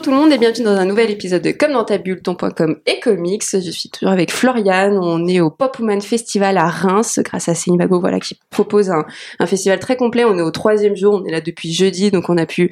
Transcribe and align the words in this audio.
Bonjour 0.00 0.14
tout 0.14 0.18
le 0.18 0.24
monde 0.24 0.32
et 0.32 0.38
bienvenue 0.38 0.64
dans 0.64 0.78
un 0.78 0.86
nouvel 0.86 1.10
épisode 1.10 1.42
de 1.42 1.50
Comme 1.50 1.72
dans 1.72 1.84
ta 1.84 1.98
bulle, 1.98 2.22
ton.com 2.22 2.78
et 2.86 3.00
comics. 3.00 3.44
Je 3.52 3.70
suis 3.70 3.90
toujours 3.90 4.10
avec 4.10 4.32
Floriane. 4.32 4.96
On 4.96 5.26
est 5.26 5.40
au 5.40 5.50
Pop 5.50 5.78
Woman 5.78 6.00
Festival 6.00 6.56
à 6.56 6.68
Reims 6.68 7.20
grâce 7.22 7.50
à 7.50 7.54
Cénibago, 7.54 8.00
voilà, 8.00 8.18
qui 8.18 8.38
propose 8.48 8.88
un, 8.88 9.04
un, 9.40 9.46
festival 9.46 9.78
très 9.78 9.96
complet. 9.96 10.24
On 10.24 10.38
est 10.38 10.42
au 10.42 10.50
troisième 10.50 10.96
jour. 10.96 11.20
On 11.20 11.26
est 11.26 11.30
là 11.30 11.42
depuis 11.42 11.74
jeudi, 11.74 12.10
donc 12.10 12.30
on 12.30 12.38
a 12.38 12.46
pu 12.46 12.70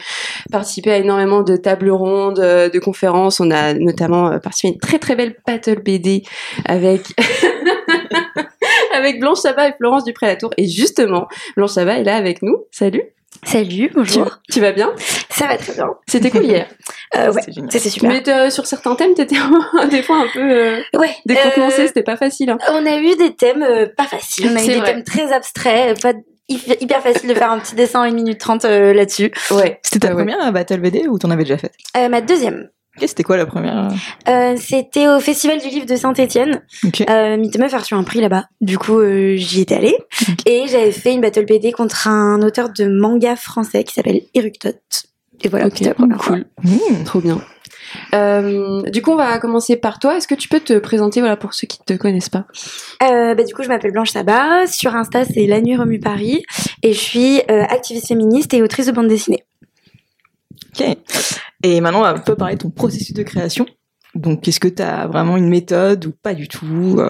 participer 0.51 0.91
à 0.91 0.97
énormément 0.97 1.43
de 1.43 1.57
tables 1.57 1.91
rondes, 1.91 2.39
euh, 2.39 2.71
de 2.71 2.79
conférences. 2.79 3.41
On 3.41 3.51
a 3.51 3.75
notamment 3.75 4.33
euh, 4.33 4.39
participé 4.39 4.69
à 4.69 4.73
une 4.73 4.81
très 4.81 4.99
très 4.99 5.15
belle 5.15 5.37
battle 5.47 5.83
BD 5.83 6.23
avec 6.65 7.09
avec 8.95 9.21
Blanche 9.21 9.41
Sabat 9.41 9.69
et 9.69 9.73
Florence 9.77 10.05
Dupré-Latour. 10.05 10.55
Et 10.57 10.67
justement, 10.67 11.29
Blanche 11.59 11.73
Sabat 11.73 11.99
est 11.99 12.05
là 12.05 12.17
avec 12.17 12.41
nous. 12.41 12.65
Salut. 12.71 13.03
Salut, 13.45 13.91
bonjour. 13.95 14.41
Tu, 14.51 14.61
vas 14.61 14.73
bien? 14.73 14.93
Ça 15.31 15.47
va 15.47 15.57
très 15.57 15.73
bien. 15.73 15.87
C'était 16.07 16.31
cool 16.31 16.45
hier 16.45 16.67
euh, 17.17 17.33
Ouais, 17.33 17.43
c'était 17.47 17.79
super. 17.79 18.11
Mais 18.11 18.29
euh, 18.29 18.51
sur 18.51 18.67
certains 18.67 18.95
thèmes, 18.95 19.15
t'étais 19.15 19.37
des 19.91 20.03
fois 20.03 20.19
un 20.19 20.27
peu 20.33 20.41
euh, 20.41 20.81
ouais, 20.95 21.15
décontenancé, 21.25 21.87
c'était 21.87 22.03
pas 22.03 22.17
facile. 22.17 22.51
Hein. 22.51 22.59
On 22.71 22.85
a 22.85 22.97
eu 22.97 23.17
des 23.17 23.35
thèmes 23.35 23.65
pas 23.97 24.05
faciles, 24.05 24.51
on 24.53 24.57
a 24.57 24.63
eu 24.63 24.67
des 24.67 24.83
thèmes 24.83 25.05
très 25.05 25.33
abstraits, 25.33 26.01
pas 26.03 26.13
hyper 26.49 27.03
facile 27.03 27.29
de 27.29 27.35
faire 27.35 27.51
un 27.51 27.59
petit 27.59 27.75
dessin 27.75 28.01
en 28.01 28.05
1 28.05 28.11
minute 28.11 28.39
30 28.39 28.65
là-dessus. 28.65 29.31
Ouais. 29.51 29.81
C'était 29.83 30.09
ta 30.09 30.15
première 30.15 30.53
Battle 30.53 30.81
BD 30.81 31.07
ou 31.09 31.19
t'en 31.19 31.31
avais 31.31 31.45
déjà 31.45 31.59
fait? 31.59 31.73
Ma 32.09 32.21
deuxième. 32.21 32.69
C'était 33.07 33.23
quoi 33.23 33.37
la 33.37 33.47
première 33.47 33.89
euh, 34.29 34.55
C'était 34.57 35.09
au 35.09 35.21
Festival 35.21 35.61
du 35.61 35.69
Livre 35.69 35.87
de 35.87 35.97
Saint-Étienne. 35.97 36.63
Okay. 36.87 37.07
Euh, 37.09 37.37
Meuf 37.59 37.75
a 37.75 37.79
reçu 37.79 37.95
un 37.95 38.05
prix 38.05 38.21
là-bas. 38.21 38.47
Du 38.61 38.79
coup, 38.79 38.99
euh, 38.99 39.37
j'y 39.37 39.63
étais 39.63 39.75
allée. 39.75 39.97
Et 40.47 40.65
j'avais 40.69 40.93
fait 40.93 41.15
une 41.15 41.21
battle 41.21 41.47
BD 41.47 41.73
contre 41.73 42.09
un 42.09 42.43
auteur 42.43 42.71
de 42.71 42.87
manga 42.87 43.37
français 43.37 43.85
qui 43.85 43.95
s'appelle 43.95 44.23
Eructot. 44.35 44.71
Et 45.43 45.49
voilà, 45.49 45.67
okay. 45.67 45.79
c'était 45.79 45.91
la 45.91 45.95
première 45.95 46.19
cool. 46.19 46.47
Mmh, 46.65 47.05
trop 47.05 47.21
bien. 47.21 47.41
Euh, 48.15 48.83
du 48.91 49.03
coup, 49.03 49.13
on 49.13 49.17
va 49.17 49.39
commencer 49.39 49.77
par 49.77 49.99
toi. 49.99 50.17
Est-ce 50.17 50.29
que 50.29 50.35
tu 50.35 50.49
peux 50.49 50.61
te 50.61 50.79
présenter, 50.79 51.21
voilà, 51.21 51.37
pour 51.37 51.55
ceux 51.55 51.67
qui 51.67 51.79
ne 51.81 51.97
te 51.97 52.01
connaissent 52.01 52.29
pas 52.29 52.47
euh, 53.03 53.35
bah, 53.35 53.45
Du 53.45 53.55
coup, 53.55 53.63
je 53.63 53.69
m'appelle 53.69 53.93
Blanche 53.93 54.11
Sabat. 54.11 54.67
Sur 54.67 54.95
Insta, 54.95 55.25
c'est 55.25 55.47
La 55.47 55.61
Nuit 55.61 55.77
Remue 55.77 56.01
Paris. 56.01 56.45
Et 56.83 56.93
je 56.93 56.99
suis 56.99 57.41
euh, 57.51 57.63
activiste 57.65 58.09
féministe 58.09 58.55
et 58.55 58.63
autrice 58.63 58.87
de 58.87 58.93
bande 58.93 59.09
dessinée. 59.09 59.45
Ok. 60.79 60.97
Et 61.63 61.81
maintenant, 61.81 62.01
on 62.01 62.03
va 62.03 62.11
un 62.11 62.19
peu 62.19 62.37
parler 62.37 62.55
de 62.55 62.61
ton 62.61 62.71
processus 62.71 63.13
de 63.13 63.23
création. 63.23 63.67
Donc, 64.15 64.47
est-ce 64.47 64.61
que 64.61 64.69
tu 64.69 64.83
as 64.83 65.07
vraiment 65.07 65.37
une 65.37 65.49
méthode 65.49 66.07
ou 66.07 66.13
pas 66.13 66.35
du 66.35 66.49
tout 66.49 67.01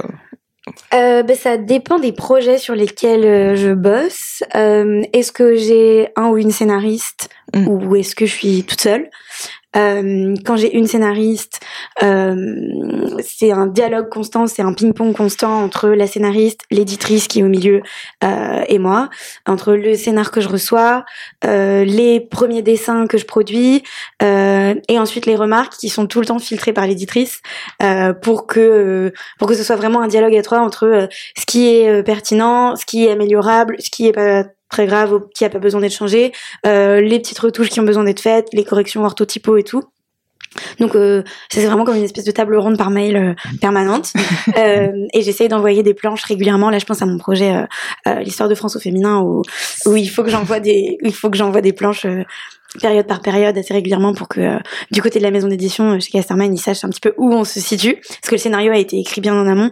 euh, 0.94 1.22
ben, 1.22 1.36
ça 1.36 1.56
dépend 1.56 1.98
des 1.98 2.12
projets 2.12 2.58
sur 2.58 2.74
lesquels 2.74 3.24
euh, 3.24 3.56
je 3.56 3.72
bosse. 3.72 4.42
Euh, 4.54 5.02
est-ce 5.12 5.32
que 5.32 5.56
j'ai 5.56 6.08
un 6.16 6.28
ou 6.28 6.38
une 6.38 6.50
scénariste 6.50 7.28
mmh. 7.54 7.68
ou 7.68 7.96
est-ce 7.96 8.14
que 8.14 8.26
je 8.26 8.34
suis 8.34 8.64
toute 8.64 8.80
seule? 8.80 9.08
Euh, 9.76 10.34
quand 10.44 10.56
j'ai 10.56 10.74
une 10.74 10.86
scénariste, 10.86 11.60
euh, 12.02 13.16
c'est 13.20 13.52
un 13.52 13.66
dialogue 13.66 14.08
constant, 14.08 14.46
c'est 14.46 14.62
un 14.62 14.72
ping-pong 14.72 15.14
constant 15.14 15.62
entre 15.62 15.88
la 15.90 16.06
scénariste, 16.06 16.62
l'éditrice 16.70 17.28
qui 17.28 17.40
est 17.40 17.42
au 17.42 17.48
milieu 17.48 17.82
euh, 18.24 18.64
et 18.66 18.78
moi, 18.78 19.10
entre 19.46 19.74
le 19.74 19.94
scénar 19.94 20.30
que 20.30 20.40
je 20.40 20.48
reçois, 20.48 21.04
euh, 21.44 21.84
les 21.84 22.20
premiers 22.20 22.62
dessins 22.62 23.06
que 23.06 23.18
je 23.18 23.26
produis 23.26 23.82
euh, 24.22 24.74
et 24.88 24.98
ensuite 24.98 25.26
les 25.26 25.36
remarques 25.36 25.74
qui 25.74 25.90
sont 25.90 26.06
tout 26.06 26.20
le 26.20 26.26
temps 26.26 26.38
filtrées 26.38 26.72
par 26.72 26.86
l'éditrice 26.86 27.40
pour 28.22 28.46
que 28.46 29.12
pour 29.38 29.48
que 29.48 29.54
ce 29.54 29.62
soit 29.62 29.76
vraiment 29.76 30.00
un 30.00 30.08
dialogue 30.08 30.34
à 30.36 30.42
trois 30.42 30.58
entre 30.60 31.08
ce 31.36 31.46
qui 31.46 31.68
est 31.68 32.02
pertinent, 32.02 32.76
ce 32.76 32.86
qui 32.86 33.06
est 33.06 33.10
améliorable, 33.10 33.76
ce 33.78 33.90
qui 33.90 34.06
est 34.06 34.12
pas 34.12 34.44
très 34.70 34.86
grave 34.86 35.20
qui 35.34 35.44
a 35.44 35.50
pas 35.50 35.58
besoin 35.58 35.80
d'être 35.80 35.94
changé, 35.94 36.32
euh, 36.66 37.00
les 37.00 37.18
petites 37.18 37.38
retouches 37.38 37.70
qui 37.70 37.80
ont 37.80 37.84
besoin 37.84 38.04
d'être 38.04 38.20
faites, 38.20 38.48
les 38.52 38.64
corrections 38.64 39.04
orthotypos 39.04 39.58
et 39.58 39.64
tout. 39.64 39.82
Donc 40.78 40.94
euh, 40.94 41.22
c'est 41.50 41.64
vraiment 41.66 41.84
comme 41.84 41.96
une 41.96 42.04
espèce 42.04 42.24
de 42.24 42.30
table 42.30 42.56
ronde 42.56 42.78
par 42.78 42.90
mail 42.90 43.16
euh, 43.16 43.34
permanente. 43.60 44.12
euh, 44.56 44.90
et 45.12 45.22
j'essaye 45.22 45.48
d'envoyer 45.48 45.82
des 45.82 45.94
planches 45.94 46.24
régulièrement. 46.24 46.70
Là, 46.70 46.78
je 46.78 46.86
pense 46.86 47.02
à 47.02 47.06
mon 47.06 47.18
projet 47.18 47.54
euh, 47.54 47.66
euh, 48.06 48.20
l'histoire 48.20 48.48
de 48.48 48.54
France 48.54 48.76
au 48.76 48.80
féminin 48.80 49.20
où, 49.20 49.42
où 49.86 49.96
il 49.96 50.08
faut 50.08 50.22
que 50.22 50.30
j'envoie 50.30 50.60
des 50.60 50.98
il 51.02 51.14
faut 51.14 51.30
que 51.30 51.36
j'envoie 51.36 51.60
des 51.60 51.72
planches 51.72 52.06
période 52.80 53.06
par 53.06 53.20
période 53.20 53.56
assez 53.56 53.72
régulièrement 53.72 54.12
pour 54.12 54.28
que 54.28 54.40
euh, 54.40 54.58
du 54.90 55.00
côté 55.00 55.18
de 55.18 55.24
la 55.24 55.30
maison 55.30 55.48
d'édition 55.48 55.98
chez 56.00 56.10
Casterman 56.10 56.54
ils 56.54 56.60
sachent 56.60 56.84
un 56.84 56.90
petit 56.90 57.00
peu 57.00 57.14
où 57.16 57.32
on 57.32 57.44
se 57.44 57.60
situe 57.60 57.96
parce 57.96 58.28
que 58.28 58.34
le 58.34 58.38
scénario 58.38 58.72
a 58.72 58.76
été 58.76 58.98
écrit 58.98 59.20
bien 59.20 59.34
en 59.34 59.46
amont 59.46 59.70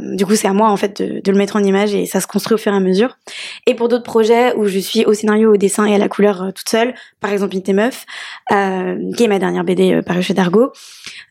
du 0.00 0.24
coup 0.24 0.36
c'est 0.36 0.48
à 0.48 0.52
moi 0.52 0.70
en 0.70 0.76
fait 0.76 1.02
de, 1.02 1.30
le 1.30 1.36
mettre 1.36 1.56
en 1.56 1.62
image 1.62 1.94
et 1.94 2.06
ça 2.06 2.20
se 2.20 2.26
construit 2.26 2.54
au 2.54 2.58
fur 2.58 2.72
et 2.72 2.76
à 2.76 2.80
mesure. 2.80 3.18
Et 3.66 3.74
pour 3.74 3.88
d'autres 3.88 4.04
projets 4.04 4.54
où 4.54 4.66
je 4.66 4.78
suis 4.78 5.04
au 5.04 5.12
scénario 5.12 5.54
au 5.54 5.56
dessin 5.56 5.86
et 5.86 5.94
à 5.94 5.98
la 5.98 6.08
couleur 6.08 6.42
euh, 6.42 6.50
toute 6.52 6.68
seule 6.68 6.94
par 7.20 7.32
exemple 7.32 7.56
Inte 7.56 7.70
Meuf 7.70 8.06
euh, 8.52 8.96
qui 9.16 9.24
est 9.24 9.28
ma 9.28 9.38
dernière 9.38 9.64
BD 9.64 10.00
parue 10.02 10.22
chez 10.22 10.34
Dargo 10.34 10.72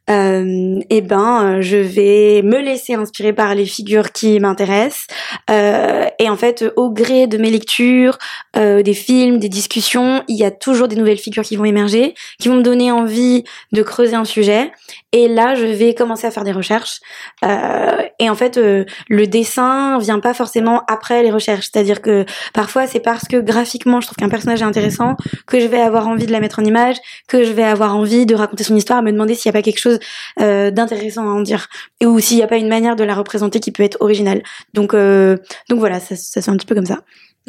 euh, 0.08 0.82
et 0.92 1.02
ben 1.02 1.62
je 1.62 1.78
vais 1.78 2.44
me 2.44 2.60
laisser 2.60 2.94
inspirer 2.94 3.34
par 3.34 3.56
les 3.56 3.66
figures 3.66 4.12
qui 4.12 4.40
m'intéressent 4.40 5.08
euh, 5.50 6.06
et 6.20 6.30
en 6.30 6.38
fait 6.38 6.64
au 6.76 6.92
gré 6.92 7.26
de 7.26 7.40
mes 7.40 7.50
lectures 7.50 8.20
euh, 8.56 8.84
des 8.84 8.94
films 8.94 9.40
des 9.40 9.50
discussions 9.50 10.24
il 10.28 10.38
y 10.38 10.44
a 10.44 10.52
toujours 10.52 10.88
des 10.88 10.96
nouvelles 10.96 11.18
figures 11.18 11.42
qui 11.42 11.56
vont 11.56 11.66
émerger 11.66 12.14
qui 12.40 12.50
vont 12.50 12.58
me 12.58 12.62
donner 12.62 12.92
envie 12.92 13.46
de 13.72 13.82
creuser 13.82 14.16
un 14.16 14.26
sujet 14.26 14.72
et 15.16 15.28
là 15.30 15.56
je 15.56 15.66
vais 15.66 15.94
commencer 15.94 16.28
à 16.28 16.32
faire 16.32 16.44
des 16.44 16.52
recherches. 16.52 17.00
Euh, 17.44 18.02
et 18.20 18.30
en 18.30 18.36
fait 18.36 18.58
le 18.58 19.28
dessin 19.28 19.98
vient 19.98 20.20
pas 20.20 20.34
forcément 20.34 20.84
après 20.88 21.24
les 21.24 21.32
recherches. 21.32 21.70
C'est-à-dire 21.72 22.02
que 22.02 22.26
parfois 22.54 22.86
c'est 22.86 23.00
parce 23.00 23.28
que 23.28 23.38
graphiquement 23.38 24.02
je 24.02 24.08
trouve 24.08 24.18
qu'un 24.18 24.30
personnage 24.30 24.62
est 24.62 24.66
intéressant 24.66 25.16
que 25.48 25.60
je 25.60 25.68
vais 25.68 25.82
avoir 25.82 26.08
envie 26.08 26.26
de 26.26 26.32
la 26.32 26.40
mettre 26.40 26.60
en 26.60 26.66
image 26.66 26.98
que 27.28 27.44
je 27.44 27.52
vais 27.52 27.64
avoir 27.64 27.96
envie 27.96 28.26
de 28.26 28.36
raconter 28.36 28.64
son 28.64 28.76
histoire 28.76 29.02
me 29.02 29.12
demander 29.12 29.36
s'il 29.36 29.50
n'y 29.50 29.58
a 29.58 29.60
pas 29.60 29.64
quelque 29.64 29.80
chose 29.80 30.00
euh, 30.42 30.72
d'intéressant 30.72 31.24
à 31.24 31.32
en 31.32 31.42
dire. 31.42 31.68
Ou 32.04 32.20
s'il 32.20 32.38
n'y 32.38 32.44
a 32.44 32.48
pas 32.48 32.58
une 32.58 32.68
manière 32.68 32.96
de 32.96 33.04
la 33.04 33.16
représenter 33.16 33.60
qui 33.60 33.72
peut 33.72 33.84
être 33.84 33.98
originale. 34.02 34.44
Donc 34.74 34.94
euh, 34.94 35.38
donc 35.70 35.80
voilà 35.80 36.00
ça, 36.00 36.16
ça 36.16 36.42
c'est 36.42 36.52
un 36.52 36.58
petit 36.58 36.68
peu 36.68 36.76
comme 36.76 36.86
ça 36.86 37.00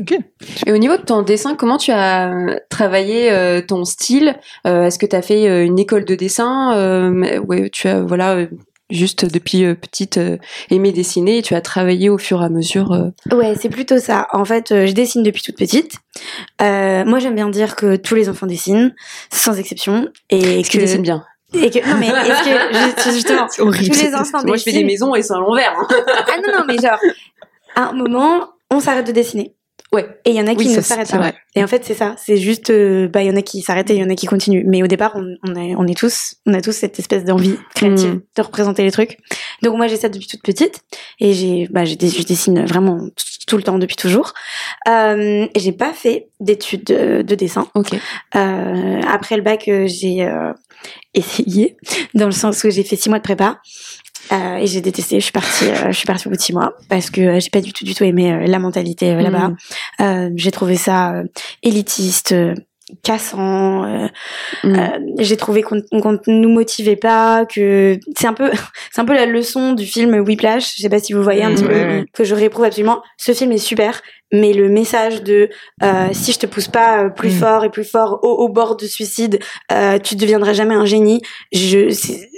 Ok. 0.01 0.19
Et 0.67 0.73
au 0.73 0.77
niveau 0.77 0.97
de 0.97 1.03
ton 1.03 1.23
dessin, 1.23 1.55
comment 1.55 1.79
tu 1.79 1.91
as 1.91 2.61
travaillé 2.69 3.31
euh, 3.31 3.63
ton 3.67 3.85
style? 3.85 4.37
Euh, 4.67 4.85
Est-ce 4.85 4.99
que 4.99 5.07
tu 5.07 5.17
as 5.17 5.23
fait 5.23 5.49
euh, 5.49 5.65
une 5.65 5.79
école 5.79 6.05
de 6.05 6.15
dessin? 6.15 6.75
Euh, 6.77 7.41
Ouais, 7.41 7.71
tu 7.71 7.89
as 7.89 8.03
voilà 8.03 8.47
juste 8.91 9.25
depuis 9.25 9.75
petite 9.75 10.21
aimé 10.71 10.93
dessiner 10.93 11.39
et 11.39 11.43
tu 11.43 11.55
as 11.55 11.61
travaillé 11.61 12.09
au 12.09 12.19
fur 12.19 12.43
et 12.43 12.45
à 12.45 12.49
mesure. 12.49 13.11
Ouais, 13.33 13.55
c'est 13.61 13.69
plutôt 13.69 13.99
ça. 13.99 14.29
En 14.33 14.45
fait, 14.45 14.69
je 14.87 14.93
dessine 14.93 15.23
depuis 15.23 15.43
toute 15.43 15.57
petite. 15.57 15.95
moi, 16.61 17.19
j'aime 17.19 17.35
bien 17.35 17.49
dire 17.49 17.75
que 17.75 17.97
tous 17.97 18.15
les 18.15 18.29
enfants 18.29 18.47
dessinent, 18.47 18.95
sans 19.33 19.59
exception, 19.59 20.09
et 20.31 20.63
que 20.63 20.69
tu 20.69 20.79
dessines 20.79 21.03
bien. 21.03 21.25
Et 21.55 21.71
que, 21.71 21.79
non 21.89 21.97
mais 21.99 22.09
est-ce 22.79 23.05
que 23.05 23.11
justement 23.13 23.47
horrible. 23.61 23.95
tous 23.95 24.03
les 24.03 24.15
enfants 24.15 24.45
Moi 24.45 24.57
je 24.57 24.63
fais 24.65 24.73
des 24.73 24.85
maisons 24.85 25.15
et 25.15 25.23
c'est 25.23 25.33
à 25.33 25.39
l'envers. 25.39 25.75
Hein. 25.79 25.87
ah 26.29 26.37
non 26.45 26.59
non 26.59 26.65
mais 26.67 26.77
genre 26.77 26.99
à 27.77 27.91
un 27.91 27.93
moment 27.93 28.51
on 28.71 28.81
s'arrête 28.81 29.07
de 29.07 29.13
dessiner. 29.13 29.55
Ouais. 29.93 30.07
Et 30.25 30.31
il 30.31 30.37
y 30.37 30.41
en 30.41 30.47
a 30.47 30.55
qui 30.55 30.67
Oui, 30.67 30.77
ne 30.77 30.81
s'arrêtent 30.81 31.11
pas. 31.11 31.33
Et 31.55 31.63
en 31.63 31.67
fait 31.67 31.85
c'est 31.85 31.95
ça, 31.95 32.17
c'est 32.19 32.37
juste 32.37 32.71
euh, 32.71 33.09
bah 33.09 33.23
il 33.23 33.29
y 33.29 33.31
en 33.31 33.37
a 33.37 33.43
qui 33.43 33.63
s'arrêtent 33.63 33.91
et 33.91 33.95
il 33.95 34.01
y 34.01 34.05
en 34.05 34.11
a 34.11 34.15
qui 34.15 34.27
continuent. 34.27 34.65
Mais 34.67 34.83
au 34.83 34.87
départ 34.89 35.13
on, 35.15 35.37
on 35.45 35.55
est 35.55 35.75
on 35.77 35.87
est 35.87 35.97
tous 35.97 36.35
on 36.45 36.55
a 36.55 36.61
tous 36.61 36.73
cette 36.73 36.99
espèce 36.99 37.25
d'envie 37.25 37.57
créative 37.75 38.15
Mm. 38.15 38.21
de 38.37 38.43
représenter 38.43 38.83
les 38.83 38.91
trucs. 38.91 39.19
Donc 39.63 39.77
moi 39.77 39.87
j'ai 39.87 39.97
ça 39.97 40.09
depuis 40.09 40.27
toute 40.27 40.43
petite 40.43 40.81
et 41.21 41.33
j'ai 41.33 41.69
bah 41.71 41.85
j'ai 41.85 41.97
je 41.99 42.23
dessine 42.25 42.65
vraiment 42.67 43.01
tout 43.47 43.57
le 43.57 43.63
temps 43.63 43.79
depuis 43.79 43.97
toujours. 43.97 44.33
Euh, 44.89 45.47
j'ai 45.57 45.73
pas 45.73 45.93
fait 45.93 46.29
d'études 46.41 46.85
de, 46.85 47.23
de 47.23 47.35
dessin. 47.35 47.69
Ok. 47.75 47.95
Euh, 48.35 49.01
après 49.09 49.37
le 49.37 49.43
bac, 49.43 49.69
euh, 49.69 49.87
j'ai 49.87 50.25
euh, 50.25 50.53
essayé, 51.15 51.77
dans 52.15 52.27
le 52.27 52.33
sens 52.33 52.65
où 52.65 52.71
j'ai 52.71 52.83
fait 52.83 52.97
six 52.97 53.09
mois 53.09 53.19
de 53.19 53.23
prépa. 53.25 53.61
Euh, 54.33 54.57
et 54.57 54.67
j'ai 54.67 54.81
détesté. 54.81 55.21
Je 55.21 55.25
suis 55.25 55.33
partie, 55.33 55.67
euh, 55.67 55.87
je 55.93 55.97
suis 55.97 56.07
partie 56.07 56.27
au 56.27 56.31
bout 56.31 56.37
de 56.37 56.43
six 56.43 56.53
mois 56.53 56.75
parce 56.89 57.11
que 57.11 57.21
euh, 57.21 57.41
j'ai 57.41 57.51
pas 57.51 57.61
du 57.61 57.73
tout, 57.73 57.85
du 57.85 57.95
tout 57.95 58.05
aimé 58.05 58.33
euh, 58.33 58.47
la 58.47 58.59
mentalité 58.59 59.13
euh, 59.13 59.21
là-bas. 59.21 59.53
Euh, 60.01 60.31
j'ai 60.35 60.51
trouvé 60.51 60.77
ça 60.77 61.15
euh, 61.15 61.25
élitiste, 61.63 62.35
cassant. 63.03 63.85
euh, 63.85 64.07
Mm. 64.65 64.75
euh, 64.77 64.99
j'ai 65.19 65.37
trouvé 65.37 65.63
qu'on 65.63 65.81
qu'on 66.01 66.19
nous 66.27 66.49
motivait 66.49 66.97
pas, 66.97 67.45
que 67.47 67.99
c'est 68.17 68.27
un 68.27 68.33
peu, 68.33 68.51
c'est 68.93 69.01
un 69.01 69.05
peu 69.05 69.15
la 69.15 69.27
leçon 69.27 69.73
du 69.73 69.85
film 69.87 70.15
Whiplash. 70.21 70.77
Je 70.77 70.83
sais 70.83 70.89
pas 70.89 70.99
si 71.01 71.13
vous 71.13 71.23
voyez 71.23 71.43
un 71.43 71.51
Mm, 71.51 71.55
petit 71.55 71.65
peu 71.65 72.05
que 72.13 72.25
je 72.25 72.35
réprouve 72.35 72.65
absolument. 72.65 73.03
Ce 73.17 73.33
film 73.33 73.53
est 73.53 73.59
super, 73.59 74.01
mais 74.33 74.53
le 74.53 74.69
message 74.69 75.23
de 75.23 75.49
euh, 75.83 76.09
si 76.13 76.33
je 76.33 76.39
te 76.39 76.47
pousse 76.47 76.69
pas 76.69 77.05
euh, 77.05 77.09
plus 77.11 77.31
Mm. 77.35 77.39
fort 77.41 77.65
et 77.65 77.71
plus 77.71 77.85
fort 77.85 78.21
au, 78.23 78.29
au 78.45 78.49
bord 78.49 78.77
du 78.77 78.87
suicide, 78.89 79.39
euh, 79.73 79.99
tu 79.99 80.15
deviendras 80.17 80.53
jamais 80.53 80.75
un 80.75 80.85
génie. 80.87 81.21
Je 81.53 81.91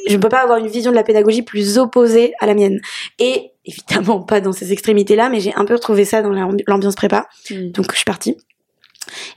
je 0.09 0.17
peux 0.17 0.29
pas 0.31 0.41
avoir 0.43 0.59
une 0.59 0.69
vision 0.69 0.91
de 0.91 0.97
la 0.97 1.03
pédagogie 1.03 1.43
plus 1.43 1.77
opposée 1.79 2.33
à 2.41 2.47
la 2.47 2.55
mienne. 2.55 2.81
Et 3.19 3.51
évidemment 3.67 4.21
pas 4.23 4.41
dans 4.41 4.53
ces 4.53 4.73
extrémités 4.73 5.15
là, 5.17 5.29
mais 5.29 5.41
j'ai 5.41 5.53
un 5.57 5.67
peu 5.67 5.75
retrouvé 5.75 6.05
ça 6.07 6.23
dans 6.23 6.31
la- 6.31 6.49
l'ambiance 6.67 6.95
prépa. 6.95 7.27
Donc 7.51 7.91
je 7.93 7.97
suis 7.97 8.05
partie. 8.07 8.37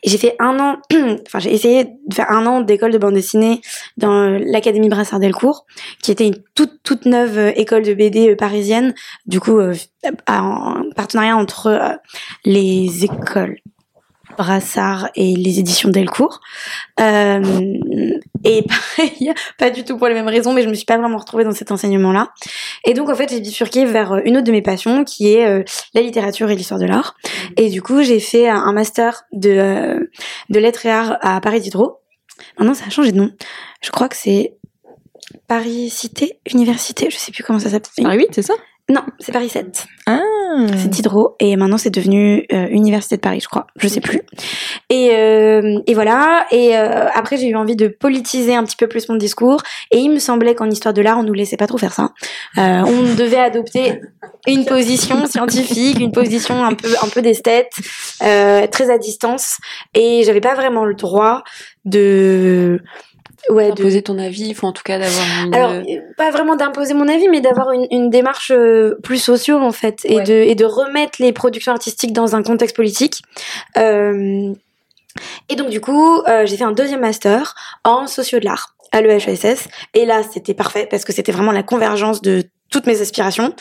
J'ai 0.03 0.17
fait 0.17 0.35
un 0.39 0.59
an, 0.59 0.77
j'ai 1.39 1.53
essayé 1.53 1.85
de 1.85 2.13
faire 2.13 2.31
un 2.31 2.45
an 2.45 2.61
d'école 2.61 2.91
de 2.91 2.97
bande 2.97 3.13
dessinée 3.13 3.61
dans 3.97 4.13
euh, 4.13 4.39
l'académie 4.45 4.89
Brassard 4.89 5.19
Delcourt, 5.19 5.65
qui 6.01 6.11
était 6.11 6.27
une 6.27 6.37
toute 6.55 6.81
toute 6.83 7.05
neuve 7.05 7.37
euh, 7.37 7.51
école 7.55 7.83
de 7.83 7.93
BD 7.93 8.29
euh, 8.29 8.35
parisienne. 8.35 8.93
Du 9.25 9.39
coup, 9.39 9.59
en 10.27 10.81
partenariat 10.95 11.37
entre 11.37 11.99
les 12.45 13.05
écoles 13.05 13.57
Brassard 14.37 15.09
et 15.15 15.35
les 15.35 15.59
éditions 15.59 15.89
Delcourt. 15.89 16.41
Euh, 16.99 17.41
et 18.43 18.63
pareil, 18.63 19.33
pas 19.57 19.69
du 19.69 19.83
tout 19.83 19.97
pour 19.97 20.07
les 20.07 20.13
mêmes 20.13 20.27
raisons, 20.27 20.53
mais 20.53 20.63
je 20.63 20.69
me 20.69 20.73
suis 20.73 20.85
pas 20.85 20.97
vraiment 20.97 21.17
retrouvée 21.17 21.43
dans 21.43 21.51
cet 21.51 21.71
enseignement-là. 21.71 22.29
Et 22.85 22.93
donc 22.93 23.09
en 23.09 23.15
fait, 23.15 23.29
j'ai 23.29 23.39
bifurqué 23.39 23.85
vers 23.85 24.15
une 24.25 24.37
autre 24.37 24.45
de 24.45 24.51
mes 24.51 24.61
passions, 24.61 25.03
qui 25.03 25.33
est 25.33 25.45
euh, 25.45 25.63
la 25.93 26.01
littérature 26.01 26.49
et 26.49 26.55
l'histoire 26.55 26.79
de 26.79 26.85
l'art. 26.85 27.15
Et 27.57 27.69
du 27.69 27.81
coup, 27.81 28.01
j'ai 28.01 28.19
fait 28.19 28.49
un 28.49 28.71
master 28.73 29.23
de 29.31 29.49
euh, 29.49 30.09
de 30.49 30.59
lettres 30.59 30.85
et 30.85 30.91
arts 30.91 31.17
à 31.21 31.39
Paris 31.41 31.61
Diderot. 31.61 31.99
Maintenant, 32.57 32.73
ça 32.73 32.85
a 32.87 32.89
changé 32.89 33.11
de 33.11 33.17
nom. 33.17 33.31
Je 33.81 33.91
crois 33.91 34.09
que 34.09 34.15
c'est 34.15 34.57
Paris 35.47 35.89
Cité 35.89 36.39
Université, 36.51 37.09
je 37.09 37.17
sais 37.17 37.31
plus 37.31 37.43
comment 37.43 37.59
ça 37.59 37.69
s'appelle. 37.69 38.03
Paris 38.03 38.17
8, 38.17 38.29
c'est 38.31 38.41
ça? 38.41 38.53
Non, 38.89 39.03
c'est 39.19 39.31
Paris 39.31 39.49
7. 39.49 39.85
Ah. 40.07 40.19
C'est 40.77 40.89
Diderot 40.89 41.35
et 41.39 41.55
maintenant 41.55 41.77
c'est 41.77 41.89
devenu 41.89 42.45
euh, 42.51 42.67
Université 42.69 43.15
de 43.15 43.21
Paris, 43.21 43.39
je 43.41 43.47
crois. 43.47 43.67
Je 43.77 43.87
sais 43.87 44.01
plus. 44.01 44.21
Et, 44.89 45.11
euh, 45.11 45.79
et 45.87 45.93
voilà. 45.93 46.45
Et 46.51 46.77
euh, 46.77 47.07
après 47.13 47.37
j'ai 47.37 47.47
eu 47.47 47.55
envie 47.55 47.75
de 47.75 47.87
politiser 47.87 48.55
un 48.55 48.63
petit 48.63 48.75
peu 48.75 48.87
plus 48.87 49.09
mon 49.09 49.15
discours. 49.15 49.61
Et 49.91 49.99
il 49.99 50.09
me 50.09 50.19
semblait 50.19 50.55
qu'en 50.55 50.69
histoire 50.69 50.93
de 50.93 51.01
l'art 51.01 51.17
on 51.17 51.23
nous 51.23 51.33
laissait 51.33 51.57
pas 51.57 51.67
trop 51.67 51.77
faire 51.77 51.93
ça. 51.93 52.11
Euh, 52.57 52.83
on 52.85 53.15
devait 53.15 53.39
adopter 53.39 54.01
une 54.47 54.65
position 54.65 55.25
scientifique, 55.25 55.99
une 55.99 56.11
position 56.11 56.63
un 56.63 56.73
peu 56.73 56.89
un 57.01 57.07
peu 57.07 57.21
d'esthète, 57.21 57.71
euh, 58.23 58.67
très 58.67 58.89
à 58.89 58.97
distance. 58.97 59.57
Et 59.93 60.23
j'avais 60.25 60.41
pas 60.41 60.55
vraiment 60.55 60.85
le 60.85 60.95
droit 60.95 61.43
de 61.85 62.81
ouais, 63.49 63.69
d'imposer 63.69 64.01
ton 64.01 64.17
avis, 64.17 64.53
faut 64.53 64.67
en 64.67 64.71
tout 64.71 64.83
cas 64.83 64.99
d'avoir 64.99 65.25
une... 65.45 65.55
Alors, 65.55 65.83
pas 66.17 66.31
vraiment 66.31 66.55
d'imposer 66.55 66.93
mon 66.93 67.07
avis, 67.07 67.27
mais 67.29 67.41
d'avoir 67.41 67.71
une, 67.71 67.87
une, 67.91 68.09
démarche 68.09 68.51
euh, 68.51 68.95
plus 69.03 69.17
sociaux, 69.17 69.57
en 69.57 69.71
fait, 69.71 69.99
et, 70.05 70.17
ouais. 70.17 70.23
de, 70.23 70.33
et 70.33 70.55
de 70.55 70.65
remettre 70.65 71.21
les 71.21 71.33
productions 71.33 71.71
artistiques 71.71 72.13
dans 72.13 72.35
un 72.35 72.43
contexte 72.43 72.75
politique. 72.75 73.21
Euh, 73.77 74.53
et 75.49 75.55
donc, 75.55 75.69
du 75.69 75.81
coup, 75.81 76.21
euh, 76.27 76.45
j'ai 76.45 76.57
fait 76.57 76.63
un 76.63 76.71
deuxième 76.71 77.01
master 77.01 77.55
en 77.83 78.07
socio 78.07 78.39
de 78.39 78.45
l'art 78.45 78.75
à 78.91 79.01
l'EHESS. 79.01 79.67
Et 79.93 80.05
là, 80.05 80.21
c'était 80.23 80.53
parfait, 80.53 80.87
parce 80.89 81.05
que 81.05 81.13
c'était 81.13 81.31
vraiment 81.31 81.51
la 81.51 81.63
convergence 81.63 82.21
de 82.21 82.43
toutes 82.69 82.87
mes 82.87 83.01
aspirations 83.01 83.53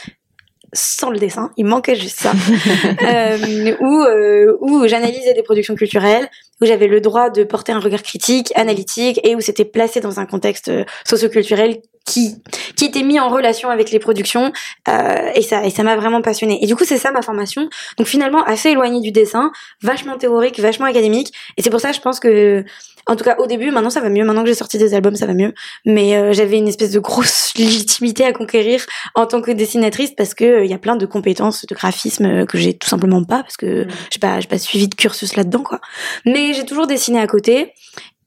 sans 0.72 1.10
le 1.10 1.18
dessin, 1.18 1.50
il 1.56 1.66
manquait 1.66 1.96
juste 1.96 2.20
ça, 2.20 2.32
euh, 3.02 3.76
où, 3.80 4.02
euh, 4.02 4.56
où 4.60 4.86
j'analysais 4.86 5.34
des 5.34 5.42
productions 5.42 5.74
culturelles, 5.74 6.28
où 6.60 6.66
j'avais 6.66 6.86
le 6.86 7.00
droit 7.00 7.30
de 7.30 7.44
porter 7.44 7.72
un 7.72 7.80
regard 7.80 8.02
critique, 8.02 8.52
analytique, 8.54 9.20
et 9.24 9.34
où 9.34 9.40
c'était 9.40 9.64
placé 9.64 10.00
dans 10.00 10.20
un 10.20 10.26
contexte 10.26 10.70
socioculturel 11.04 11.80
qui 12.10 12.42
qui 12.76 12.84
était 12.84 13.02
mis 13.02 13.20
en 13.20 13.28
relation 13.28 13.70
avec 13.70 13.90
les 13.90 13.98
productions, 13.98 14.52
euh, 14.88 15.30
et 15.34 15.42
ça 15.42 15.64
et 15.64 15.70
ça 15.70 15.82
m'a 15.82 15.96
vraiment 15.96 16.22
passionné. 16.22 16.62
Et 16.62 16.66
du 16.66 16.76
coup, 16.76 16.84
c'est 16.84 16.98
ça 16.98 17.12
ma 17.12 17.22
formation. 17.22 17.68
Donc 17.98 18.06
finalement, 18.06 18.42
assez 18.44 18.70
éloignée 18.70 19.00
du 19.00 19.12
dessin, 19.12 19.52
vachement 19.82 20.16
théorique, 20.16 20.58
vachement 20.58 20.86
académique, 20.86 21.32
et 21.56 21.62
c'est 21.62 21.70
pour 21.70 21.80
ça 21.80 21.92
je 21.92 22.00
pense 22.00 22.20
que 22.20 22.64
en 23.06 23.16
tout 23.16 23.24
cas 23.24 23.36
au 23.38 23.46
début 23.46 23.70
maintenant 23.70 23.90
ça 23.90 24.00
va 24.00 24.08
mieux 24.08 24.24
maintenant 24.24 24.42
que 24.42 24.48
j'ai 24.48 24.54
sorti 24.54 24.78
des 24.78 24.94
albums 24.94 25.16
ça 25.16 25.26
va 25.26 25.34
mieux 25.34 25.54
mais 25.86 26.16
euh, 26.16 26.32
j'avais 26.32 26.58
une 26.58 26.68
espèce 26.68 26.92
de 26.92 26.98
grosse 27.00 27.52
légitimité 27.56 28.24
à 28.24 28.32
conquérir 28.32 28.84
en 29.14 29.26
tant 29.26 29.40
que 29.40 29.50
dessinatrice 29.50 30.12
parce 30.16 30.34
que 30.34 30.44
il 30.44 30.50
euh, 30.50 30.64
y 30.66 30.74
a 30.74 30.78
plein 30.78 30.96
de 30.96 31.06
compétences 31.06 31.64
de 31.66 31.74
graphisme 31.74 32.46
que 32.46 32.58
j'ai 32.58 32.74
tout 32.74 32.88
simplement 32.88 33.24
pas 33.24 33.42
parce 33.42 33.56
que 33.56 33.84
mmh. 33.84 33.88
j'ai 34.12 34.18
pas 34.20 34.40
j'ai 34.40 34.48
pas 34.48 34.58
suivi 34.58 34.88
de 34.88 34.94
cursus 34.94 35.36
là-dedans 35.36 35.62
quoi 35.62 35.80
mais 36.26 36.52
j'ai 36.52 36.64
toujours 36.64 36.86
dessiné 36.86 37.18
à 37.20 37.26
côté 37.26 37.72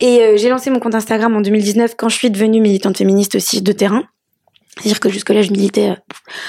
et 0.03 0.21
euh, 0.21 0.37
j'ai 0.37 0.49
lancé 0.49 0.69
mon 0.69 0.79
compte 0.79 0.95
Instagram 0.95 1.35
en 1.35 1.41
2019 1.41 1.95
quand 1.97 2.09
je 2.09 2.17
suis 2.17 2.29
devenue 2.29 2.61
militante 2.61 2.97
féministe 2.97 3.35
aussi 3.35 3.61
de 3.61 3.71
terrain 3.71 4.03
c'est-à-dire 4.77 4.99
que 4.99 5.09
jusque-là, 5.09 5.43
je 5.43 5.51
militais 5.51 5.91
euh, 5.91 5.95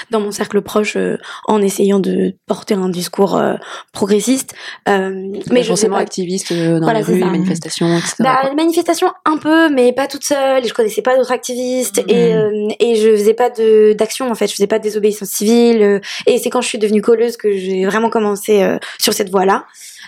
dans 0.09 0.19
mon 0.19 0.31
cercle 0.31 0.59
proche 0.61 0.95
euh, 0.95 1.17
en 1.45 1.61
essayant 1.61 1.99
de 1.99 2.33
porter 2.47 2.73
un 2.73 2.89
discours 2.89 3.37
euh, 3.37 3.53
progressiste. 3.91 4.55
Euh, 4.89 5.11
mais 5.51 5.61
je 5.61 5.67
forcément 5.67 5.97
activiste 5.97 6.51
dans 6.51 6.79
voilà, 6.79 6.99
les 6.99 7.05
rues, 7.05 7.19
les 7.19 7.25
manifestations, 7.25 7.95
etc. 7.95 8.15
Bah, 8.19 8.39
les 8.49 8.55
manifestations, 8.55 9.11
un 9.25 9.37
peu, 9.37 9.69
mais 9.69 9.93
pas 9.93 10.07
toute 10.07 10.23
seule. 10.23 10.65
Et 10.65 10.67
je 10.67 10.73
connaissais 10.73 11.03
pas 11.03 11.15
d'autres 11.15 11.31
activistes. 11.31 12.03
Mmh. 12.03 12.09
Et, 12.09 12.33
et 12.79 12.95
je 12.95 13.11
faisais 13.11 13.35
pas 13.35 13.51
de 13.51 13.93
d'action, 13.93 14.31
en 14.31 14.35
fait. 14.35 14.47
Je 14.47 14.53
faisais 14.53 14.67
pas 14.67 14.79
de 14.79 14.83
désobéissance 14.83 15.29
civile. 15.29 16.01
et 16.25 16.37
c'est 16.39 16.49
quand 16.49 16.61
je 16.61 16.67
suis 16.67 16.79
devenue 16.79 17.03
colleuse 17.03 17.37
que 17.37 17.51
j'ai 17.51 17.85
vraiment 17.85 18.09
commencé 18.09 18.67
sur 18.97 19.13
cette 19.13 19.29
voie-là. 19.29 19.65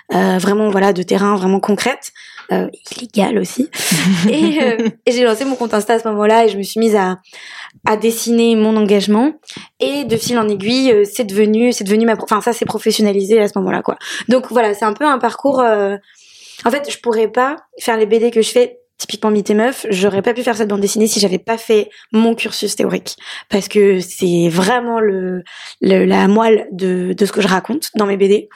Vraiment, 0.09 0.69
voilà, 0.69 0.94
de 0.94 1.03
terrain 1.03 1.35
vraiment 1.35 1.59
concrète. 1.59 2.11
Euh, 2.53 2.69
illégal 2.95 3.38
aussi. 3.39 3.69
et, 4.29 4.63
euh, 4.63 4.89
et 5.05 5.11
j'ai 5.11 5.25
lancé 5.25 5.44
mon 5.44 5.57
compte 5.57 5.73
Insta 5.73 5.95
à 5.95 5.99
ce 5.99 6.07
moment-là 6.07 6.45
et 6.45 6.49
je 6.49 6.57
me 6.57 6.63
suis 6.63 6.79
mise 6.79 6.95
à, 6.95 7.17
à 7.85 7.97
dessiner 7.97 8.55
mon 8.55 8.77
engagement. 8.77 9.33
Et 9.81 10.05
de 10.05 10.15
fil 10.15 10.39
en 10.39 10.47
aiguille, 10.47 10.94
euh, 10.94 11.03
c'est 11.03 11.25
devenu, 11.25 11.73
c'est 11.73 11.83
devenu 11.83 12.05
ma, 12.05 12.13
enfin 12.13 12.39
ça 12.39 12.53
s'est 12.53 12.65
professionnalisé 12.65 13.41
à 13.41 13.49
ce 13.49 13.57
moment-là 13.59 13.81
quoi. 13.81 13.97
Donc 14.29 14.45
voilà, 14.49 14.73
c'est 14.73 14.85
un 14.85 14.94
peu 14.94 15.05
un 15.05 15.19
parcours. 15.19 15.59
Euh... 15.59 15.97
En 16.63 16.71
fait, 16.71 16.89
je 16.89 16.97
pourrais 17.00 17.27
pas 17.27 17.57
faire 17.79 17.97
les 17.97 18.05
BD 18.05 18.31
que 18.31 18.41
je 18.41 18.50
fais 18.50 18.79
typiquement 18.97 19.31
Mythe 19.31 19.49
et 19.49 19.53
Meuf, 19.53 19.85
j'aurais 19.89 20.21
pas 20.21 20.33
pu 20.33 20.44
faire 20.44 20.55
cette 20.55 20.69
bande 20.69 20.81
dessinée 20.81 21.07
si 21.07 21.19
j'avais 21.19 21.38
pas 21.38 21.57
fait 21.57 21.89
mon 22.11 22.35
cursus 22.35 22.75
théorique. 22.75 23.15
Parce 23.49 23.67
que 23.67 23.99
c'est 23.99 24.49
vraiment 24.49 24.99
le, 24.99 25.44
le, 25.81 26.05
la 26.05 26.27
moelle 26.27 26.67
de, 26.71 27.13
de 27.13 27.25
ce 27.25 27.31
que 27.31 27.41
je 27.41 27.47
raconte 27.47 27.89
dans 27.95 28.05
mes 28.05 28.17
BD. 28.17 28.49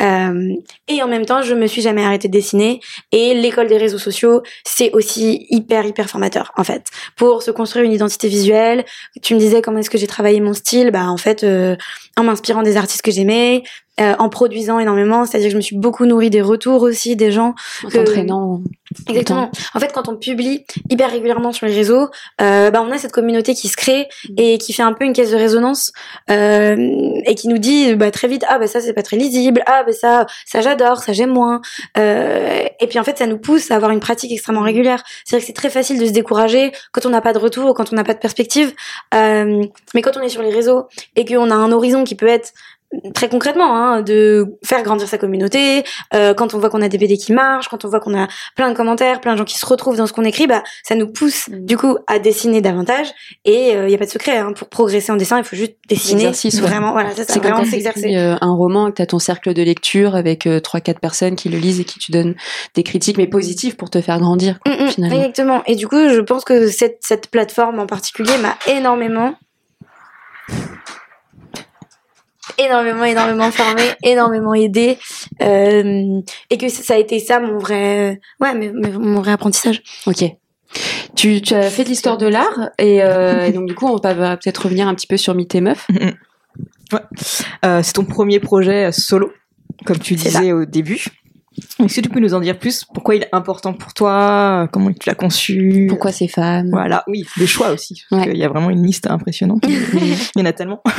Euh, 0.00 0.54
et 0.86 1.02
en 1.02 1.08
même 1.08 1.26
temps, 1.26 1.42
je 1.42 1.54
me 1.54 1.66
suis 1.66 1.82
jamais 1.82 2.04
arrêtée 2.04 2.28
de 2.28 2.32
dessiner. 2.32 2.80
Et 3.12 3.34
l'école 3.34 3.66
des 3.66 3.78
réseaux 3.78 3.98
sociaux, 3.98 4.42
c'est 4.64 4.92
aussi 4.92 5.46
hyper, 5.50 5.84
hyper 5.84 6.08
formateur, 6.08 6.52
en 6.56 6.64
fait. 6.64 6.86
Pour 7.16 7.42
se 7.42 7.50
construire 7.50 7.84
une 7.84 7.92
identité 7.92 8.28
visuelle, 8.28 8.84
tu 9.22 9.34
me 9.34 9.40
disais 9.40 9.62
comment 9.62 9.78
est-ce 9.78 9.90
que 9.90 9.98
j'ai 9.98 10.06
travaillé 10.06 10.40
mon 10.40 10.54
style, 10.54 10.90
bah 10.90 11.06
en 11.08 11.16
fait, 11.16 11.42
euh, 11.44 11.76
en 12.16 12.24
m'inspirant 12.24 12.62
des 12.62 12.76
artistes 12.76 13.02
que 13.02 13.10
j'aimais, 13.10 13.64
euh, 14.00 14.14
en 14.18 14.28
produisant 14.28 14.78
énormément, 14.78 15.24
c'est-à-dire 15.24 15.48
que 15.48 15.52
je 15.52 15.56
me 15.56 15.62
suis 15.62 15.76
beaucoup 15.76 16.06
nourrie 16.06 16.30
des 16.30 16.42
retours 16.42 16.82
aussi 16.82 17.16
des 17.16 17.32
gens. 17.32 17.54
En 17.84 17.90
t'entraînant. 17.90 18.60
Exactement. 19.08 19.50
En 19.74 19.80
fait, 19.80 19.92
quand 19.92 20.08
on 20.08 20.16
publie 20.16 20.64
hyper 20.88 21.10
régulièrement 21.10 21.52
sur 21.52 21.66
les 21.66 21.74
réseaux, 21.74 22.08
euh, 22.40 22.70
bah 22.70 22.82
on 22.86 22.90
a 22.90 22.98
cette 22.98 23.12
communauté 23.12 23.54
qui 23.54 23.68
se 23.68 23.76
crée 23.76 24.08
et 24.36 24.58
qui 24.58 24.72
fait 24.72 24.82
un 24.82 24.92
peu 24.92 25.04
une 25.04 25.12
caisse 25.12 25.30
de 25.30 25.36
résonance 25.36 25.92
euh, 26.30 26.76
et 27.26 27.34
qui 27.34 27.48
nous 27.48 27.58
dit 27.58 27.94
bah 27.94 28.10
très 28.10 28.28
vite 28.28 28.44
ah 28.48 28.58
bah 28.58 28.66
ça 28.66 28.80
c'est 28.80 28.94
pas 28.94 29.02
très 29.02 29.16
lisible, 29.16 29.62
ah 29.66 29.82
bah 29.84 29.92
ça 29.92 30.26
ça 30.46 30.60
j'adore, 30.60 30.98
ça 30.98 31.12
j'aime 31.12 31.30
moins. 31.30 31.60
Euh, 31.98 32.64
et 32.80 32.86
puis 32.86 32.98
en 32.98 33.04
fait 33.04 33.18
ça 33.18 33.26
nous 33.26 33.38
pousse 33.38 33.70
à 33.70 33.76
avoir 33.76 33.90
une 33.90 34.00
pratique 34.00 34.32
extrêmement 34.32 34.62
régulière. 34.62 35.02
C'est-à-dire 35.24 35.44
que 35.44 35.46
c'est 35.46 35.60
très 35.60 35.70
facile 35.70 35.98
de 36.00 36.06
se 36.06 36.12
décourager 36.12 36.72
quand 36.92 37.04
on 37.04 37.10
n'a 37.10 37.20
pas 37.20 37.32
de 37.32 37.38
retour, 37.38 37.74
quand 37.74 37.92
on 37.92 37.96
n'a 37.96 38.04
pas 38.04 38.14
de 38.14 38.18
perspective. 38.18 38.72
Euh, 39.14 39.64
mais 39.94 40.02
quand 40.02 40.16
on 40.16 40.22
est 40.22 40.28
sur 40.28 40.42
les 40.42 40.50
réseaux 40.50 40.86
et 41.16 41.24
qu'on 41.24 41.50
a 41.50 41.54
un 41.54 41.72
horizon 41.72 42.04
qui 42.04 42.14
peut 42.14 42.28
être 42.28 42.52
très 43.14 43.28
concrètement, 43.28 43.76
hein, 43.76 44.02
de 44.02 44.46
faire 44.64 44.82
grandir 44.82 45.06
sa 45.06 45.18
communauté. 45.18 45.84
Euh, 46.14 46.32
quand 46.34 46.54
on 46.54 46.58
voit 46.58 46.70
qu'on 46.70 46.80
a 46.82 46.88
des 46.88 46.96
BD 46.98 47.16
qui 47.18 47.32
marchent, 47.32 47.68
quand 47.68 47.84
on 47.84 47.88
voit 47.88 48.00
qu'on 48.00 48.18
a 48.18 48.28
plein 48.56 48.70
de 48.70 48.76
commentaires, 48.76 49.20
plein 49.20 49.32
de 49.34 49.38
gens 49.38 49.44
qui 49.44 49.58
se 49.58 49.66
retrouvent 49.66 49.96
dans 49.96 50.06
ce 50.06 50.12
qu'on 50.12 50.24
écrit, 50.24 50.46
bah 50.46 50.62
ça 50.82 50.94
nous 50.94 51.06
pousse 51.06 51.48
Mm. 51.48 51.64
du 51.66 51.76
coup 51.76 51.98
à 52.06 52.18
dessiner 52.18 52.60
davantage. 52.60 53.08
Et 53.44 53.70
il 53.72 53.76
euh, 53.76 53.88
y 53.88 53.94
a 53.94 53.98
pas 53.98 54.06
de 54.06 54.10
secret 54.10 54.38
hein, 54.38 54.52
pour 54.54 54.68
progresser 54.68 55.12
en 55.12 55.16
dessin, 55.16 55.38
il 55.38 55.44
faut 55.44 55.56
juste 55.56 55.74
dessiner. 55.88 56.28
Ouais. 56.28 56.60
Vraiment, 56.60 56.92
voilà, 56.92 57.10
c'est 57.14 57.24
ça, 57.24 57.34
C'est 57.34 57.40
quand 57.40 57.50
vraiment 57.50 57.64
s'exercer. 57.70 58.16
euh, 58.16 58.36
un 58.40 58.52
roman, 58.54 58.86
que 58.90 58.96
t'as 58.96 59.06
ton 59.06 59.18
cercle 59.18 59.52
de 59.54 59.62
lecture 59.62 60.16
avec 60.16 60.46
euh, 60.46 60.60
trois 60.60 60.80
quatre 60.80 61.00
personnes 61.00 61.36
qui 61.36 61.48
le 61.50 61.58
lisent 61.58 61.80
et 61.80 61.84
qui 61.84 61.98
tu 61.98 62.10
donnent 62.12 62.34
des 62.74 62.82
critiques 62.82 63.18
mais 63.18 63.26
positives 63.26 63.76
pour 63.76 63.90
te 63.90 64.00
faire 64.00 64.18
grandir 64.18 64.58
quoi, 64.64 64.72
Mm, 64.74 64.84
mm, 64.84 64.88
finalement. 64.88 65.16
exactement. 65.18 65.62
Et 65.66 65.76
du 65.76 65.86
coup, 65.88 66.08
je 66.08 66.20
pense 66.20 66.44
que 66.44 66.68
cette, 66.68 66.98
cette 67.02 67.30
plateforme 67.30 67.78
en 67.78 67.86
particulier 67.86 68.32
m'a 68.40 68.56
énormément 68.66 69.34
énormément 72.58 73.04
énormément 73.04 73.50
formé 73.50 73.82
énormément 74.02 74.54
aidé 74.54 74.98
euh, 75.42 76.20
et 76.50 76.58
que 76.58 76.68
ça 76.68 76.94
a 76.94 76.96
été 76.98 77.18
ça 77.18 77.40
mon 77.40 77.58
vrai 77.58 78.20
ouais 78.40 78.54
mais, 78.54 78.72
mais 78.74 78.90
mon 78.90 79.20
vrai 79.20 79.32
apprentissage 79.32 79.82
Ok. 80.06 80.24
Tu, 81.16 81.40
tu 81.40 81.54
as 81.54 81.70
fait 81.70 81.84
de 81.84 81.88
l'histoire 81.88 82.18
de 82.18 82.26
l'art 82.26 82.70
et, 82.78 83.02
euh, 83.02 83.46
et 83.46 83.52
donc 83.52 83.66
du 83.66 83.74
coup 83.74 83.86
on 83.86 83.96
va 83.96 84.36
peut-être 84.36 84.64
revenir 84.64 84.86
un 84.86 84.94
petit 84.94 85.06
peu 85.06 85.16
sur 85.16 85.34
Mythe 85.34 85.54
et 85.54 85.60
Meuf. 85.62 85.88
Euh, 87.64 87.82
c'est 87.82 87.92
ton 87.92 88.04
premier 88.04 88.40
projet 88.40 88.92
solo, 88.92 89.32
comme 89.84 89.98
tu 89.98 90.14
disais 90.14 90.52
au 90.52 90.64
début. 90.64 91.04
Est-ce 91.84 91.96
que 91.96 92.00
tu 92.02 92.08
peux 92.08 92.20
nous 92.20 92.34
en 92.34 92.40
dire 92.40 92.58
plus? 92.58 92.84
Pourquoi 92.92 93.14
il 93.16 93.22
est 93.22 93.28
important 93.32 93.72
pour 93.72 93.94
toi? 93.94 94.68
Comment 94.72 94.92
tu 94.92 95.08
l'as 95.08 95.14
conçu? 95.14 95.86
Pourquoi 95.88 96.12
ces 96.12 96.28
femmes? 96.28 96.68
Voilà, 96.70 97.04
oui, 97.06 97.24
des 97.36 97.46
choix 97.46 97.70
aussi. 97.70 98.02
Parce 98.10 98.22
Ouais. 98.22 98.30
qu'il 98.32 98.38
y 98.40 98.44
a 98.44 98.48
vraiment 98.48 98.70
une 98.70 98.84
liste 98.84 99.08
impressionnante. 99.10 99.64
Il 99.68 100.16
y 100.36 100.42
en 100.42 100.46
a 100.46 100.52
tellement. 100.52 100.82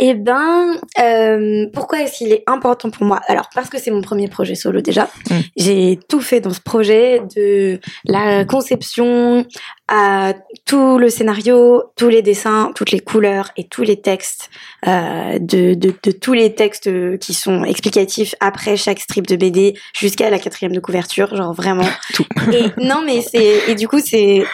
Eh 0.00 0.14
ben, 0.14 0.76
euh, 1.00 1.66
pourquoi 1.74 2.02
est-ce 2.02 2.18
qu'il 2.18 2.32
est 2.32 2.44
important 2.46 2.88
pour 2.90 3.04
moi? 3.04 3.20
Alors, 3.26 3.48
parce 3.52 3.68
que 3.68 3.78
c'est 3.78 3.90
mon 3.90 4.00
premier 4.00 4.28
projet 4.28 4.54
solo 4.54 4.80
déjà. 4.80 5.08
Mm. 5.28 5.34
J'ai 5.56 5.98
tout 6.08 6.20
fait 6.20 6.40
dans 6.40 6.52
ce 6.52 6.60
projet, 6.60 7.20
de 7.34 7.80
la 8.04 8.44
conception 8.44 9.44
à 9.88 10.34
tout 10.66 10.98
le 10.98 11.08
scénario, 11.08 11.82
tous 11.96 12.08
les 12.08 12.22
dessins, 12.22 12.72
toutes 12.74 12.90
les 12.90 13.00
couleurs 13.00 13.50
et 13.56 13.64
tous 13.64 13.82
les 13.82 14.00
textes, 14.00 14.50
euh, 14.86 15.38
de, 15.38 15.74
de, 15.74 15.94
de 16.02 16.10
tous 16.10 16.34
les 16.34 16.54
textes 16.54 17.18
qui 17.18 17.34
sont 17.34 17.64
explicatifs 17.64 18.34
après 18.40 18.76
chaque 18.76 19.00
strip 19.00 19.26
de 19.26 19.36
BD 19.36 19.74
jusqu'à 19.94 20.30
la 20.30 20.38
quatrième 20.38 20.72
de 20.72 20.80
couverture, 20.80 21.34
genre 21.34 21.54
vraiment. 21.54 21.88
Tout. 22.14 22.26
Et 22.52 22.66
non, 22.82 23.02
mais 23.04 23.22
c'est 23.22 23.68
et 23.68 23.74
du 23.74 23.88
coup 23.88 24.00
c'est 24.00 24.44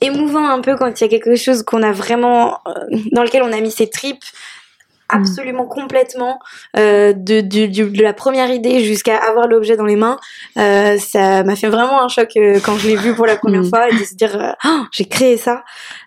émouvant 0.00 0.48
un 0.48 0.60
peu 0.60 0.76
quand 0.76 1.00
il 1.00 1.04
y 1.04 1.06
a 1.06 1.08
quelque 1.08 1.36
chose 1.36 1.62
qu'on 1.62 1.82
a 1.82 1.92
vraiment 1.92 2.58
euh, 2.66 2.72
dans 3.12 3.22
lequel 3.22 3.42
on 3.42 3.52
a 3.52 3.60
mis 3.60 3.70
ses 3.70 3.88
tripes 3.88 4.24
absolument 5.10 5.66
complètement 5.66 6.38
euh, 6.76 7.12
de, 7.12 7.40
de, 7.40 7.66
de, 7.66 8.02
la 8.02 8.12
première 8.12 8.50
idée 8.50 8.80
jusqu'à 8.84 9.16
avoir 9.16 9.46
l'objet 9.46 9.76
dans 9.76 9.84
les 9.84 9.96
mains. 9.96 10.18
Euh, 10.58 10.98
ça 10.98 11.42
m'a 11.44 11.56
fait 11.56 11.68
vraiment 11.68 12.02
un 12.02 12.08
choc 12.08 12.30
euh, 12.36 12.60
quand 12.64 12.76
je 12.76 12.88
l'ai 12.88 12.96
vu 12.96 13.14
pour 13.14 13.26
la 13.26 13.36
première 13.36 13.62
mm. 13.62 13.68
fois 13.68 13.88
et 13.88 13.92
de 13.92 14.04
se 14.04 14.14
dire 14.14 14.36
euh, 14.40 14.52
oh, 14.64 14.82
j'ai 14.92 15.06
créé 15.06 15.36
ça. 15.36 15.64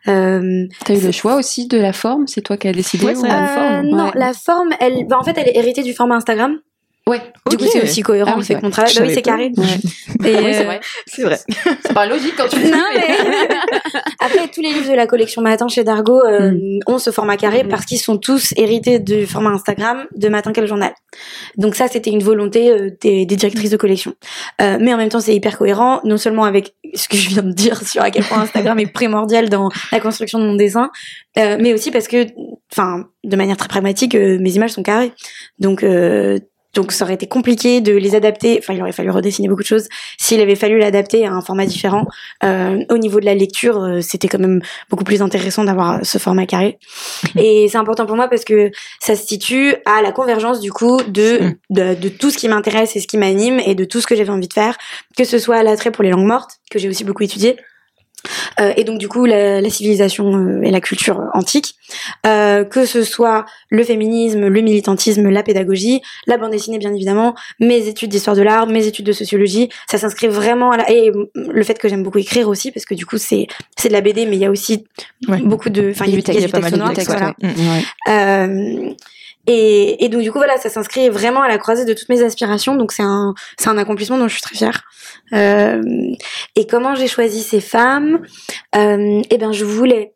Euh, 0.08 0.66
T'as 0.86 0.96
eu 0.96 1.02
le 1.02 1.12
choix 1.12 1.36
aussi 1.36 1.68
de 1.68 1.78
la 1.78 1.94
forme, 1.94 2.28
c'est 2.28 2.42
toi 2.42 2.58
qui 2.58 2.68
as 2.68 2.74
décidé 2.74 3.06
ou 3.16 3.24
la 3.24 3.48
forme? 3.48 3.88
Non, 3.88 4.12
la 4.16 4.34
forme, 4.34 4.70
elle, 4.80 5.06
bah, 5.08 5.18
en 5.20 5.24
fait, 5.24 5.38
elle 5.38 5.50
est 5.50 5.58
héritée 5.58 5.84
du 5.84 5.94
format 5.94 6.16
Instagram. 6.16 6.58
Ouais. 7.06 7.22
Du 7.50 7.58
coup, 7.58 7.66
c'est 7.70 7.84
aussi 7.84 8.02
cohérent 8.02 8.36
ah, 8.38 8.60
mon 8.62 8.70
travail. 8.70 8.94
Bah 8.96 9.02
oui, 9.06 9.14
c'est 9.14 9.22
carré. 9.22 9.52
Et 10.26 10.36
oui, 10.36 10.54
c'est 10.54 10.64
vrai. 10.64 10.80
C'est 11.06 11.24
vrai. 11.24 11.38
c'est 11.84 11.94
pas 11.94 12.06
logique 12.06 12.34
quand 12.38 12.48
tu 12.48 12.60
dis. 12.60 12.72
Non, 12.72 12.78
mais... 12.96 13.18
Après, 14.20 14.48
tous 14.48 14.62
les 14.62 14.72
livres 14.72 14.90
de 14.90 14.96
la 14.96 15.06
collection 15.06 15.42
Matin 15.42 15.68
chez 15.68 15.84
Dargo 15.84 16.22
euh, 16.22 16.52
mm. 16.52 16.80
ont 16.88 17.00
ce 17.00 17.12
format 17.12 17.36
carré 17.36 17.64
mm. 17.64 17.68
parce 17.68 17.86
qu'ils 17.86 18.00
sont 18.00 18.18
tous 18.18 18.54
hérités 18.56 19.00
du 19.00 19.26
format 19.28 19.50
Instagram 19.50 20.06
de 20.16 20.30
Matin 20.30 20.54
Quel 20.54 20.66
Journal. 20.66 20.94
Donc 21.58 21.76
ça, 21.76 21.90
c'était 21.90 22.10
une 22.10 22.24
volonté 22.24 22.72
euh, 22.72 22.90
des, 23.02 23.26
des, 23.26 23.36
directrices 23.36 23.72
de 23.72 23.78
collection. 23.78 24.14
Euh, 24.62 24.78
mais 24.80 24.94
en 24.94 24.98
même 24.98 25.10
temps, 25.10 25.20
c'est 25.20 25.36
hyper 25.36 25.58
cohérent, 25.58 26.00
non 26.06 26.18
seulement 26.18 26.46
avec 26.46 26.74
ce 26.94 27.10
que 27.10 27.18
je 27.18 27.30
viens 27.30 27.44
de 27.44 27.52
dire 27.52 27.86
sur 27.86 28.02
à 28.02 28.12
quel 28.12 28.24
point 28.24 28.40
Instagram 28.40 28.80
est 28.80 28.88
primordial 28.88 29.50
dans 29.50 29.70
la 29.92 30.00
construction 30.00 30.40
de 30.40 30.46
mon 30.46 30.56
dessin, 30.56 30.90
euh, 31.38 31.58
mais 31.60 31.74
aussi 31.74 31.92
parce 31.92 32.08
que, 32.08 32.28
enfin, 32.72 33.06
de 33.24 33.36
manière 33.36 33.58
très 33.58 33.68
pragmatique, 33.68 34.16
euh, 34.16 34.38
mes 34.40 34.52
images 34.56 34.72
sont 34.72 34.84
carrées. 34.84 35.12
Donc 35.60 35.84
donc 36.74 36.92
ça 36.92 37.06
aurait 37.06 37.14
été 37.14 37.28
compliqué 37.28 37.82
de 37.82 37.94
les 37.94 38.16
adapter. 38.16 38.58
Enfin, 38.60 38.74
il 38.74 38.82
aurait 38.82 38.92
fallu 38.92 39.10
redessiner 39.12 39.48
beaucoup 39.48 39.62
de 39.62 39.68
choses. 39.68 39.88
S'il 40.18 40.42
avait 40.42 40.56
fallu 40.56 40.80
l'adapter 40.80 41.26
à 41.26 41.32
un 41.32 41.42
format 41.42 41.66
différent, 41.66 42.06
euh, 42.44 42.84
au 42.90 42.98
niveau 42.98 43.20
de 43.20 43.26
la 43.26 43.36
lecture, 43.36 43.84
euh, 43.84 44.02
c'était 44.02 44.28
quand 44.28 44.40
même 44.40 44.62
beaucoup 44.90 45.04
plus 45.04 45.22
intéressant 45.22 45.64
d'avoir 45.64 46.00
ce 46.04 46.18
format 46.18 46.46
carré. 46.46 46.80
Mhm. 47.36 47.42
Et 47.42 47.68
c'est 47.70 47.78
important 47.78 48.06
pour 48.06 48.16
moi 48.16 48.28
parce 48.28 48.44
que 48.44 48.72
ça 49.00 49.16
se 49.16 49.26
situe 49.26 49.76
à 49.86 50.02
la 50.02 50.12
convergence 50.12 50.60
du 50.60 50.72
coup 50.72 51.02
de 51.08 51.42
mhm. 51.42 51.56
de, 51.70 51.94
de 51.96 52.10
tout 52.10 52.30
ce 52.30 52.38
qui 52.38 52.48
m'intéresse 52.48 52.96
et 52.96 53.00
ce 53.00 53.08
qui 53.08 53.18
m'anime 53.18 53.60
et 53.60 53.76
de 53.76 53.86
tout 53.86 54.02
ce 54.02 54.08
que 54.08 54.16
j'avais 54.16 54.30
envie 54.30 54.48
de 54.48 54.54
faire, 54.54 54.78
que 55.16 55.24
ce 55.24 55.38
soit 55.38 55.62
l'attrait 55.64 55.92
pour 55.92 56.04
les 56.04 56.10
langues 56.10 56.26
mortes 56.26 56.60
que 56.72 56.80
j'ai 56.80 56.90
aussi 56.90 57.04
beaucoup 57.04 57.24
étudié, 57.24 57.58
euh, 58.60 58.74
et 58.78 58.84
donc 58.84 59.00
du 59.00 59.08
coup 59.08 59.26
la, 59.26 59.62
la 59.62 59.70
civilisation 59.70 60.36
euh, 60.36 60.62
et 60.62 60.72
la 60.72 60.82
culture 60.82 61.22
antique, 61.34 61.76
euh, 62.26 62.64
que 62.64 62.86
ce 62.86 63.04
soit 63.04 63.46
le 63.70 63.84
féminisme, 63.84 64.48
le 64.48 64.62
militantisme, 64.62 65.30
la 65.30 65.44
pédagogie, 65.44 66.02
la 66.28 66.38
bande 66.38 66.52
dessinée 66.52 66.78
bien 66.78 66.94
évidemment, 66.94 67.36
mes 67.60 67.88
études 67.88 68.10
d'histoire 68.10 68.36
de 68.36 68.42
l'art, 68.42 68.68
mes 68.68 68.88
études 68.88 69.06
de 69.06 69.12
sociologie, 69.12 69.70
ça 69.90 69.98
s'inscrit 69.98 70.28
vraiment 70.28 70.72
à 70.72 70.78
la 70.78 70.92
et 70.92 71.12
le 71.36 71.64
fait 71.64 71.80
que 71.80 71.88
j'aime 71.88 72.04
beaucoup 72.04 72.20
écrire 72.20 72.48
aussi 72.48 72.72
parce 72.72 72.86
que 72.86 72.94
du 72.94 73.06
coup 73.06 73.18
c'est 73.18 73.48
c'est 73.78 73.88
de 73.90 73.94
la 73.94 74.02
BD 74.02 74.26
mais 74.26 74.36
il 74.36 74.42
y 74.42 74.46
a 74.46 74.52
aussi 74.52 74.86
beaucoup 75.28 75.70
de 75.70 75.92
enfin 75.92 76.06
il 76.06 76.12
y, 76.12 76.14
a, 76.14 76.18
du 76.18 76.24
texte, 76.24 76.50
voilà. 77.08 77.34
Euh, 78.10 78.94
et, 79.48 80.06
et, 80.06 80.10
donc 80.10 80.22
du 80.22 80.32
coup 80.32 80.38
voilà, 80.38 80.58
ça 80.58 80.70
s'inscrit 80.70 81.10
vraiment 81.10 81.42
à 81.42 81.48
la 81.48 81.58
croisée 81.58 81.86
de 81.86 81.94
toutes 81.94 82.10
mes 82.10 82.24
aspirations. 82.24 82.76
Donc 82.76 82.92
c'est 82.92 83.04
un 83.04 83.34
c'est 83.58 83.70
un 83.70 83.78
accomplissement 83.78 84.18
dont 84.18 84.28
je 84.28 84.34
suis 84.34 84.42
très 84.42 84.56
fière. 84.56 84.84
Euh, 85.34 85.82
et 86.56 86.68
comment 86.68 86.96
j'ai 86.96 87.08
choisi 87.08 87.42
ces 87.42 87.62
femmes? 87.62 88.22
Euh, 88.76 89.22
Eh 89.30 89.38
bien 89.38 89.52
je 89.52 89.66
voulais 89.66 90.14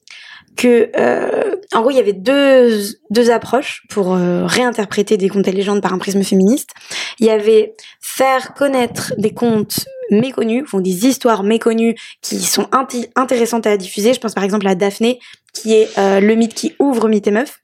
que 0.56 0.90
euh, 0.98 1.56
en 1.74 1.82
gros 1.82 1.92
il 1.92 1.98
y 1.98 2.00
avait 2.00 2.14
deux 2.14 2.82
deux 3.10 3.30
approches 3.30 3.84
pour 3.90 4.16
euh, 4.16 4.46
réinterpréter 4.46 5.16
des 5.18 5.30
contes 5.30 5.48
et 5.48 5.52
légendes 5.52 5.82
par 5.82 5.94
un 5.94 6.00
prisme 6.00 6.24
féministe. 6.24 6.72
Il 7.20 7.26
y 7.26 7.30
avait 7.30 7.76
faire 8.02 8.54
connaître 8.54 9.14
des 9.18 9.34
contes 9.34 9.86
méconnus, 10.10 10.64
font 10.68 10.80
des 10.80 11.06
histoires 11.06 11.44
méconnues 11.44 11.96
qui 12.22 12.40
sont 12.40 12.68
intéressantes 13.16 13.68
à 13.68 13.78
diffuser. 13.78 14.14
Je 14.14 14.20
pense 14.20 14.34
par 14.34 14.44
exemple 14.44 14.68
à 14.68 14.76
Daphné, 14.76 15.20
qui 15.54 15.74
est 15.74 15.98
euh, 15.98 16.20
le 16.20 16.36
mythe 16.36 16.54
qui 16.54 16.74
ouvre 16.80 17.08
Mythe 17.08 17.28
et 17.28 17.32
Meuf 17.32 17.60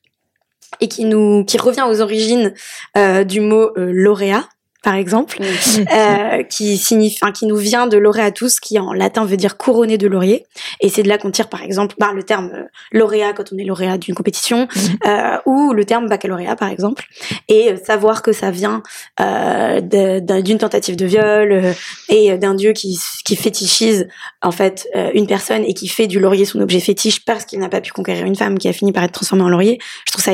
et 0.79 0.87
qui 0.87 1.05
nous 1.05 1.43
qui 1.45 1.57
revient 1.57 1.85
aux 1.89 2.01
origines 2.01 2.53
euh, 2.97 3.23
du 3.23 3.39
mot 3.39 3.71
euh, 3.77 3.91
lauréat 3.91 4.47
par 4.83 4.95
exemple, 4.95 5.39
euh, 5.41 6.43
qui 6.43 6.77
signifie, 6.77 7.17
enfin, 7.21 7.31
qui 7.31 7.45
nous 7.45 7.55
vient 7.55 7.87
de 7.87 7.97
laureatus, 7.97 8.59
qui 8.59 8.77
en 8.77 8.93
latin 8.93 9.25
veut 9.25 9.37
dire 9.37 9.57
couronné 9.57 9.97
de 9.97 10.07
laurier. 10.07 10.45
Et 10.81 10.89
c'est 10.89 11.03
de 11.03 11.07
là 11.07 11.17
qu'on 11.17 11.31
tire, 11.31 11.49
par 11.49 11.63
exemple, 11.63 11.95
par 11.97 12.13
le 12.13 12.23
terme 12.23 12.51
euh, 12.53 12.63
lauréat 12.91 13.33
quand 13.33 13.53
on 13.53 13.57
est 13.57 13.63
lauréat 13.63 13.97
d'une 13.97 14.13
compétition, 14.13 14.67
euh, 15.07 15.37
ou 15.45 15.73
le 15.73 15.85
terme 15.85 16.07
baccalauréat, 16.07 16.55
par 16.55 16.69
exemple. 16.69 17.05
Et 17.47 17.71
euh, 17.71 17.77
savoir 17.83 18.21
que 18.21 18.33
ça 18.33 18.51
vient 18.51 18.83
euh, 19.19 19.81
d'une 19.81 20.57
tentative 20.57 20.95
de 20.95 21.05
viol 21.05 21.51
euh, 21.51 21.73
et 22.09 22.37
d'un 22.37 22.53
dieu 22.53 22.73
qui, 22.73 22.99
qui 23.23 23.35
fétichise 23.35 24.07
en 24.41 24.51
fait 24.51 24.87
une 25.13 25.27
personne 25.27 25.63
et 25.63 25.73
qui 25.73 25.87
fait 25.87 26.07
du 26.07 26.19
laurier 26.19 26.45
son 26.45 26.59
objet 26.59 26.79
fétiche 26.79 27.23
parce 27.25 27.45
qu'il 27.45 27.59
n'a 27.59 27.69
pas 27.69 27.81
pu 27.81 27.91
conquérir 27.91 28.25
une 28.25 28.35
femme 28.35 28.57
qui 28.57 28.67
a 28.67 28.73
fini 28.73 28.91
par 28.91 29.03
être 29.03 29.13
transformée 29.13 29.43
en 29.43 29.49
laurier. 29.49 29.79
Je 30.05 30.11
trouve 30.11 30.23
ça 30.23 30.33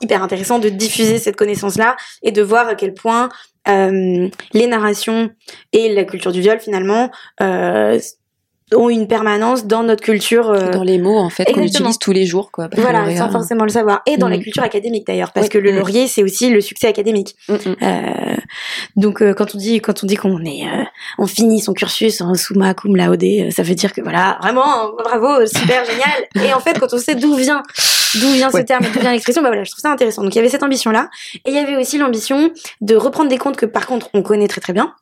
hyper 0.00 0.22
intéressant 0.22 0.58
de 0.58 0.68
diffuser 0.68 1.18
cette 1.18 1.36
connaissance-là 1.36 1.96
et 2.22 2.32
de 2.32 2.42
voir 2.42 2.68
à 2.68 2.74
quel 2.74 2.94
point 2.94 3.28
euh, 3.68 4.28
les 4.52 4.66
narrations 4.66 5.30
et 5.72 5.92
la 5.92 6.04
culture 6.04 6.32
du 6.32 6.40
viol 6.40 6.58
finalement 6.60 7.10
euh, 7.40 7.98
ont 8.74 8.90
une 8.90 9.06
permanence 9.06 9.66
dans 9.66 9.84
notre 9.84 10.02
culture 10.02 10.50
euh, 10.50 10.70
dans 10.70 10.82
les 10.82 10.98
mots 10.98 11.18
en 11.18 11.30
fait 11.30 11.44
qu'on 11.44 11.62
utilise 11.62 11.98
tous 11.98 12.10
les 12.10 12.26
jours 12.26 12.50
quoi 12.50 12.68
voilà 12.76 13.16
sans 13.16 13.30
forcément 13.30 13.62
le 13.62 13.70
savoir. 13.70 14.02
Et 14.06 14.16
dans 14.16 14.28
la 14.28 14.38
mm. 14.38 14.42
culture 14.42 14.62
académique 14.64 15.06
d'ailleurs 15.06 15.32
parce 15.32 15.48
que 15.48 15.58
le 15.58 15.72
mm. 15.72 15.76
laurier 15.76 16.08
c'est 16.08 16.24
aussi 16.24 16.50
le 16.50 16.60
succès 16.60 16.88
académique. 16.88 17.36
Mm, 17.48 17.54
euh, 17.54 18.36
donc 18.96 19.22
euh, 19.22 19.34
quand 19.34 19.54
on 19.54 19.58
dit 19.58 19.80
quand 19.80 20.02
on 20.02 20.06
dit 20.06 20.16
qu'on 20.16 20.44
est 20.44 20.64
on 21.18 21.26
finit 21.26 21.60
son 21.60 21.74
cursus 21.74 22.20
en 22.20 22.34
summa 22.34 22.74
cum 22.74 22.96
laude 22.96 23.50
ça 23.50 23.62
veut 23.62 23.76
dire 23.76 23.92
que 23.92 24.00
voilà 24.00 24.38
vraiment 24.42 24.92
bravo 24.98 25.46
super 25.46 25.84
génial. 25.84 26.48
Et 26.48 26.52
en 26.52 26.60
fait 26.60 26.78
quand 26.80 26.92
on 26.92 26.98
sait 26.98 27.14
d'où 27.14 27.36
vient 27.36 27.62
d'où 28.20 28.30
vient 28.32 28.50
ce 28.50 28.58
terme 28.58 28.84
d'où 28.92 29.00
vient 29.00 29.12
l'expression. 29.12 29.42
Bah 29.42 29.48
voilà 29.48 29.64
je 29.64 29.70
trouve 29.70 29.82
ça 29.82 29.90
intéressant. 29.90 30.22
Donc 30.22 30.34
il 30.34 30.36
y 30.36 30.40
avait 30.40 30.48
cette 30.48 30.62
ambition 30.62 30.90
là 30.90 31.10
et 31.34 31.50
il 31.50 31.54
y 31.54 31.58
avait 31.58 31.76
aussi 31.76 31.98
l'ambition 31.98 32.50
de 32.80 32.96
reprendre 32.96 33.28
des 33.28 33.38
contes 33.38 33.56
que 33.56 33.66
par 33.66 33.86
contre 33.86 34.08
on 34.14 34.22
connaît 34.22 34.48
très 34.48 34.60
très 34.60 34.72
bien 34.72 34.94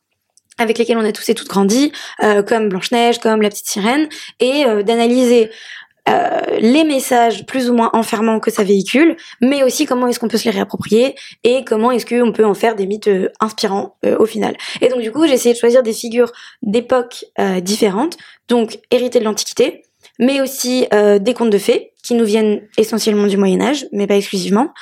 avec 0.58 0.78
lesquels 0.78 0.98
on 0.98 1.04
a 1.04 1.12
tous 1.12 1.28
et 1.28 1.34
toutes 1.34 1.48
grandi, 1.48 1.92
euh, 2.22 2.42
comme 2.42 2.68
Blanche-Neige, 2.68 3.18
comme 3.18 3.42
La 3.42 3.50
Petite 3.50 3.68
Sirène, 3.68 4.08
et 4.40 4.64
euh, 4.66 4.82
d'analyser 4.82 5.50
euh, 6.08 6.40
les 6.60 6.84
messages 6.84 7.46
plus 7.46 7.70
ou 7.70 7.74
moins 7.74 7.90
enfermants 7.94 8.38
que 8.38 8.50
ça 8.50 8.62
véhicule, 8.62 9.16
mais 9.40 9.62
aussi 9.62 9.86
comment 9.86 10.06
est-ce 10.06 10.20
qu'on 10.20 10.28
peut 10.28 10.36
se 10.36 10.44
les 10.44 10.50
réapproprier 10.50 11.14
et 11.44 11.64
comment 11.64 11.90
est-ce 11.90 12.04
qu'on 12.04 12.32
peut 12.32 12.44
en 12.44 12.54
faire 12.54 12.76
des 12.76 12.86
mythes 12.86 13.10
inspirants 13.40 13.96
au 14.18 14.26
final. 14.26 14.54
Et 14.82 14.88
donc 14.88 15.00
du 15.00 15.10
coup, 15.10 15.26
j'ai 15.26 15.32
essayé 15.32 15.54
de 15.54 15.58
choisir 15.58 15.82
des 15.82 15.94
figures 15.94 16.30
d'époques 16.60 17.24
différentes, 17.62 18.18
donc 18.48 18.78
héritées 18.90 19.18
de 19.18 19.24
l'Antiquité, 19.24 19.84
mais 20.18 20.42
aussi 20.42 20.86
des 20.90 21.34
contes 21.34 21.48
de 21.48 21.56
fées 21.56 21.93
qui 22.04 22.14
nous 22.14 22.24
viennent 22.24 22.60
essentiellement 22.78 23.26
du 23.26 23.36
Moyen 23.36 23.60
Âge, 23.60 23.86
mais 23.90 24.06
pas 24.06 24.16
exclusivement. 24.16 24.72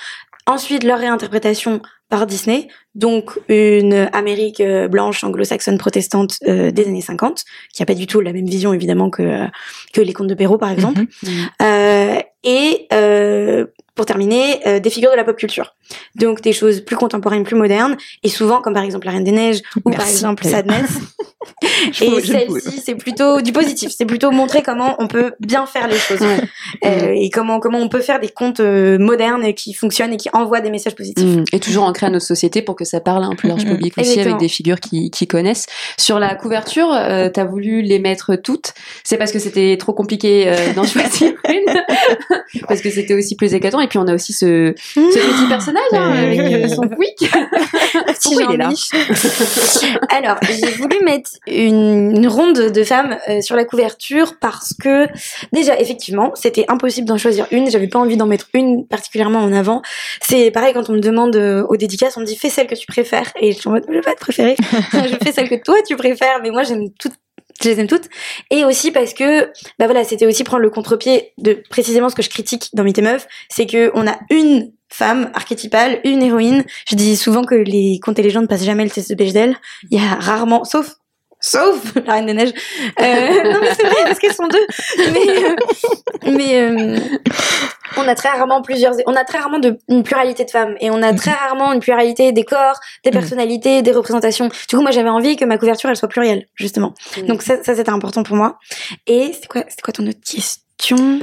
Ensuite, 0.47 0.83
leur 0.83 0.99
réinterprétation 0.99 1.81
par 2.09 2.26
Disney, 2.26 2.69
donc 2.94 3.38
une 3.49 4.08
Amérique 4.12 4.61
euh, 4.61 4.88
blanche 4.88 5.25
anglo-saxonne 5.25 5.78
protestante 5.78 6.37
euh, 6.46 6.70
des 6.70 6.87
années 6.87 7.00
50, 7.00 7.44
qui 7.72 7.82
a 7.82 7.87
pas 7.87 7.94
du 7.94 8.06
tout 8.06 8.20
la 8.20 8.32
même 8.32 8.46
vision 8.46 8.75
évidemment 8.75 9.08
que 9.08 9.22
euh, 9.22 9.46
que 9.92 10.00
les 10.00 10.12
contes 10.12 10.28
de 10.28 10.34
Perrault 10.34 10.58
par 10.58 10.70
exemple, 10.70 11.00
mhm. 11.00 11.30
euh, 11.62 12.18
et 12.44 12.88
pour 13.94 14.06
terminer, 14.06 14.80
des 14.80 14.90
figures 14.90 15.11
de 15.11 15.16
la 15.16 15.22
pop 15.22 15.37
culture. 15.37 15.76
Donc 16.16 16.40
des 16.40 16.54
choses 16.54 16.80
plus 16.80 16.96
contemporaines, 16.96 17.44
plus 17.44 17.56
modernes, 17.56 17.96
et 18.22 18.30
souvent 18.30 18.62
comme 18.62 18.72
par 18.72 18.82
exemple 18.82 19.06
La 19.06 19.12
Reine 19.12 19.22
des 19.22 19.32
Neiges 19.32 19.61
ou 19.84 19.90
par 19.90 20.08
exemple 20.08 20.44
Sadness. 20.44 20.99
et 22.00 22.20
celle-ci, 22.22 22.82
c'est 22.84 22.94
plutôt 22.94 23.42
du 23.42 23.52
positif. 23.52 23.92
C'est 23.96 24.06
plutôt 24.06 24.30
montrer 24.30 24.62
comment 24.62 24.96
on 24.99 25.08
peut 25.08 25.34
bien 25.40 25.66
faire 25.66 25.87
les 25.88 25.99
choses 25.99 26.25
et 26.82 27.30
comment 27.30 27.61
comment 27.61 27.78
on 27.78 27.88
peut 27.88 28.00
faire 28.00 28.18
des 28.18 28.30
contes 28.30 28.61
modernes 28.61 29.52
qui 29.52 29.75
fonctionnent 29.75 30.14
et 30.14 30.16
qui 30.16 30.30
envoient 30.32 30.62
des 30.62 30.70
messages 30.70 30.96
positifs. 30.96 31.25
Mm. 31.25 31.44
Et 31.52 31.61
toujours 31.61 31.84
ancré 31.84 32.06
à 32.06 32.11
notre 32.11 32.26
société 32.26 32.62
pour 32.62 32.75
que 32.75 32.82
ça 32.85 33.01
parle 33.01 33.25
à 33.25 33.27
un 33.27 33.35
plus 33.35 33.49
large 33.49 33.65
public 33.67 33.95
aussi 33.99 34.21
avec 34.21 34.39
des 34.39 34.49
figures 34.49 34.81
qui, 34.81 35.11
qui 35.11 35.27
connaissent. 35.27 35.67
Sur 35.99 36.19
la 36.19 36.35
couverture, 36.35 36.93
euh, 36.93 37.29
t'as 37.33 37.45
voulu 37.45 37.83
les 37.83 37.99
mettre 37.99 38.37
toutes. 38.37 38.75
C'est 39.05 39.17
parce 39.17 39.33
que 39.33 39.39
c'était 39.39 39.77
trop 39.79 39.93
compliqué 39.93 40.45
euh, 40.47 40.73
d'en 40.75 40.85
choisir 40.85 41.33
une, 41.49 41.83
parce 42.69 42.81
que 42.81 42.91
c'était 42.91 43.15
aussi 43.15 43.37
plus 43.37 43.55
éclatant 43.55 43.81
et 43.81 43.89
puis 43.89 43.99
on 43.99 44.07
a 44.07 44.15
aussi 44.15 44.33
ce, 44.33 44.75
ce 44.77 45.01
petit 45.01 45.49
personnage 45.49 45.83
hein, 45.93 46.12
avec 46.12 46.41
euh, 46.41 46.69
son 46.69 46.89
quick. 46.89 47.31
Pourquoi 48.23 48.43
il 48.49 48.55
est 48.55 48.57
là 48.57 48.71
Alors, 50.11 50.37
j'ai 50.43 50.71
voulu 50.73 50.97
mettre 51.05 51.31
une, 51.47 52.17
une 52.17 52.29
ronde 52.29 52.71
de 52.71 52.85
femmes 52.85 53.17
euh, 53.29 53.41
sur 53.41 53.57
la 53.57 53.65
couverture 53.65 54.35
parce 54.41 54.73
que 54.75 55.07
déjà, 55.53 55.79
effectivement, 55.79 56.33
c'était 56.35 56.65
impossible 56.69 57.07
d'en 57.07 57.19
choisir 57.19 57.47
une. 57.51 57.71
J'avais 57.71 57.89
pas 57.89 57.99
envie 57.99 58.17
d'en 58.17 58.27
mettre 58.27 58.49
une 58.55 58.87
particulièrement 58.87 59.41
en 59.41 59.53
avant. 59.53 59.83
C'est 60.21 60.51
pareil 60.51 60.73
quand 60.75 60.89
on 60.91 60.95
me 60.95 61.01
demande 61.01 61.37
aux 61.37 61.77
dédicaces, 61.77 62.17
on 62.17 62.21
me 62.21 62.27
dit 62.27 62.37
fais 62.37 62.51
celle 62.51 62.67
que 62.75 62.81
tu 62.81 62.87
préfères. 62.87 63.33
Et 63.41 63.52
je 63.52 63.59
suis 63.59 63.69
en 63.69 63.73
mode 63.73 63.85
je 63.88 63.93
vais 63.93 64.00
pas 64.00 64.14
te 64.14 64.21
préférer. 64.21 64.57
je 64.93 65.17
fais 65.23 65.33
celle 65.33 65.49
que 65.49 65.62
toi 65.62 65.76
tu 65.87 65.97
préfères, 65.97 66.41
mais 66.43 66.50
moi 66.50 66.62
j'aime 66.62 66.91
toutes 66.99 67.14
je 67.62 67.69
les 67.69 67.81
aime 67.81 67.87
toutes. 67.87 68.09
Et 68.50 68.64
aussi 68.64 68.91
parce 68.91 69.14
que 69.14 69.47
bah 69.79 69.87
voilà 69.87 70.05
c'était 70.05 70.26
aussi 70.26 70.45
prendre 70.45 70.62
le 70.62 70.71
contre-pied 70.71 71.33
de 71.38 71.62
précisément 71.71 72.09
ce 72.09 72.14
que 72.14 72.23
je 72.23 72.31
critique 72.31 72.71
dans 72.73 72.85
Mythe 72.85 73.00
Meuf 73.00 73.26
c'est 73.49 73.67
que 73.67 73.91
on 73.95 74.07
a 74.07 74.19
une 74.31 74.73
femme 74.88 75.31
archétypale 75.35 76.00
une 76.05 76.23
héroïne. 76.23 76.64
Je 76.88 76.97
dis 76.97 77.17
souvent 77.17 77.45
que 77.45 77.55
les 77.55 77.99
contes 78.02 78.19
et 78.19 78.23
légendes 78.23 78.49
passent 78.49 78.64
jamais 78.64 78.85
le 78.85 78.91
test 78.91 79.11
de 79.11 79.14
Bechdel. 79.14 79.57
Il 79.91 80.00
y 80.00 80.05
a 80.05 80.14
rarement 80.14 80.64
sauf 80.64 80.97
sauf 81.42 81.94
la 82.06 82.14
Reine 82.14 82.26
des 82.26 82.32
Neiges. 82.32 82.52
Euh, 83.00 83.52
non 83.52 83.61
mais 83.61 83.75
c'est 83.75 83.82
vrai 83.87 84.04
parce 84.04 84.18
qu'elles 84.18 84.32
sont 84.34 84.49
deux. 84.49 84.66
Mais, 85.12 85.44
euh, 85.44 85.56
mais 86.32 86.61
euh, 86.62 86.99
on 87.99 88.08
a 88.08 88.14
très 88.14 88.30
rarement 88.30 88.62
plusieurs, 88.62 88.94
on 89.06 89.14
a 89.14 89.25
très 89.25 89.38
rarement 89.38 89.58
de, 89.58 89.76
une 89.88 90.02
pluralité 90.02 90.44
de 90.46 90.50
femmes 90.50 90.76
et 90.80 90.90
on 90.90 91.02
a 91.02 91.12
très 91.12 91.32
rarement 91.32 91.72
une 91.72 91.80
pluralité 91.80 92.32
des 92.32 92.44
corps, 92.44 92.80
des 93.04 93.11
Mhm. 93.11 93.18
personnalités, 93.18 93.82
des 93.82 93.92
représentations. 93.92 94.49
Du 94.68 94.76
coup, 94.76 94.82
moi 94.82 94.90
j'avais 94.92 95.11
envie 95.11 95.37
que 95.37 95.44
ma 95.44 95.58
couverture 95.58 95.90
elle 95.90 95.96
soit 95.96 96.08
plurielle 96.08 96.46
justement. 96.54 96.94
Mm. 97.18 97.26
Donc 97.26 97.42
ça, 97.42 97.62
ça 97.62 97.75
c'était 97.75 97.90
important 97.90 98.22
pour 98.22 98.37
moi. 98.37 98.58
Et 99.06 99.32
c'est 99.38 99.49
quoi, 99.49 99.64
c'est 99.68 99.82
quoi 99.82 99.92
ton 99.92 100.06
autre 100.06 100.20
question? 100.25 101.20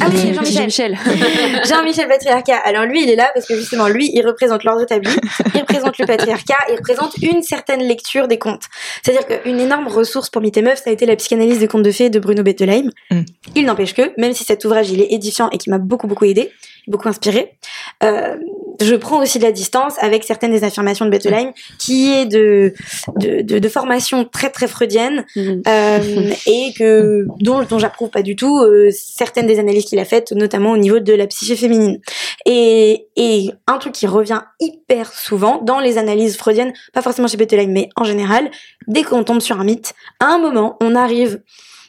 Ah 0.00 0.06
oui, 0.10 0.34
Jean-Michel. 0.34 0.70
Jean-Michel. 0.70 0.98
Jean-Michel 1.68 2.08
Patriarcat. 2.08 2.58
Alors 2.64 2.84
lui, 2.84 3.02
il 3.02 3.10
est 3.10 3.16
là 3.16 3.30
parce 3.34 3.46
que 3.46 3.56
justement, 3.56 3.88
lui, 3.88 4.10
il 4.12 4.24
représente 4.24 4.64
l'ordre 4.64 4.82
établi, 4.82 5.10
il 5.54 5.60
représente 5.60 5.98
le 5.98 6.06
patriarcat, 6.06 6.58
il 6.68 6.76
représente 6.76 7.16
une 7.22 7.42
certaine 7.42 7.80
lecture 7.80 8.28
des 8.28 8.38
contes. 8.38 8.64
C'est-à-dire 9.02 9.26
qu'une 9.26 9.58
énorme 9.58 9.88
ressource 9.88 10.28
pour 10.28 10.42
Mythes 10.42 10.58
et 10.58 10.62
Meufs, 10.62 10.82
ça 10.82 10.90
a 10.90 10.92
été 10.92 11.06
la 11.06 11.16
psychanalyse 11.16 11.58
des 11.58 11.68
contes 11.68 11.82
de 11.82 11.90
fées 11.90 12.10
de 12.10 12.18
Bruno 12.18 12.42
Bettelheim. 12.42 12.90
Mm. 13.10 13.22
Il 13.56 13.64
n'empêche 13.64 13.94
que, 13.94 14.12
même 14.20 14.34
si 14.34 14.44
cet 14.44 14.64
ouvrage, 14.66 14.90
il 14.90 15.00
est 15.00 15.10
édifiant 15.10 15.48
et 15.50 15.58
qui 15.58 15.70
m'a 15.70 15.78
beaucoup, 15.78 16.06
beaucoup 16.06 16.26
aidé, 16.26 16.52
beaucoup 16.86 17.08
inspiré, 17.08 17.56
euh, 18.02 18.36
je 18.84 18.94
prends 18.94 19.20
aussi 19.22 19.38
de 19.38 19.44
la 19.44 19.52
distance 19.52 19.94
avec 20.00 20.24
certaines 20.24 20.52
des 20.52 20.64
affirmations 20.64 21.04
de 21.04 21.10
Bettelheim, 21.10 21.52
qui 21.78 22.12
est 22.12 22.26
de, 22.26 22.72
de, 23.18 23.42
de, 23.42 23.58
de 23.58 23.68
formation 23.68 24.24
très, 24.24 24.50
très 24.50 24.68
freudienne, 24.68 25.24
Mm. 25.36 25.62
euh, 25.66 26.30
et 26.46 26.72
que 26.76 27.26
dont, 27.40 27.62
dont 27.64 27.78
j'approuve 27.78 28.10
pas 28.10 28.22
du 28.22 28.36
tout 28.36 28.58
euh, 28.58 28.90
certaines 28.92 29.46
des 29.46 29.58
analyses 29.58 29.84
qu'il 29.84 29.98
a 29.98 30.04
faites, 30.04 30.32
notamment 30.32 30.72
au 30.72 30.76
niveau 30.76 30.98
de 30.98 31.12
la 31.12 31.26
psyché 31.26 31.56
féminine. 31.56 32.00
Et, 32.46 33.06
et 33.16 33.50
un 33.66 33.78
truc 33.78 33.92
qui 33.92 34.06
revient 34.06 34.42
hyper 34.60 35.12
souvent 35.12 35.60
dans 35.62 35.80
les 35.80 35.98
analyses 35.98 36.36
freudiennes, 36.36 36.72
pas 36.92 37.02
forcément 37.02 37.28
chez 37.28 37.36
Bettelheim, 37.36 37.70
mais 37.70 37.88
en 37.96 38.04
général, 38.04 38.50
dès 38.88 39.02
qu'on 39.02 39.24
tombe 39.24 39.40
sur 39.40 39.60
un 39.60 39.64
mythe, 39.64 39.94
à 40.20 40.26
un 40.26 40.38
moment, 40.38 40.76
on 40.80 40.94
arrive 40.94 41.40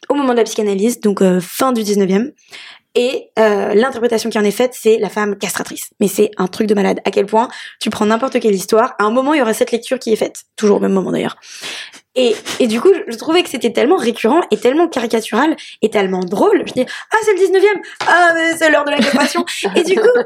au 0.09 0.15
moment 0.15 0.33
de 0.33 0.37
la 0.37 0.43
psychanalyse, 0.43 0.99
donc 0.99 1.21
euh, 1.21 1.39
fin 1.41 1.71
du 1.71 1.81
19e, 1.81 2.31
et 2.95 3.31
euh, 3.39 3.73
l'interprétation 3.73 4.29
qui 4.29 4.37
en 4.37 4.43
est 4.43 4.51
faite, 4.51 4.73
c'est 4.73 4.97
la 4.99 5.09
femme 5.09 5.35
castratrice. 5.37 5.89
Mais 5.99 6.07
c'est 6.07 6.29
un 6.37 6.47
truc 6.47 6.67
de 6.67 6.75
malade. 6.75 6.99
À 7.05 7.11
quel 7.11 7.25
point 7.25 7.47
tu 7.79 7.89
prends 7.89 8.05
n'importe 8.05 8.39
quelle 8.39 8.53
histoire, 8.53 8.93
à 8.99 9.05
un 9.05 9.11
moment, 9.11 9.33
il 9.33 9.39
y 9.39 9.41
aura 9.41 9.53
cette 9.53 9.71
lecture 9.71 9.97
qui 9.97 10.13
est 10.13 10.15
faite. 10.15 10.43
Toujours 10.55 10.77
au 10.77 10.79
même 10.79 10.93
moment 10.93 11.11
d'ailleurs. 11.11 11.37
Et, 12.15 12.35
et 12.59 12.67
du 12.67 12.79
coup, 12.79 12.91
je, 13.07 13.17
trouvais 13.17 13.41
que 13.41 13.49
c'était 13.49 13.73
tellement 13.73 13.95
récurrent 13.95 14.41
et 14.51 14.57
tellement 14.57 14.87
caricatural 14.87 15.55
et 15.81 15.89
tellement 15.89 16.19
drôle. 16.19 16.63
Je 16.67 16.73
dis, 16.73 16.85
ah, 17.11 17.17
c'est 17.23 17.33
le 17.33 17.39
19e. 17.39 17.81
Ah, 18.05 18.31
mais 18.35 18.55
c'est 18.55 18.69
l'heure 18.69 18.85
de 18.85 18.91
la 18.91 18.97
castration. 18.97 19.43
et 19.75 19.83
du 19.83 19.95
coup, 19.95 20.19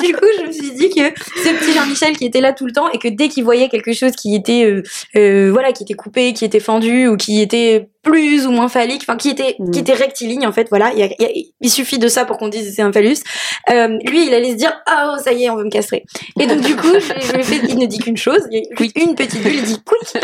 du 0.00 0.14
coup, 0.14 0.26
je 0.38 0.46
me 0.46 0.52
suis 0.52 0.72
dit 0.72 0.88
que 0.90 1.12
ce 1.18 1.58
petit 1.58 1.72
Jean-Michel 1.72 2.16
qui 2.16 2.26
était 2.26 2.40
là 2.40 2.52
tout 2.52 2.66
le 2.66 2.72
temps 2.72 2.88
et 2.90 2.98
que 2.98 3.08
dès 3.08 3.28
qu'il 3.28 3.42
voyait 3.42 3.68
quelque 3.68 3.92
chose 3.92 4.12
qui 4.12 4.36
était, 4.36 4.64
euh, 4.64 4.82
euh, 5.16 5.50
voilà, 5.50 5.72
qui 5.72 5.82
était 5.82 5.94
coupé, 5.94 6.32
qui 6.32 6.44
était 6.44 6.60
fendu 6.60 7.08
ou 7.08 7.16
qui 7.16 7.40
était 7.42 7.88
plus 8.06 8.46
ou 8.46 8.52
moins 8.52 8.68
phallique, 8.68 9.02
enfin, 9.02 9.16
qui 9.16 9.28
était, 9.30 9.56
Mm. 9.58 9.70
qui 9.72 9.78
était 9.80 9.92
rectiligne, 9.94 10.46
en 10.46 10.52
fait, 10.52 10.68
voilà. 10.70 10.92
Il, 10.92 11.00
y 11.00 11.02
a- 11.02 11.08
il 11.18 11.22
y 11.22 11.24
a- 11.26 11.44
il 11.60 11.70
suffit 11.70 11.98
de 11.98 12.06
ça 12.08 12.24
pour 12.24 12.38
qu'on 12.38 12.48
dise 12.48 12.72
c'est 12.74 12.82
un 12.82 12.92
phallus. 12.92 13.16
Euh, 13.70 13.98
lui, 14.06 14.26
il 14.26 14.32
allait 14.34 14.52
se 14.52 14.56
dire, 14.56 14.72
ah, 14.86 15.12
oh, 15.14 15.20
ça 15.22 15.32
y 15.32 15.44
est, 15.44 15.50
on 15.50 15.56
veut 15.56 15.64
me 15.64 15.70
castrer. 15.70 16.04
Et 16.38 16.46
donc, 16.46 16.60
du 16.60 16.76
coup, 16.76 16.86
je, 16.94 17.26
je 17.26 17.32
lui 17.36 17.42
fais, 17.42 17.60
il 17.68 17.76
ne 17.78 17.86
dit 17.86 17.98
qu'une 17.98 18.16
chose. 18.16 18.42
Juste 18.78 18.96
une 18.96 19.14
petite 19.16 19.42
bulle, 19.42 19.54
il 19.56 19.62
dit 19.64 19.80
quick. 19.84 20.22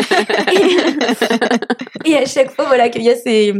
Et, 2.05 2.09
et 2.11 2.17
à 2.17 2.25
chaque 2.25 2.51
fois, 2.55 2.65
voilà, 2.65 2.89
qu'il 2.89 3.03
y 3.03 3.09
a 3.09 3.15
ces, 3.15 3.53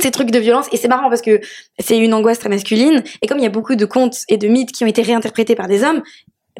ces 0.00 0.10
trucs 0.10 0.30
de 0.30 0.38
violence. 0.38 0.66
Et 0.72 0.76
c'est 0.76 0.88
marrant 0.88 1.08
parce 1.08 1.22
que 1.22 1.40
c'est 1.78 1.98
une 1.98 2.14
angoisse 2.14 2.38
très 2.38 2.48
masculine. 2.48 3.02
Et 3.22 3.26
comme 3.26 3.38
il 3.38 3.42
y 3.44 3.46
a 3.46 3.50
beaucoup 3.50 3.74
de 3.74 3.84
contes 3.84 4.18
et 4.28 4.36
de 4.36 4.46
mythes 4.48 4.72
qui 4.72 4.84
ont 4.84 4.88
été 4.88 5.02
réinterprétés 5.02 5.54
par 5.56 5.66
des 5.66 5.82
hommes, 5.82 6.02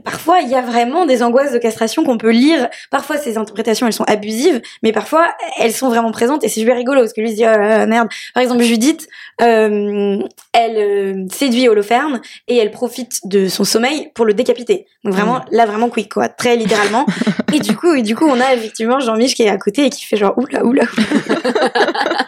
parfois 0.05 0.41
il 0.41 0.49
y 0.49 0.55
a 0.55 0.61
vraiment 0.61 1.07
des 1.07 1.23
angoisses 1.23 1.53
de 1.53 1.59
castration 1.59 2.05
qu'on 2.05 2.19
peut 2.19 2.31
lire. 2.31 2.69
Parfois 2.91 3.17
ces 3.17 3.39
interprétations 3.39 3.87
elles 3.87 3.93
sont 3.93 4.05
abusives, 4.05 4.61
mais 4.83 4.93
parfois 4.93 5.29
elles 5.59 5.73
sont 5.73 5.89
vraiment 5.89 6.13
présentes 6.13 6.45
et 6.45 6.49
c'est 6.49 6.61
super 6.61 6.77
rigolo 6.77 7.01
parce 7.01 7.13
que 7.13 7.21
lui 7.21 7.31
se 7.31 7.37
dit 7.37 7.45
oh 7.45 7.87
merde. 7.87 8.09
Par 8.35 8.43
exemple 8.43 8.63
Judith, 8.63 9.09
euh, 9.41 10.19
elle 10.53 10.77
euh, 10.77 11.27
séduit 11.33 11.69
Holoferne 11.69 12.21
et 12.49 12.57
elle 12.57 12.71
profite 12.71 13.21
de 13.25 13.49
son 13.49 13.65
sommeil 13.65 14.11
pour 14.15 14.25
le 14.25 14.35
décapiter. 14.35 14.87
Donc 15.05 15.15
vraiment 15.15 15.41
là 15.51 15.67
vraiment 15.67 15.89
quick 15.89 16.13
quoi, 16.13 16.29
très 16.29 16.57
littéralement. 16.57 17.07
et 17.53 17.61
du 17.61 17.77
coup 17.77 17.95
et 17.95 18.03
du 18.03 18.15
coup 18.15 18.27
on 18.27 18.41
a 18.41 18.55
effectivement 18.55 19.01
Jean-Mich 19.01 19.35
qui 19.35 19.43
est 19.43 19.49
à 19.49 19.59
côté 19.59 19.87
et 19.87 19.91
qui 19.91 20.05
fait 20.05 20.17
genre 20.17 20.37
oula 20.37 20.65
oula 20.65 20.85
Ça 20.87 21.35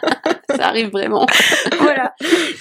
arrive 0.71 0.89
vraiment. 0.89 1.25
voilà. 1.79 2.13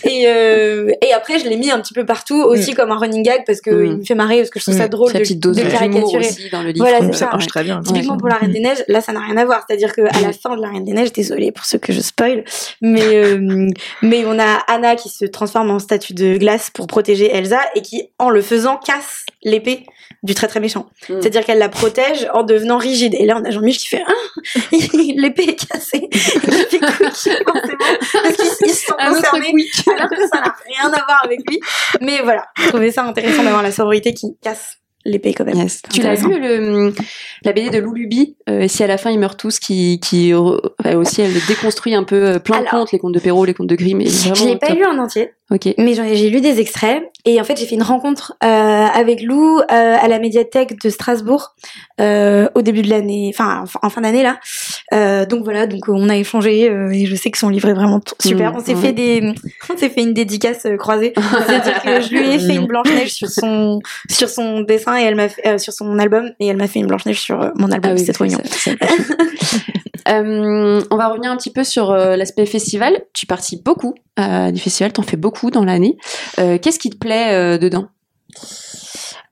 Et, 0.05 0.25
euh, 0.27 0.91
et 1.03 1.13
après, 1.13 1.39
je 1.39 1.49
l'ai 1.49 1.57
mis 1.57 1.71
un 1.71 1.81
petit 1.81 1.95
peu 1.95 2.05
partout, 2.05 2.41
aussi 2.43 2.75
comme 2.75 2.91
un 2.93 2.99
running 2.99 3.23
gag, 3.23 3.43
parce 3.47 3.61
que 3.61 3.71
Mm. 3.71 3.87
il 3.87 3.97
me 3.99 4.05
fait 4.05 4.15
marrer, 4.15 4.39
parce 4.39 4.51
que 4.51 4.59
je 4.61 4.65
trouve 4.65 4.75
Mm. 4.75 4.79
ça 4.79 4.89
drôle 4.89 5.13
La 5.13 5.19
de, 5.21 5.25
petite 5.25 5.41
dose 5.41 5.57
de 5.57 5.63
caricaturer. 5.63 6.27
aussi 6.27 6.51
dans 6.51 6.63
le 6.63 6.71
livre. 6.71 6.87
Voilà, 6.87 7.13
ça 7.13 7.27
marche 7.27 7.47
très 7.47 7.65
bien. 7.65 7.81
Typiquement 7.83 8.17
pour 8.19 8.29
la 8.29 8.37
Reine 8.37 8.53
des 8.53 8.61
Neiges, 8.61 8.85
là 8.89 9.01
ça 9.01 9.13
n'a 9.13 9.21
rien 9.21 9.37
à 9.37 9.45
voir. 9.45 9.65
C'est-à-dire 9.67 9.93
que 9.95 10.03
à 10.03 10.21
la 10.21 10.33
fin 10.33 10.57
de 10.57 10.61
la 10.63 10.69
Reine 10.69 10.85
des 10.85 10.93
Neiges, 10.93 11.13
désolée 11.13 11.53
pour 11.53 11.65
ceux 11.65 11.79
que 11.79 11.93
je 11.93 12.01
spoil, 12.01 12.45
mais 12.81 13.03
euh, 13.15 13.69
mais 14.03 14.25
on 14.27 14.39
a 14.39 14.63
Anna 14.69 14.97
qui 14.97 15.09
se 15.09 15.25
transforme 15.25 15.71
en 15.71 15.79
statue 15.79 16.15
de 16.15 16.37
glace 16.37 16.71
pour 16.71 16.87
protéger 16.87 17.31
Elsa 17.35 17.61
et 17.75 17.83
qui, 17.83 18.11
en 18.19 18.31
le 18.31 18.43
faisant, 18.43 18.77
casse 18.77 19.25
l'épée 19.43 19.85
du 20.23 20.35
très 20.35 20.49
très 20.49 20.61
méchant. 20.61 20.87
Mm. 21.09 21.15
C'est-à-dire 21.21 21.45
qu'elle 21.45 21.59
la 21.59 21.69
protège 21.69 22.29
en 22.35 22.43
devenant 22.43 22.79
rigide. 22.79 23.15
Et 23.15 23.25
là 23.27 23.39
on 23.41 23.45
a 23.45 23.51
Jean-Mich 23.51 23.79
qui 23.79 23.89
fait 23.89 24.03
ah 24.07 24.13
l'épée 25.17 25.45
est 25.51 25.69
cassée. 25.69 26.09
Qui 26.11 26.19
fait 26.19 26.67
quick, 26.69 26.85
forcément, 26.85 27.37
parce 28.13 28.37
qu'il 28.37 28.69
il 28.69 28.71
se 28.75 28.87
sent 28.87 28.93
Un 28.99 29.11
autre 29.13 29.21
concerné 29.31 29.53
quick. 29.53 29.89
alors 29.89 30.09
que 30.11 30.29
ça 30.29 30.41
n'a 30.41 30.55
rien 30.67 30.87
à 30.93 31.05
voir 31.05 31.21
avec 31.25 31.41
lui. 31.49 31.61
Mais 32.01 32.21
voilà, 32.23 32.47
je 32.59 32.69
trouvais 32.69 32.91
ça 32.91 33.05
intéressant 33.05 33.43
d'avoir 33.43 33.63
la 33.63 33.73
sororité 33.73 34.13
qui 34.15 34.37
casse 34.43 34.77
l'épée 35.07 35.33
quand 35.33 35.45
même. 35.47 35.57
Yes. 35.57 35.81
Tu 35.91 36.03
l'as 36.03 36.15
le, 36.17 36.93
la 37.43 37.53
BD 37.55 37.71
de 37.71 37.79
Loulubi, 37.79 38.37
euh, 38.51 38.69
si 38.69 38.85
à 38.85 38.87
la 38.87 38.99
fin 38.99 39.11
ils 39.11 39.19
meurent 39.19 39.39
tous, 39.39 39.59
qui, 39.59 39.99
qui 39.99 40.35
enfin, 40.35 40.95
aussi 40.97 41.23
elle 41.23 41.33
déconstruit 41.49 41.95
un 41.95 42.05
peu 42.05 42.23
euh, 42.35 42.39
plein 42.39 42.61
de 42.61 42.69
contes, 42.69 42.93
les 42.93 42.99
contes 42.99 43.15
de 43.15 43.19
Perrault, 43.21 43.47
les 43.47 43.55
contes 43.55 43.67
de 43.69 43.77
Grimm. 43.77 44.03
et 44.03 44.07
Je 44.07 44.45
l'ai 44.45 44.57
pas 44.59 44.67
top. 44.69 44.77
lu 44.77 44.85
en 44.85 44.99
entier, 44.99 45.33
Ok. 45.51 45.69
mais 45.79 45.95
j'ai 45.95 46.29
lu 46.29 46.43
des 46.43 46.61
extraits. 46.61 47.03
Et 47.25 47.41
en 47.41 47.45
fait, 47.45 47.59
j'ai 47.59 47.65
fait 47.67 47.75
une 47.77 47.83
rencontre 47.83 48.35
euh, 48.45 48.47
avec 48.47 49.23
Lou 49.23 49.59
euh, 49.59 49.63
à 49.71 50.07
la 50.09 50.19
médiathèque 50.19 50.79
de 50.83 50.91
Strasbourg 50.91 51.55
euh, 52.01 52.49
au 52.55 52.61
début 52.63 52.83
de 52.83 52.91
l'année, 52.91 53.31
enfin 53.35 53.65
en- 53.83 53.87
en 53.87 53.91
fin 53.91 54.03
d'année 54.03 54.23
là. 54.23 54.39
Euh, 54.93 55.25
donc 55.25 55.45
voilà, 55.45 55.67
donc 55.67 55.89
on 55.89 56.09
a 56.09 56.17
échangé 56.17 56.69
euh, 56.69 56.91
et 56.91 57.07
je 57.07 57.15
sais 57.15 57.31
que 57.31 57.39
son 57.39 57.49
livre 57.49 57.69
est 57.69 57.75
vraiment 57.75 58.01
super. 58.21 58.53
Mmh, 58.53 58.57
on 58.57 58.61
s'est 58.65 58.75
ouais. 58.75 58.81
fait 58.81 58.93
des, 58.93 59.33
on 59.73 59.77
s'est 59.77 59.89
fait 59.89 60.03
une 60.03 60.15
dédicace 60.15 60.67
euh, 60.67 60.77
croisée. 60.77 61.13
C'est-à-dire 61.47 61.83
que 61.83 62.01
je 62.01 62.11
lui 62.11 62.29
ai 62.29 62.39
fait 62.39 62.57
une 62.57 62.67
blanche 62.67 62.89
neige 62.89 63.13
sur 63.13 63.29
son 63.29 63.81
sur 64.09 64.29
son 64.29 64.61
dessin 64.63 64.99
et 64.99 65.05
elle 65.05 65.15
m'a 65.15 65.29
fait, 65.29 65.47
euh, 65.47 65.59
sur 65.59 65.73
son 65.73 65.99
album 65.99 66.31
et 66.41 66.47
elle 66.49 66.57
m'a 66.57 66.67
fait 66.67 66.81
une 66.81 66.87
blanche 66.87 67.07
neige 67.07 67.21
sur 67.21 67.41
euh, 67.41 67.51
mon 67.57 67.71
album. 67.71 67.93
Ah 67.93 67.95
oui, 67.99 68.05
c'est 68.05 68.13
trop 68.13 68.25
mignon. 68.25 68.41
Euh, 70.09 70.81
on 70.91 70.97
va 70.97 71.09
revenir 71.09 71.31
un 71.31 71.37
petit 71.37 71.53
peu 71.53 71.65
sur 71.65 71.91
euh, 71.91 72.17
l'aspect 72.17 72.47
festival. 72.47 73.03
Tu 73.13 73.27
participes 73.27 73.65
beaucoup 73.65 73.95
à 74.17 74.51
des 74.51 74.59
festivals, 74.59 74.93
t'en 74.93 75.03
fais 75.03 75.17
beaucoup 75.17 75.51
dans 75.51 75.65
l'année. 75.65 75.97
Euh, 76.39 76.59
Qu'est-ce 76.59 76.79
qui 76.79 76.91
te 76.91 76.97
plaît 76.97 77.33
euh, 77.33 77.59
dedans? 77.59 77.89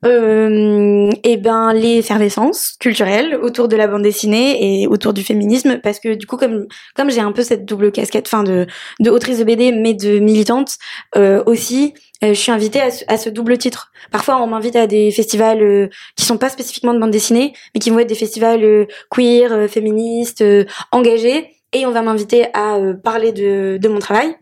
Euh, 0.04 1.10
et 1.24 1.36
ben 1.36 1.72
l'effervescence 1.72 2.76
culturelle 2.78 3.34
autour 3.34 3.66
de 3.66 3.74
la 3.74 3.88
bande 3.88 4.02
dessinée 4.02 4.82
et 4.82 4.86
autour 4.86 5.12
du 5.12 5.24
féminisme 5.24 5.80
parce 5.82 5.98
que 5.98 6.14
du 6.14 6.24
coup 6.24 6.36
comme 6.36 6.66
comme 6.94 7.10
j'ai 7.10 7.20
un 7.20 7.32
peu 7.32 7.42
cette 7.42 7.64
double 7.64 7.90
casquette 7.90 8.28
fin 8.28 8.44
de 8.44 8.68
de 9.00 9.10
autrice 9.10 9.40
de 9.40 9.44
BD 9.44 9.72
mais 9.72 9.94
de 9.94 10.20
militante 10.20 10.76
euh, 11.16 11.42
aussi 11.46 11.94
euh, 12.24 12.34
je 12.34 12.40
suis 12.40 12.50
invitée 12.50 12.80
à 12.80 12.90
ce, 12.90 13.04
à 13.08 13.16
ce 13.16 13.28
double 13.30 13.58
titre. 13.58 13.92
Parfois, 14.10 14.42
on 14.42 14.46
m'invite 14.48 14.76
à 14.76 14.86
des 14.86 15.10
festivals 15.10 15.62
euh, 15.62 15.88
qui 16.16 16.24
sont 16.24 16.38
pas 16.38 16.48
spécifiquement 16.48 16.92
de 16.94 16.98
bande 16.98 17.10
dessinée, 17.10 17.52
mais 17.74 17.80
qui 17.80 17.90
vont 17.90 17.98
être 18.00 18.08
des 18.08 18.14
festivals 18.14 18.64
euh, 18.64 18.86
queer, 19.10 19.52
euh, 19.52 19.68
féministes, 19.68 20.44
engagés, 20.90 21.54
et 21.72 21.86
on 21.86 21.90
va 21.90 22.02
m'inviter 22.02 22.46
à 22.54 22.78
parler 23.04 23.32
de, 23.32 23.78
de 23.80 23.88
mon 23.88 23.98
travail. 23.98 24.34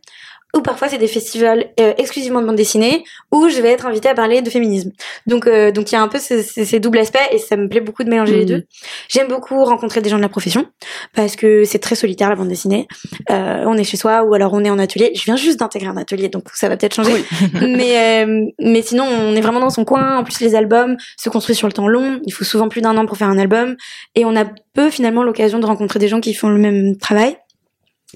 Ou 0.54 0.60
parfois, 0.62 0.88
c'est 0.88 0.96
des 0.98 1.06
festivals 1.08 1.66
euh, 1.80 1.92
exclusivement 1.98 2.40
de 2.40 2.46
bande 2.46 2.56
dessinée, 2.56 3.04
où 3.30 3.48
je 3.48 3.60
vais 3.60 3.70
être 3.72 3.84
invitée 3.84 4.08
à 4.08 4.14
parler 4.14 4.40
de 4.40 4.48
féminisme. 4.48 4.90
Donc, 5.26 5.46
euh, 5.46 5.70
donc 5.70 5.90
il 5.92 5.96
y 5.96 5.98
a 5.98 6.02
un 6.02 6.08
peu 6.08 6.18
ces, 6.18 6.42
ces- 6.42 6.64
ces 6.64 6.80
doubles 6.80 6.98
aspects, 6.98 7.18
et 7.30 7.38
ça 7.38 7.56
me 7.56 7.68
plaît 7.68 7.80
beaucoup 7.80 8.04
de 8.04 8.08
mélanger 8.08 8.32
les 8.36 8.40
Mhm. 8.44 8.46
deux. 8.48 8.64
J'aime 9.08 9.28
beaucoup 9.28 9.62
rencontrer 9.64 10.00
des 10.00 10.08
gens 10.08 10.16
de 10.16 10.22
la 10.22 10.30
profession, 10.30 10.66
parce 11.14 11.36
que 11.36 11.64
c'est 11.64 11.78
très 11.80 11.94
solitaire 11.94 12.30
la 12.30 12.36
bande 12.36 12.48
dessinée. 12.48 12.86
Euh, 13.30 13.64
on 13.66 13.76
est 13.76 13.84
chez 13.84 13.98
soi, 13.98 14.22
ou 14.22 14.32
alors 14.32 14.54
on 14.54 14.64
est 14.64 14.70
en 14.70 14.78
atelier. 14.78 15.12
Je 15.14 15.24
viens 15.24 15.36
juste 15.36 15.58
d'intégrer 15.60 15.88
un 15.88 15.96
atelier, 15.98 16.28
donc 16.30 16.44
ça 16.54 16.68
va 16.70 16.76
peut-être 16.78 16.94
changer 16.94 17.22
mais 17.60 18.24
euh, 18.24 18.46
mais 18.58 18.80
sinon 18.82 19.04
on 19.04 19.34
est 19.36 19.40
vraiment 19.42 19.60
dans 19.60 19.68
son 19.70 19.84
coin 19.84 20.18
en 20.18 20.24
plus 20.24 20.40
les 20.40 20.54
albums 20.54 20.96
se 21.18 21.28
construisent 21.28 21.58
sur 21.58 21.66
le 21.66 21.72
temps 21.72 21.88
long 21.88 22.20
il 22.24 22.32
faut 22.32 22.44
souvent 22.44 22.68
plus 22.68 22.80
d'un 22.80 22.96
an 22.96 23.04
pour 23.06 23.16
faire 23.16 23.28
un 23.28 23.38
album 23.38 23.76
et 24.14 24.24
on 24.24 24.34
a 24.36 24.44
peu 24.74 24.90
finalement 24.90 25.22
l'occasion 25.22 25.58
de 25.58 25.66
rencontrer 25.66 25.98
des 25.98 26.08
gens 26.08 26.20
qui 26.20 26.32
font 26.34 26.48
le 26.48 26.58
même 26.58 26.96
travail 26.96 27.36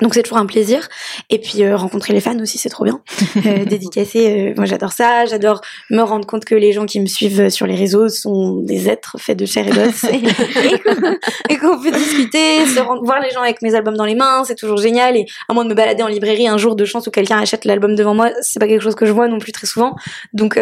donc 0.00 0.14
c'est 0.14 0.22
toujours 0.22 0.38
un 0.38 0.46
plaisir. 0.46 0.88
Et 1.30 1.38
puis 1.40 1.62
euh, 1.64 1.76
rencontrer 1.76 2.12
les 2.12 2.20
fans 2.20 2.38
aussi 2.38 2.58
c'est 2.58 2.68
trop 2.68 2.84
bien. 2.84 3.00
Euh, 3.44 3.64
dédicacer 3.66 4.50
euh, 4.50 4.54
moi 4.56 4.64
j'adore 4.64 4.92
ça. 4.92 5.26
J'adore 5.26 5.60
me 5.90 6.00
rendre 6.02 6.26
compte 6.26 6.44
que 6.44 6.54
les 6.54 6.72
gens 6.72 6.86
qui 6.86 7.00
me 7.00 7.06
suivent 7.06 7.50
sur 7.50 7.66
les 7.66 7.74
réseaux 7.74 8.08
sont 8.08 8.56
des 8.62 8.88
êtres 8.88 9.16
faits 9.18 9.36
de 9.38 9.46
chair 9.46 9.66
et 9.66 9.70
d'os. 9.72 10.04
Et, 10.12 11.52
et 11.54 11.56
qu'on- 11.58 11.80
peut 11.80 11.90
discuter 11.90 12.66
se 12.66 12.78
rendre, 12.80 13.02
voir 13.04 13.20
les 13.20 13.30
gens 13.30 13.40
avec 13.42 13.62
mes 13.62 13.74
albums 13.74 13.96
dans 13.96 14.04
les 14.04 14.14
mains 14.14 14.44
c'est 14.44 14.54
toujours 14.54 14.76
génial. 14.78 15.16
Et 15.16 15.26
à 15.48 15.54
moins 15.54 15.64
de 15.64 15.70
me 15.70 15.74
balader 15.74 16.02
en 16.02 16.08
librairie 16.08 16.46
un 16.46 16.56
jour 16.58 16.76
de 16.76 16.84
chance 16.84 17.06
où 17.06 17.10
quelqu'un 17.10 17.38
achète 17.38 17.64
l'album 17.64 17.94
devant 17.94 18.14
moi 18.14 18.30
c'est 18.42 18.60
pas 18.60 18.68
quelque 18.68 18.82
chose 18.82 18.94
que 18.94 19.06
je 19.06 19.12
vois 19.12 19.28
non 19.28 19.38
plus 19.38 19.52
très 19.52 19.66
souvent. 19.66 19.96
Donc 20.32 20.58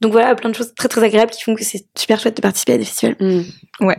donc 0.00 0.12
voilà 0.12 0.34
plein 0.34 0.50
de 0.50 0.54
choses 0.54 0.72
très 0.74 0.88
très 0.88 1.02
agréables 1.04 1.30
qui 1.32 1.42
font 1.42 1.54
que 1.54 1.64
c'est 1.64 1.84
super 1.98 2.18
chouette 2.18 2.36
de 2.36 2.42
participer 2.42 2.72
à 2.74 2.78
des 2.78 2.84
festivals. 2.84 3.16
Hmm. 3.20 3.42
Ouais. 3.80 3.96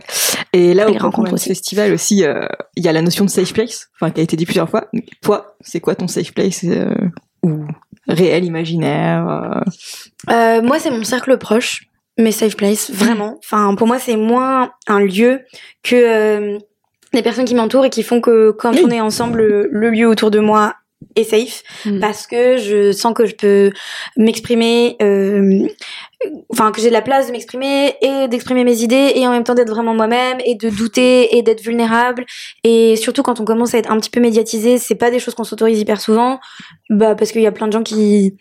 Et 0.52 0.74
là, 0.74 0.88
au 0.90 1.32
aussi. 1.32 1.48
Festival 1.48 1.92
aussi, 1.92 2.24
euh, 2.24 2.46
il 2.76 2.84
y 2.84 2.88
a 2.88 2.92
la 2.92 3.02
notion 3.02 3.24
de 3.24 3.30
safe 3.30 3.52
place, 3.52 3.88
enfin 3.94 4.10
qui 4.10 4.20
a 4.20 4.22
été 4.22 4.36
dit 4.36 4.44
plusieurs 4.46 4.68
fois. 4.70 4.88
Toi, 5.22 5.56
c'est 5.60 5.80
quoi 5.80 5.94
ton 5.94 6.08
safe 6.08 6.32
place 6.32 6.64
euh, 6.64 6.88
ou 7.42 7.64
réel, 8.08 8.44
imaginaire 8.44 9.62
euh, 10.30 10.62
moi, 10.62 10.78
c'est 10.78 10.90
mon 10.90 11.04
cercle 11.04 11.36
proche, 11.38 11.84
mes 12.18 12.32
safe 12.32 12.56
place, 12.56 12.90
vraiment. 12.90 13.38
Enfin, 13.44 13.74
pour 13.74 13.86
moi, 13.86 13.98
c'est 13.98 14.16
moins 14.16 14.72
un 14.86 15.00
lieu 15.00 15.40
que 15.82 16.58
les 17.12 17.22
personnes 17.22 17.44
qui 17.44 17.54
m'entourent 17.54 17.84
et 17.84 17.90
qui 17.90 18.02
font 18.02 18.20
que 18.20 18.50
quand 18.50 18.72
Oui. 18.72 18.82
on 18.84 18.90
est 18.90 19.00
ensemble, 19.00 19.38
le, 19.38 19.68
le 19.70 19.90
lieu 19.90 20.06
autour 20.08 20.30
de 20.30 20.38
moi 20.40 20.74
est 21.14 21.24
safe 21.24 21.62
Mm. 21.84 22.00
parce 22.00 22.26
que 22.26 22.56
je 22.56 22.90
sens 22.92 23.12
que 23.14 23.26
je 23.26 23.34
peux 23.34 23.70
m'exprimer, 24.16 24.96
euh, 25.02 25.66
enfin 26.50 26.72
que 26.72 26.80
j'ai 26.80 26.88
de 26.88 26.92
la 26.94 27.02
place 27.02 27.26
de 27.26 27.32
m'exprimer 27.32 27.94
et 28.00 28.28
d'exprimer 28.28 28.64
mes 28.64 28.82
idées 28.82 29.12
et 29.14 29.26
en 29.26 29.30
même 29.30 29.44
temps 29.44 29.54
d'être 29.54 29.70
vraiment 29.70 29.94
moi-même 29.94 30.38
et 30.44 30.54
de 30.54 30.70
douter 30.70 31.36
et 31.36 31.42
d'être 31.42 31.60
vulnérable. 31.60 32.24
Et 32.64 32.96
surtout 32.96 33.22
quand 33.22 33.40
on 33.40 33.44
commence 33.44 33.74
à 33.74 33.78
être 33.78 33.90
un 33.90 33.98
petit 33.98 34.10
peu 34.10 34.20
médiatisé, 34.20 34.78
c'est 34.78 34.94
pas 34.94 35.10
des 35.10 35.18
choses 35.18 35.34
qu'on 35.34 35.44
s'autorise 35.44 35.78
hyper 35.80 36.00
souvent, 36.00 36.40
bah 36.90 37.14
parce 37.14 37.32
qu'il 37.32 37.42
y 37.42 37.46
a 37.46 37.52
plein 37.52 37.66
de 37.66 37.72
gens 37.72 37.82
qui 37.82 38.34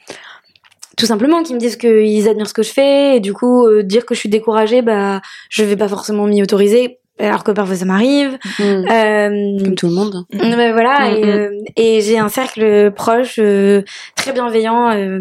tout 0.98 1.06
simplement 1.06 1.44
qui 1.44 1.54
me 1.54 1.60
disent 1.60 1.76
qu'ils 1.76 2.30
admirent 2.30 2.48
ce 2.48 2.54
que 2.54 2.64
je 2.64 2.72
fais. 2.72 3.18
Et 3.18 3.20
du 3.20 3.34
coup 3.34 3.66
euh, 3.68 3.84
dire 3.84 4.06
que 4.06 4.16
je 4.16 4.20
suis 4.22 4.30
découragée 4.30 4.82
bah 4.82 5.22
je 5.50 5.64
vais 5.64 5.76
pas 5.76 5.90
forcément 5.90 6.26
m'y 6.28 6.42
autoriser. 6.42 7.00
Alors 7.18 7.46
que 7.46 7.52
parfois 7.52 7.76
ça 7.78 7.86
m'arrive. 7.86 8.38
Mm. 8.60 8.64
euh, 8.64 9.64
Comme 9.64 9.76
tout 9.76 9.88
le 9.88 9.94
monde. 9.94 10.26
mais 10.34 10.74
voilà, 10.74 11.12
Mm, 11.12 11.16
et, 11.16 11.24
euh, 11.24 11.50
et 11.78 12.02
j'ai 12.02 12.20
un 12.20 12.28
cercle 12.28 12.92
proche, 12.92 13.40
euh, 13.40 13.84
très 14.18 14.34
bienveillant, 14.34 14.90
euh, 14.92 15.20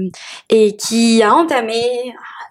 et 0.51 0.75
qui 0.77 1.23
a 1.23 1.33
entamé, 1.33 1.81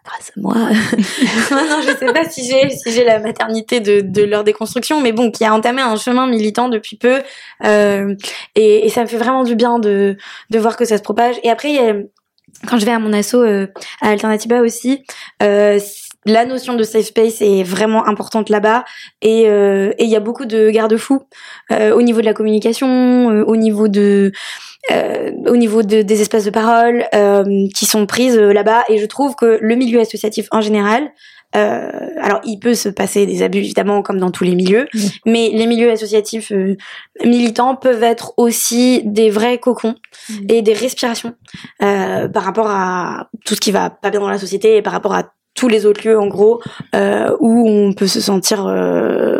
grâce 0.03 0.31
à 0.35 0.39
moi, 0.39 0.53
non, 1.51 1.81
je 1.81 1.95
sais 1.97 2.13
pas 2.13 2.29
si 2.29 2.45
j'ai 2.45 2.69
si 2.69 2.91
j'ai 2.91 3.03
la 3.03 3.19
maternité 3.19 3.79
de, 3.79 4.01
de 4.01 4.23
leur 4.23 4.43
déconstruction, 4.43 4.99
mais 5.01 5.11
bon, 5.11 5.31
qui 5.31 5.45
a 5.45 5.53
entamé 5.53 5.81
un 5.81 5.95
chemin 5.95 6.27
militant 6.27 6.69
depuis 6.69 6.97
peu, 6.97 7.21
euh, 7.63 8.15
et, 8.55 8.85
et 8.85 8.89
ça 8.89 9.01
me 9.01 9.07
fait 9.07 9.17
vraiment 9.17 9.43
du 9.43 9.55
bien 9.55 9.79
de, 9.79 10.17
de 10.49 10.59
voir 10.59 10.75
que 10.75 10.85
ça 10.85 10.97
se 10.97 11.03
propage. 11.03 11.35
Et 11.43 11.49
après, 11.49 11.77
quand 12.67 12.77
je 12.77 12.85
vais 12.85 12.91
à 12.91 12.99
mon 12.99 13.13
asso 13.13 13.35
euh, 13.35 13.67
à 14.01 14.09
Alternativa 14.09 14.61
aussi, 14.61 15.03
euh, 15.41 15.79
la 16.25 16.45
notion 16.45 16.75
de 16.75 16.83
safe 16.83 17.05
space 17.05 17.41
est 17.41 17.63
vraiment 17.63 18.07
importante 18.07 18.49
là-bas 18.49 18.85
et 19.21 19.47
euh, 19.47 19.91
et 19.97 20.05
il 20.05 20.09
y 20.09 20.15
a 20.15 20.19
beaucoup 20.19 20.45
de 20.45 20.69
garde-fous 20.69 21.23
euh, 21.71 21.93
au 21.93 22.01
niveau 22.01 22.21
de 22.21 22.25
la 22.25 22.33
communication, 22.33 23.31
euh, 23.31 23.43
au 23.45 23.55
niveau 23.55 23.87
de 23.87 24.31
euh, 24.91 25.31
au 25.47 25.55
niveau 25.55 25.81
de, 25.81 26.01
des 26.01 26.21
espaces 26.21 26.45
de 26.45 26.49
parole 26.49 27.05
euh, 27.13 27.67
qui 27.73 27.85
sont 27.85 28.05
prises 28.05 28.37
euh, 28.37 28.51
là-bas. 28.51 28.83
Et 28.89 28.97
je 28.97 29.05
trouve 29.05 29.35
que 29.35 29.57
le 29.61 29.75
milieu 29.75 29.99
associatif 29.99 30.47
en 30.51 30.61
général 30.61 31.11
euh, 31.55 31.91
alors 32.19 32.41
il 32.45 32.57
peut 32.57 32.73
se 32.73 32.89
passer 32.89 33.27
des 33.27 33.43
abus 33.43 33.59
évidemment 33.59 34.01
comme 34.01 34.17
dans 34.17 34.31
tous 34.31 34.43
les 34.43 34.55
milieux 34.55 34.87
mais 35.27 35.51
les 35.53 35.67
milieux 35.67 35.91
associatifs 35.91 36.51
militants 37.23 37.75
peuvent 37.75 38.01
être 38.01 38.33
aussi 38.37 39.03
des 39.05 39.29
vrais 39.29 39.59
cocons 39.59 39.93
et 40.49 40.63
des 40.63 40.73
respirations 40.73 41.35
euh, 41.83 42.27
par 42.27 42.43
rapport 42.43 42.71
à 42.71 43.29
tout 43.45 43.53
ce 43.53 43.59
qui 43.59 43.71
va 43.71 43.91
pas 43.91 44.09
bien 44.09 44.19
dans 44.19 44.29
la 44.29 44.39
société 44.39 44.77
et 44.77 44.81
par 44.81 44.93
rapport 44.93 45.13
à 45.13 45.31
tous 45.55 45.67
les 45.67 45.85
autres 45.85 46.07
lieux 46.07 46.19
en 46.19 46.27
gros 46.27 46.61
euh, 46.95 47.35
où 47.39 47.67
on 47.69 47.93
peut 47.93 48.07
se 48.07 48.19
sentir 48.21 48.65
euh, 48.67 49.37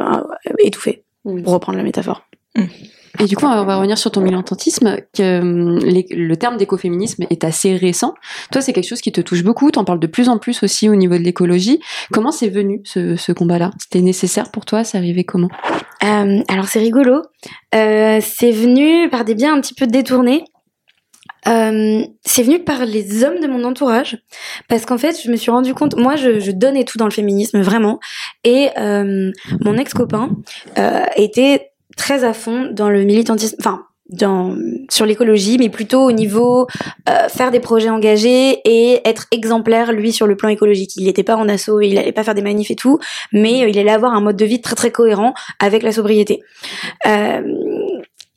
étouffé 0.59 1.03
Mm. 1.25 1.41
pour 1.43 1.53
reprendre 1.53 1.77
la 1.77 1.85
métaphore 1.85 2.23
Et 3.19 3.23
du 3.27 3.37
coup, 3.37 3.45
on 3.45 3.63
va 3.63 3.77
revenir 3.77 3.97
sur 3.97 4.11
ton 4.11 4.19
militantisme. 4.19 4.97
Que, 5.15 5.79
les- 5.85 6.05
le 6.11 6.35
terme 6.35 6.57
d'écoféminisme 6.57 7.23
est 7.29 7.45
assez 7.45 7.77
récent. 7.77 8.13
Toi, 8.51 8.59
c'est 8.61 8.73
quelque 8.73 8.89
chose 8.89 8.99
qui 8.99 9.13
te 9.13 9.21
touche 9.21 9.41
beaucoup. 9.41 9.71
T'en 9.71 9.85
parles 9.85 10.01
de 10.01 10.07
plus 10.07 10.27
en 10.27 10.37
plus 10.37 10.63
aussi 10.63 10.89
au 10.89 10.95
niveau 10.95 11.13
de 11.17 11.23
l'écologie. 11.23 11.79
Comment 12.11 12.31
c'est 12.31 12.49
venu 12.49 12.81
ce, 12.83 13.15
ce 13.15 13.31
combat-là? 13.31 13.71
C'était 13.79 14.01
nécessaire 14.01 14.51
pour 14.51 14.65
toi? 14.65 14.83
C'est 14.83 14.97
arrivé 14.97 15.23
comment? 15.23 15.47
Euh, 16.03 16.41
alors 16.49 16.65
c'est 16.67 16.79
rigolo. 16.79 17.21
Euh, 17.73 18.19
c'est 18.21 18.51
venu 18.51 19.09
par 19.09 19.23
des 19.23 19.35
biens 19.35 19.55
un 19.55 19.61
petit 19.61 19.75
peu 19.75 19.87
détournés. 19.87 20.43
Euh, 21.47 22.03
c'est 22.25 22.43
venu 22.43 22.59
par 22.59 22.85
les 22.85 23.23
hommes 23.23 23.39
de 23.39 23.47
mon 23.47 23.63
entourage 23.63 24.17
parce 24.69 24.85
qu'en 24.85 24.97
fait 24.97 25.21
je 25.21 25.29
me 25.29 25.35
suis 25.35 25.51
rendu 25.51 25.73
compte 25.73 25.97
moi 25.97 26.15
je, 26.15 26.39
je 26.39 26.51
donnais 26.51 26.85
tout 26.85 26.97
dans 26.97 27.05
le 27.05 27.11
féminisme 27.11 27.61
vraiment 27.61 27.99
et 28.45 28.69
euh, 28.77 29.31
mon 29.59 29.77
ex 29.77 29.93
copain 29.93 30.29
euh, 30.77 31.03
était 31.17 31.71
très 31.97 32.23
à 32.23 32.33
fond 32.33 32.69
dans 32.71 32.89
le 32.89 33.03
militantisme 33.03 33.57
enfin 33.59 33.85
dans 34.09 34.55
sur 34.89 35.05
l'écologie 35.05 35.57
mais 35.57 35.69
plutôt 35.69 36.01
au 36.01 36.11
niveau 36.11 36.67
euh, 37.09 37.29
faire 37.29 37.51
des 37.51 37.59
projets 37.59 37.89
engagés 37.89 38.59
et 38.65 39.01
être 39.07 39.27
exemplaire 39.31 39.91
lui 39.93 40.11
sur 40.11 40.27
le 40.27 40.35
plan 40.35 40.49
écologique. 40.49 40.95
Il 40.97 41.05
n'était 41.05 41.23
pas 41.23 41.35
en 41.35 41.47
assaut 41.47 41.81
il 41.81 41.97
allait 41.97 42.11
pas 42.11 42.23
faire 42.23 42.35
des 42.35 42.41
manifs 42.41 42.71
et 42.71 42.75
tout 42.75 42.99
mais 43.31 43.63
euh, 43.63 43.69
il 43.69 43.79
allait 43.79 43.91
avoir 43.91 44.13
un 44.13 44.21
mode 44.21 44.35
de 44.35 44.45
vie 44.45 44.61
très 44.61 44.75
très 44.75 44.91
cohérent 44.91 45.33
avec 45.59 45.83
la 45.83 45.91
sobriété. 45.91 46.41
Euh, 47.07 47.41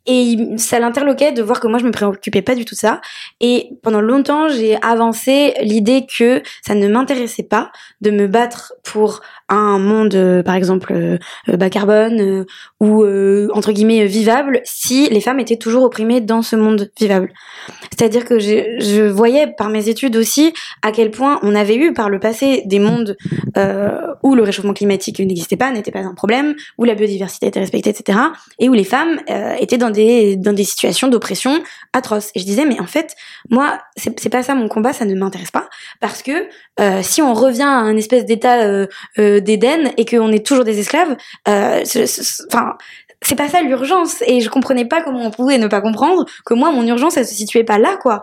et 0.06 0.36
ça 0.56 0.78
l'interloquait 0.78 1.32
de 1.32 1.42
voir 1.42 1.60
que 1.60 1.66
moi 1.66 1.78
je 1.78 1.84
me 1.84 1.90
préoccupais 1.90 2.42
pas 2.42 2.54
du 2.54 2.64
tout 2.64 2.74
de 2.74 2.78
ça. 2.78 3.00
Et 3.40 3.70
pendant 3.82 4.00
longtemps, 4.00 4.48
j'ai 4.48 4.78
avancé 4.82 5.54
l'idée 5.62 6.06
que 6.06 6.42
ça 6.62 6.74
ne 6.74 6.88
m'intéressait 6.88 7.42
pas 7.42 7.70
de 8.00 8.10
me 8.10 8.26
battre 8.26 8.74
pour 8.84 9.20
un 9.48 9.78
monde, 9.78 10.14
euh, 10.14 10.42
par 10.42 10.54
exemple, 10.54 10.92
euh, 10.92 11.18
euh, 11.48 11.56
bas 11.56 11.70
carbone 11.70 12.44
ou 12.80 13.04
entre 13.52 13.72
guillemets 13.72 14.06
vivable, 14.06 14.60
si 14.64 15.08
les 15.08 15.20
femmes 15.20 15.40
étaient 15.40 15.56
toujours 15.56 15.84
opprimées 15.84 16.20
dans 16.20 16.42
ce 16.42 16.56
monde 16.56 16.90
vivable. 16.98 17.32
C'est-à-dire 17.90 18.24
que 18.24 18.38
je, 18.38 18.78
je 18.78 19.02
voyais 19.02 19.46
par 19.56 19.68
mes 19.68 19.88
études 19.88 20.16
aussi 20.16 20.52
à 20.82 20.92
quel 20.92 21.10
point 21.10 21.38
on 21.42 21.54
avait 21.54 21.76
eu 21.76 21.92
par 21.92 22.10
le 22.10 22.18
passé 22.18 22.62
des 22.66 22.78
mondes 22.78 23.16
où 24.22 24.34
le 24.34 24.42
réchauffement 24.42 24.74
climatique 24.74 25.18
n'existait 25.20 25.56
pas, 25.56 25.70
n'était 25.70 25.90
pas 25.90 26.00
un 26.00 26.14
problème, 26.14 26.54
où 26.78 26.84
la 26.84 26.94
biodiversité 26.94 27.46
était 27.46 27.60
respectée, 27.60 27.90
etc 27.90 28.18
et 28.58 28.68
où 28.68 28.74
les 28.74 28.84
femmes 28.84 29.20
étaient 29.58 29.78
dans 29.78 29.90
des 29.90 29.95
dans 30.36 30.52
des 30.52 30.64
situations 30.64 31.08
d'oppression 31.08 31.62
atroces. 31.92 32.30
Et 32.34 32.40
je 32.40 32.44
disais 32.44 32.64
mais 32.64 32.80
en 32.80 32.86
fait 32.86 33.14
moi 33.50 33.78
c'est 33.96 34.28
pas 34.28 34.42
ça 34.42 34.54
mon 34.54 34.68
combat, 34.68 34.92
ça 34.92 35.04
ne 35.04 35.14
m'intéresse 35.14 35.50
pas. 35.50 35.68
Parce 36.00 36.22
que 36.22 36.48
euh, 36.80 37.02
si 37.02 37.22
on 37.22 37.34
revient 37.34 37.62
à 37.62 37.78
un 37.78 37.96
espèce 37.96 38.24
d'état 38.24 38.62
euh, 38.62 38.86
euh, 39.18 39.40
d'Éden 39.40 39.92
et 39.96 40.04
qu'on 40.04 40.32
est 40.32 40.44
toujours 40.44 40.64
des 40.64 40.78
esclaves, 40.78 41.16
euh, 41.48 41.84
enfin 42.52 42.76
c'est 43.22 43.36
pas 43.36 43.48
ça 43.48 43.62
l'urgence. 43.62 44.22
Et 44.26 44.40
je 44.40 44.48
comprenais 44.48 44.84
pas 44.84 45.02
comment 45.02 45.26
on 45.26 45.30
pouvait 45.30 45.58
ne 45.58 45.68
pas 45.68 45.80
comprendre 45.80 46.24
que 46.44 46.54
moi 46.54 46.70
mon 46.70 46.86
urgence 46.86 47.16
elle 47.16 47.26
se 47.26 47.34
situait 47.34 47.64
pas 47.64 47.78
là 47.78 47.96
quoi. 47.96 48.22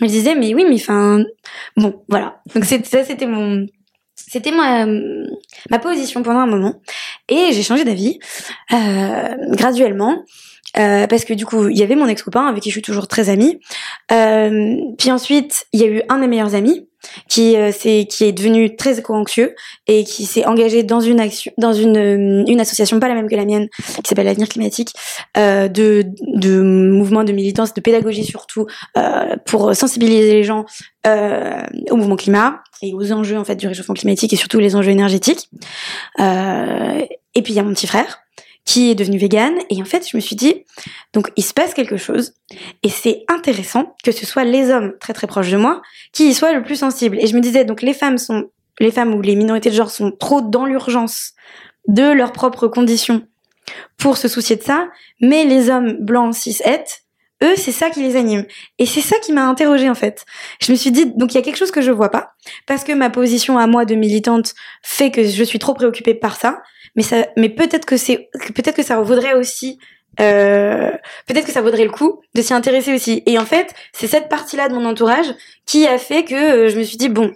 Je 0.00 0.06
disais 0.06 0.34
mais 0.34 0.54
oui 0.54 0.64
mais 0.68 0.76
enfin 0.76 1.22
bon 1.76 2.02
voilà. 2.08 2.40
Donc 2.54 2.64
ça 2.64 3.04
c'était 3.04 3.26
mon 3.26 3.66
c'était 4.16 4.52
ma, 4.52 4.86
ma 5.70 5.78
position 5.80 6.22
pendant 6.22 6.40
un 6.40 6.46
moment. 6.46 6.74
Et 7.28 7.52
j'ai 7.52 7.62
changé 7.62 7.84
d'avis 7.84 8.18
euh, 8.72 9.34
graduellement 9.48 10.24
euh, 10.78 11.06
parce 11.06 11.24
que 11.24 11.34
du 11.34 11.46
coup 11.46 11.68
il 11.68 11.78
y 11.78 11.82
avait 11.82 11.96
mon 11.96 12.06
ex 12.06 12.22
copain 12.22 12.46
avec 12.46 12.62
qui 12.62 12.70
je 12.70 12.74
suis 12.74 12.82
toujours 12.82 13.08
très 13.08 13.28
amie. 13.28 13.60
Euh, 14.12 14.76
puis 14.98 15.10
ensuite 15.10 15.66
il 15.72 15.80
y 15.80 15.84
a 15.84 15.86
eu 15.86 16.02
un 16.08 16.16
de 16.16 16.20
mes 16.20 16.28
meilleurs 16.28 16.54
amis 16.54 16.86
qui 17.28 17.56
euh, 17.56 17.72
c'est 17.76 18.06
qui 18.08 18.24
est 18.24 18.32
devenu 18.32 18.76
très 18.76 18.98
éco-anxieux 18.98 19.54
et 19.86 20.04
qui 20.04 20.26
s'est 20.26 20.44
engagé 20.44 20.82
dans 20.82 21.00
une 21.00 21.20
action 21.20 21.52
dans 21.58 21.72
une 21.72 21.96
euh, 21.96 22.44
une 22.46 22.60
association 22.60 23.00
pas 23.00 23.08
la 23.08 23.14
même 23.14 23.28
que 23.28 23.36
la 23.36 23.44
mienne 23.44 23.68
qui 23.78 24.08
s'appelle 24.08 24.26
l'avenir 24.26 24.48
climatique 24.48 24.92
euh, 25.36 25.68
de 25.68 26.04
de 26.34 26.60
de 27.24 27.32
militance 27.32 27.74
de 27.74 27.80
pédagogie 27.80 28.24
surtout 28.24 28.66
euh, 28.96 29.36
pour 29.46 29.74
sensibiliser 29.74 30.32
les 30.32 30.44
gens 30.44 30.64
euh, 31.06 31.62
au 31.90 31.96
mouvement 31.96 32.16
climat 32.16 32.62
et 32.82 32.92
aux 32.94 33.12
enjeux 33.12 33.38
en 33.38 33.44
fait 33.44 33.56
du 33.56 33.66
réchauffement 33.66 33.94
climatique 33.94 34.32
et 34.32 34.36
surtout 34.36 34.58
les 34.58 34.76
enjeux 34.76 34.90
énergétiques. 34.90 35.50
Et 36.18 37.42
puis 37.42 37.52
il 37.52 37.56
y 37.56 37.60
a 37.60 37.62
mon 37.62 37.72
petit 37.72 37.86
frère 37.86 38.20
qui 38.70 38.88
est 38.88 38.94
devenu 38.94 39.18
vegan. 39.18 39.54
Et 39.68 39.82
en 39.82 39.84
fait 39.84 40.08
je 40.08 40.16
me 40.16 40.20
suis 40.20 40.36
dit 40.36 40.64
donc 41.12 41.32
il 41.36 41.42
se 41.42 41.52
passe 41.52 41.74
quelque 41.74 41.96
chose. 41.96 42.34
Et 42.84 42.88
c'est 42.88 43.24
intéressant 43.26 43.96
que 44.04 44.12
ce 44.12 44.24
soit 44.24 44.44
les 44.44 44.70
hommes 44.70 44.92
très 45.00 45.12
très 45.12 45.26
proches 45.26 45.50
de 45.50 45.56
moi 45.56 45.82
qui 46.12 46.28
y 46.28 46.34
soient 46.34 46.52
le 46.52 46.62
plus 46.62 46.76
sensibles. 46.76 47.18
Et 47.18 47.26
je 47.26 47.34
me 47.34 47.40
disais 47.40 47.64
donc 47.64 47.82
les 47.82 47.94
femmes 47.94 48.16
sont 48.16 48.48
les 48.78 48.92
femmes 48.92 49.12
ou 49.12 49.22
les 49.22 49.34
minorités 49.34 49.70
de 49.70 49.74
genre 49.74 49.90
sont 49.90 50.12
trop 50.12 50.40
dans 50.40 50.66
l'urgence 50.66 51.32
de 51.88 52.12
leurs 52.12 52.32
propres 52.32 52.68
conditions 52.68 53.26
pour 53.98 54.16
se 54.16 54.28
soucier 54.28 54.54
de 54.54 54.62
ça. 54.62 54.88
Mais 55.20 55.44
les 55.44 55.68
hommes 55.68 55.96
blancs 55.98 56.36
cis 56.36 56.62
het 56.64 57.02
eux 57.42 57.56
c'est 57.56 57.72
ça 57.72 57.90
qui 57.90 58.02
les 58.02 58.14
anime. 58.14 58.44
Et 58.78 58.86
c'est 58.86 59.00
ça 59.00 59.16
qui 59.18 59.32
m'a 59.32 59.48
interrogée 59.48 59.90
en 59.90 59.96
fait. 59.96 60.24
Je 60.62 60.70
me 60.70 60.76
suis 60.76 60.92
dit 60.92 61.06
donc 61.06 61.34
il 61.34 61.38
y 61.38 61.40
a 61.40 61.42
quelque 61.42 61.58
chose 61.58 61.72
que 61.72 61.82
je 61.82 61.90
vois 61.90 62.10
pas 62.10 62.34
parce 62.68 62.84
que 62.84 62.92
ma 62.92 63.10
position 63.10 63.58
à 63.58 63.66
moi 63.66 63.84
de 63.84 63.96
militante 63.96 64.54
fait 64.84 65.10
que 65.10 65.24
je 65.24 65.42
suis 65.42 65.58
trop 65.58 65.74
préoccupée 65.74 66.14
par 66.14 66.36
ça 66.36 66.62
mais 66.96 67.02
ça 67.02 67.26
mais 67.36 67.48
peut-être 67.48 67.86
que 67.86 67.96
c'est 67.96 68.28
peut-être 68.54 68.76
que 68.76 68.82
ça 68.82 69.00
vaudrait 69.00 69.34
aussi 69.34 69.78
euh, 70.20 70.90
peut-être 71.26 71.46
que 71.46 71.52
ça 71.52 71.62
vaudrait 71.62 71.84
le 71.84 71.90
coup 71.90 72.20
de 72.34 72.42
s'y 72.42 72.52
intéresser 72.52 72.92
aussi. 72.92 73.22
Et 73.26 73.38
en 73.38 73.44
fait 73.44 73.74
c'est 73.92 74.06
cette 74.06 74.28
partie 74.28 74.56
là 74.56 74.68
de 74.68 74.74
mon 74.74 74.84
entourage 74.84 75.26
qui 75.66 75.86
a 75.86 75.98
fait 75.98 76.24
que 76.24 76.34
euh, 76.34 76.68
je 76.68 76.78
me 76.78 76.82
suis 76.82 76.96
dit 76.96 77.08
bon 77.08 77.32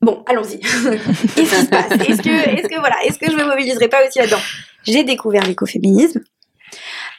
bon 0.00 0.24
allons-y. 0.26 0.58
Qu'est-ce 1.34 1.34
qui 1.36 1.46
se 1.46 1.66
passe? 1.66 1.92
Est-ce 1.92 2.22
que 2.22 2.30
est-ce 2.30 2.68
que 2.68 2.80
voilà 2.80 2.96
est-ce 3.04 3.18
que 3.18 3.30
je 3.30 3.36
me 3.36 3.44
mobiliserai 3.44 3.88
pas 3.88 4.06
aussi 4.06 4.18
là-dedans? 4.18 4.40
J'ai 4.84 5.04
découvert 5.04 5.46
l'écoféminisme 5.46 6.20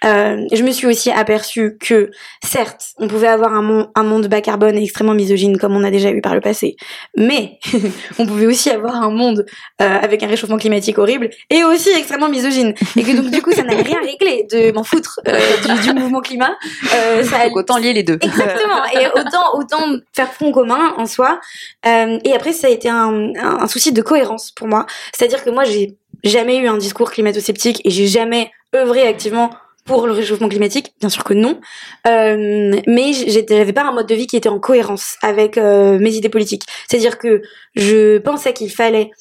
Euh, 0.04 0.46
je 0.52 0.64
me 0.64 0.72
suis 0.72 0.88
aussi 0.88 1.12
aperçue 1.12 1.78
que, 1.80 2.12
certes, 2.44 2.94
on 2.98 3.08
pouvait 3.08 3.28
avoir 3.28 3.54
un, 3.54 3.90
un 3.94 4.04
monde 4.04 4.28
bas 4.28 4.42
carbone 4.42 4.78
et 4.78 4.84
extrêmement 4.84 5.14
misogyne, 5.14 5.58
comme 5.58 5.76
on 5.76 5.84
a 5.84 5.92
déjà 5.92 6.12
eu 6.12 6.22
par 6.22 6.34
le 6.34 6.42
passé, 6.42 6.76
mais 7.16 7.60
on 8.20 8.26
pouvait 8.26 8.48
aussi 8.48 8.70
avoir 8.70 8.96
un 8.96 9.12
monde 9.12 9.46
euh, 9.82 9.98
avec 10.02 10.24
un 10.24 10.28
réchauffement 10.28 10.58
climatique 10.58 10.98
horrible 10.98 11.30
et 11.50 11.64
aussi 11.64 11.90
extrêmement 11.90 12.30
misogyne. 12.30 12.74
Et 12.96 13.04
que 13.04 13.16
donc, 13.16 13.32
du 13.32 13.42
coup, 13.42 13.52
ça 13.52 13.64
n'avait 13.64 13.84
rien 13.84 14.00
réglé 14.00 14.48
de 14.52 14.72
m'en 14.72 14.84
foutre 14.84 15.20
euh, 15.28 15.40
du, 15.66 15.82
du, 15.82 15.94
mouvement 15.94 16.22
climat. 16.22 16.56
Euh, 16.94 17.24
ça 17.24 17.48
donc, 17.48 17.58
autant 17.58 17.78
lier 17.78 17.94
les 17.94 18.04
deux. 18.04 18.20
Exactement. 18.22 18.84
Et 19.00 19.08
autant, 19.08 19.54
autant 19.54 20.00
faire 20.14 20.34
front 20.34 20.52
commun 20.52 20.94
en 20.98 21.06
soi. 21.06 21.40
Euh, 21.86 22.20
et 22.24 22.34
après, 22.34 22.54
ça 22.54 22.68
a 22.68 22.70
été 22.70 22.90
un, 22.90 23.34
un 23.36 23.68
souci 23.68 23.92
de 23.92 24.02
cohérence 24.02 24.52
pour 24.52 24.68
moi. 24.68 24.86
C'est-à-dire 25.14 25.44
que 25.44 25.50
moi, 25.50 25.64
j'ai 25.64 25.98
jamais 26.24 26.58
eu 26.58 26.68
un 26.68 26.78
discours 26.78 27.12
climato-sceptique 27.12 27.82
et 27.84 27.90
j'ai 27.90 28.08
jamais 28.08 28.52
œuvré 28.76 29.08
activement 29.08 29.52
pour 29.86 30.08
le 30.08 30.14
réchauffement 30.14 30.50
climatique 30.50 30.94
Bien 31.00 31.10
sûr 31.10 31.24
que 31.24 31.34
non. 31.34 31.60
Euh, 32.08 32.80
mais 32.88 33.14
j'avais 33.14 33.74
pas 33.74 33.84
un 33.84 33.92
mode 33.92 34.08
de 34.08 34.16
vie 34.16 34.28
qui 34.28 34.38
était 34.38 34.50
en 34.50 34.60
cohérence 34.60 35.18
avec 35.22 35.58
euh, 35.58 36.00
mes 36.00 36.14
idées 36.14 36.30
politiques. 36.30 36.64
C'est-à-dire 36.88 37.18
que 37.18 37.42
je 37.76 38.18
pensais 38.20 38.54
qu'il 38.54 38.70
fallait 38.72 39.12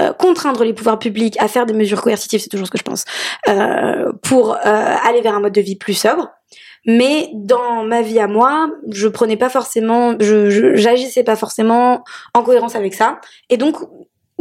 euh, 0.00 0.12
contraindre 0.12 0.64
les 0.64 0.72
pouvoirs 0.72 0.98
publics 0.98 1.36
à 1.38 1.46
faire 1.46 1.66
des 1.66 1.74
mesures 1.74 2.02
coercitives, 2.02 2.40
c'est 2.40 2.48
toujours 2.48 2.66
ce 2.66 2.72
que 2.72 2.78
je 2.78 2.82
pense, 2.82 3.04
euh, 3.48 4.12
pour 4.22 4.54
euh, 4.54 4.58
aller 4.64 5.20
vers 5.20 5.34
un 5.34 5.40
mode 5.40 5.52
de 5.52 5.60
vie 5.60 5.76
plus 5.76 5.94
sobre. 5.94 6.30
Mais 6.84 7.30
dans 7.34 7.84
ma 7.84 8.02
vie 8.02 8.18
à 8.18 8.26
moi, 8.26 8.70
je 8.90 9.06
prenais 9.06 9.36
pas 9.36 9.48
forcément, 9.48 10.16
je 10.18 10.74
j'agissais 10.74 11.22
pas 11.22 11.36
forcément 11.36 12.02
en 12.34 12.42
cohérence 12.42 12.74
avec 12.74 12.92
ça. 12.92 13.20
Et 13.50 13.56
donc, 13.56 13.76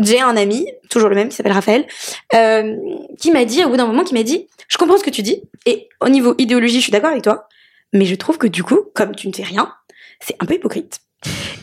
j'ai 0.05 0.21
un 0.21 0.35
ami, 0.37 0.67
toujours 0.89 1.09
le 1.09 1.15
même, 1.15 1.29
qui 1.29 1.35
s'appelle 1.35 1.53
Raphaël, 1.53 1.85
euh, 2.33 2.75
qui 3.19 3.31
m'a 3.31 3.45
dit, 3.45 3.63
au 3.63 3.69
bout 3.69 3.77
d'un 3.77 3.87
moment, 3.87 4.03
qui 4.03 4.13
m'a 4.13 4.23
dit, 4.23 4.47
je 4.67 4.77
comprends 4.77 4.97
ce 4.97 5.03
que 5.03 5.09
tu 5.09 5.21
dis, 5.21 5.41
et 5.65 5.89
au 6.01 6.09
niveau 6.09 6.35
idéologie, 6.37 6.77
je 6.77 6.83
suis 6.83 6.91
d'accord 6.91 7.11
avec 7.11 7.23
toi, 7.23 7.47
mais 7.93 8.05
je 8.05 8.15
trouve 8.15 8.37
que 8.37 8.47
du 8.47 8.63
coup, 8.63 8.81
comme 8.93 9.15
tu 9.15 9.27
ne 9.27 9.33
sais 9.33 9.43
rien, 9.43 9.73
c'est 10.19 10.35
un 10.39 10.45
peu 10.45 10.55
hypocrite. 10.55 10.99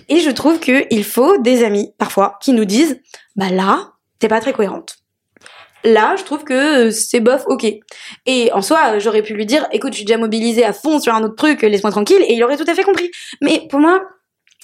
Et 0.08 0.20
je 0.20 0.30
trouve 0.30 0.58
qu'il 0.58 1.04
faut 1.04 1.38
des 1.38 1.64
amis, 1.64 1.92
parfois, 1.98 2.38
qui 2.42 2.52
nous 2.52 2.64
disent, 2.64 3.00
bah 3.36 3.50
là, 3.50 3.92
t'es 4.18 4.28
pas 4.28 4.40
très 4.40 4.52
cohérente. 4.52 4.96
Là, 5.84 6.14
je 6.16 6.24
trouve 6.24 6.44
que 6.44 6.90
c'est 6.90 7.20
bof, 7.20 7.44
ok. 7.46 7.66
Et 8.26 8.52
en 8.52 8.60
soi, 8.60 8.98
j'aurais 8.98 9.22
pu 9.22 9.34
lui 9.34 9.46
dire, 9.46 9.66
écoute, 9.72 9.92
je 9.92 9.98
suis 9.98 10.04
déjà 10.04 10.18
mobilisée 10.18 10.64
à 10.64 10.72
fond 10.72 10.98
sur 10.98 11.14
un 11.14 11.22
autre 11.22 11.36
truc, 11.36 11.62
laisse-moi 11.62 11.90
tranquille, 11.90 12.22
et 12.26 12.34
il 12.34 12.44
aurait 12.44 12.58
tout 12.58 12.66
à 12.68 12.74
fait 12.74 12.82
compris. 12.82 13.10
Mais 13.40 13.66
pour 13.70 13.80
moi, 13.80 14.02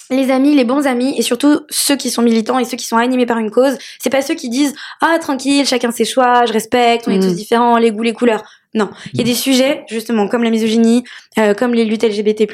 les 0.09 0.31
amis, 0.31 0.55
les 0.55 0.63
bons 0.63 0.87
amis, 0.87 1.13
et 1.17 1.21
surtout 1.21 1.61
ceux 1.69 1.95
qui 1.95 2.09
sont 2.09 2.21
militants 2.21 2.59
et 2.59 2.65
ceux 2.65 2.77
qui 2.77 2.85
sont 2.85 2.97
animés 2.97 3.25
par 3.25 3.37
une 3.37 3.51
cause, 3.51 3.77
c'est 3.99 4.09
pas 4.09 4.21
ceux 4.21 4.35
qui 4.35 4.49
disent 4.49 4.73
ah 5.01 5.17
tranquille, 5.19 5.65
chacun 5.65 5.91
ses 5.91 6.05
choix, 6.05 6.45
je 6.45 6.53
respecte, 6.53 7.07
on 7.07 7.11
est 7.11 7.19
tous 7.19 7.31
mm. 7.31 7.35
différents, 7.35 7.77
les 7.77 7.91
goûts, 7.91 8.03
les 8.03 8.13
couleurs. 8.13 8.43
Non, 8.73 8.89
il 9.13 9.19
y 9.19 9.21
a 9.21 9.25
des 9.25 9.33
sujets 9.33 9.85
justement 9.89 10.27
comme 10.27 10.43
la 10.43 10.49
misogynie, 10.49 11.03
euh, 11.39 11.53
comme 11.53 11.73
les 11.73 11.85
luttes 11.85 12.03
LGBT+, 12.03 12.45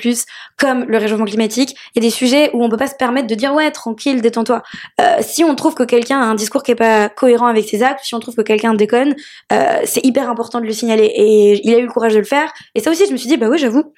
comme 0.58 0.86
le 0.86 0.98
réchauffement 0.98 1.26
climatique. 1.26 1.76
Il 1.94 2.02
y 2.04 2.06
a 2.06 2.08
des 2.08 2.16
sujets 2.16 2.50
où 2.54 2.64
on 2.64 2.70
peut 2.70 2.78
pas 2.78 2.88
se 2.88 2.96
permettre 2.96 3.28
de 3.28 3.36
dire 3.36 3.54
ouais 3.54 3.70
tranquille, 3.72 4.22
détends-toi. 4.22 4.62
Euh, 5.02 5.18
si 5.22 5.44
on 5.44 5.56
trouve 5.56 5.74
que 5.74 5.84
quelqu'un 5.84 6.22
a 6.22 6.24
un 6.24 6.36
discours 6.36 6.64
qui 6.64 6.72
est 6.72 6.76
pas 6.76 7.10
cohérent 7.10 7.48
avec 7.48 7.68
ses 7.68 7.84
actes, 7.84 8.06
si 8.06 8.16
on 8.16 8.20
trouve 8.20 8.36
que 8.36 8.42
quelqu'un 8.42 8.74
déconne, 8.74 9.16
euh, 9.52 9.80
c'est 9.86 10.06
hyper 10.06 10.30
important 10.30 10.62
de 10.62 10.66
le 10.66 10.72
signaler. 10.72 11.12
Et 11.14 11.62
il 11.68 11.74
a 11.74 11.80
eu 11.80 11.84
le 11.84 11.92
courage 11.92 12.14
de 12.14 12.20
le 12.20 12.26
faire. 12.26 12.54
Et 12.76 12.80
ça 12.80 12.92
aussi, 12.92 13.06
je 13.06 13.12
me 13.12 13.18
suis 13.18 13.28
dit 13.28 13.38
bah 13.38 13.50
oui, 13.50 13.58
j'avoue, 13.58 13.92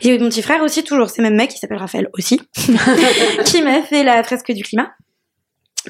j'ai 0.00 0.14
eu 0.14 0.18
mon 0.18 0.28
petit 0.28 0.42
frère 0.42 0.62
aussi, 0.62 0.84
toujours 0.84 1.10
c'est 1.10 1.22
même 1.22 1.36
mec, 1.36 1.50
qui 1.50 1.58
s'appelle 1.58 1.78
Raphaël 1.78 2.08
aussi, 2.14 2.40
qui 3.44 3.62
m'a 3.62 3.82
fait 3.82 4.04
la 4.04 4.22
fresque 4.22 4.52
du 4.52 4.62
climat 4.62 4.90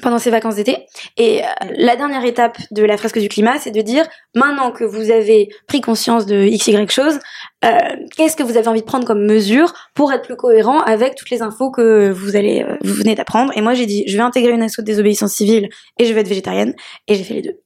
pendant 0.01 0.19
ses 0.19 0.29
vacances 0.29 0.55
d'été. 0.55 0.85
Et 1.17 1.43
euh, 1.43 1.45
la 1.75 1.95
dernière 1.95 2.23
étape 2.23 2.57
de 2.71 2.83
la 2.83 2.97
fresque 2.97 3.19
du 3.19 3.29
climat, 3.29 3.59
c'est 3.59 3.71
de 3.71 3.81
dire, 3.81 4.05
maintenant 4.35 4.71
que 4.71 4.83
vous 4.83 5.11
avez 5.11 5.49
pris 5.67 5.81
conscience 5.81 6.25
de 6.25 6.43
x, 6.43 6.67
y 6.67 6.89
chose, 6.89 7.19
euh, 7.65 7.77
qu'est-ce 8.15 8.35
que 8.35 8.43
vous 8.43 8.57
avez 8.57 8.67
envie 8.67 8.81
de 8.81 8.85
prendre 8.85 9.05
comme 9.05 9.25
mesure 9.25 9.73
pour 9.93 10.11
être 10.13 10.23
plus 10.23 10.35
cohérent 10.35 10.79
avec 10.79 11.15
toutes 11.15 11.29
les 11.29 11.41
infos 11.41 11.71
que 11.71 12.09
vous 12.11 12.35
allez, 12.35 12.63
euh, 12.63 12.77
vous 12.83 12.93
venez 12.93 13.15
d'apprendre? 13.15 13.51
Et 13.57 13.61
moi, 13.61 13.73
j'ai 13.73 13.85
dit, 13.85 14.03
je 14.07 14.15
vais 14.15 14.23
intégrer 14.23 14.51
une 14.51 14.61
asso 14.61 14.77
de 14.79 14.83
désobéissance 14.83 15.33
civile 15.33 15.69
et 15.97 16.05
je 16.05 16.13
vais 16.13 16.21
être 16.21 16.29
végétarienne. 16.29 16.73
Et 17.07 17.15
j'ai 17.15 17.23
fait 17.23 17.35
les 17.35 17.41
deux. 17.41 17.59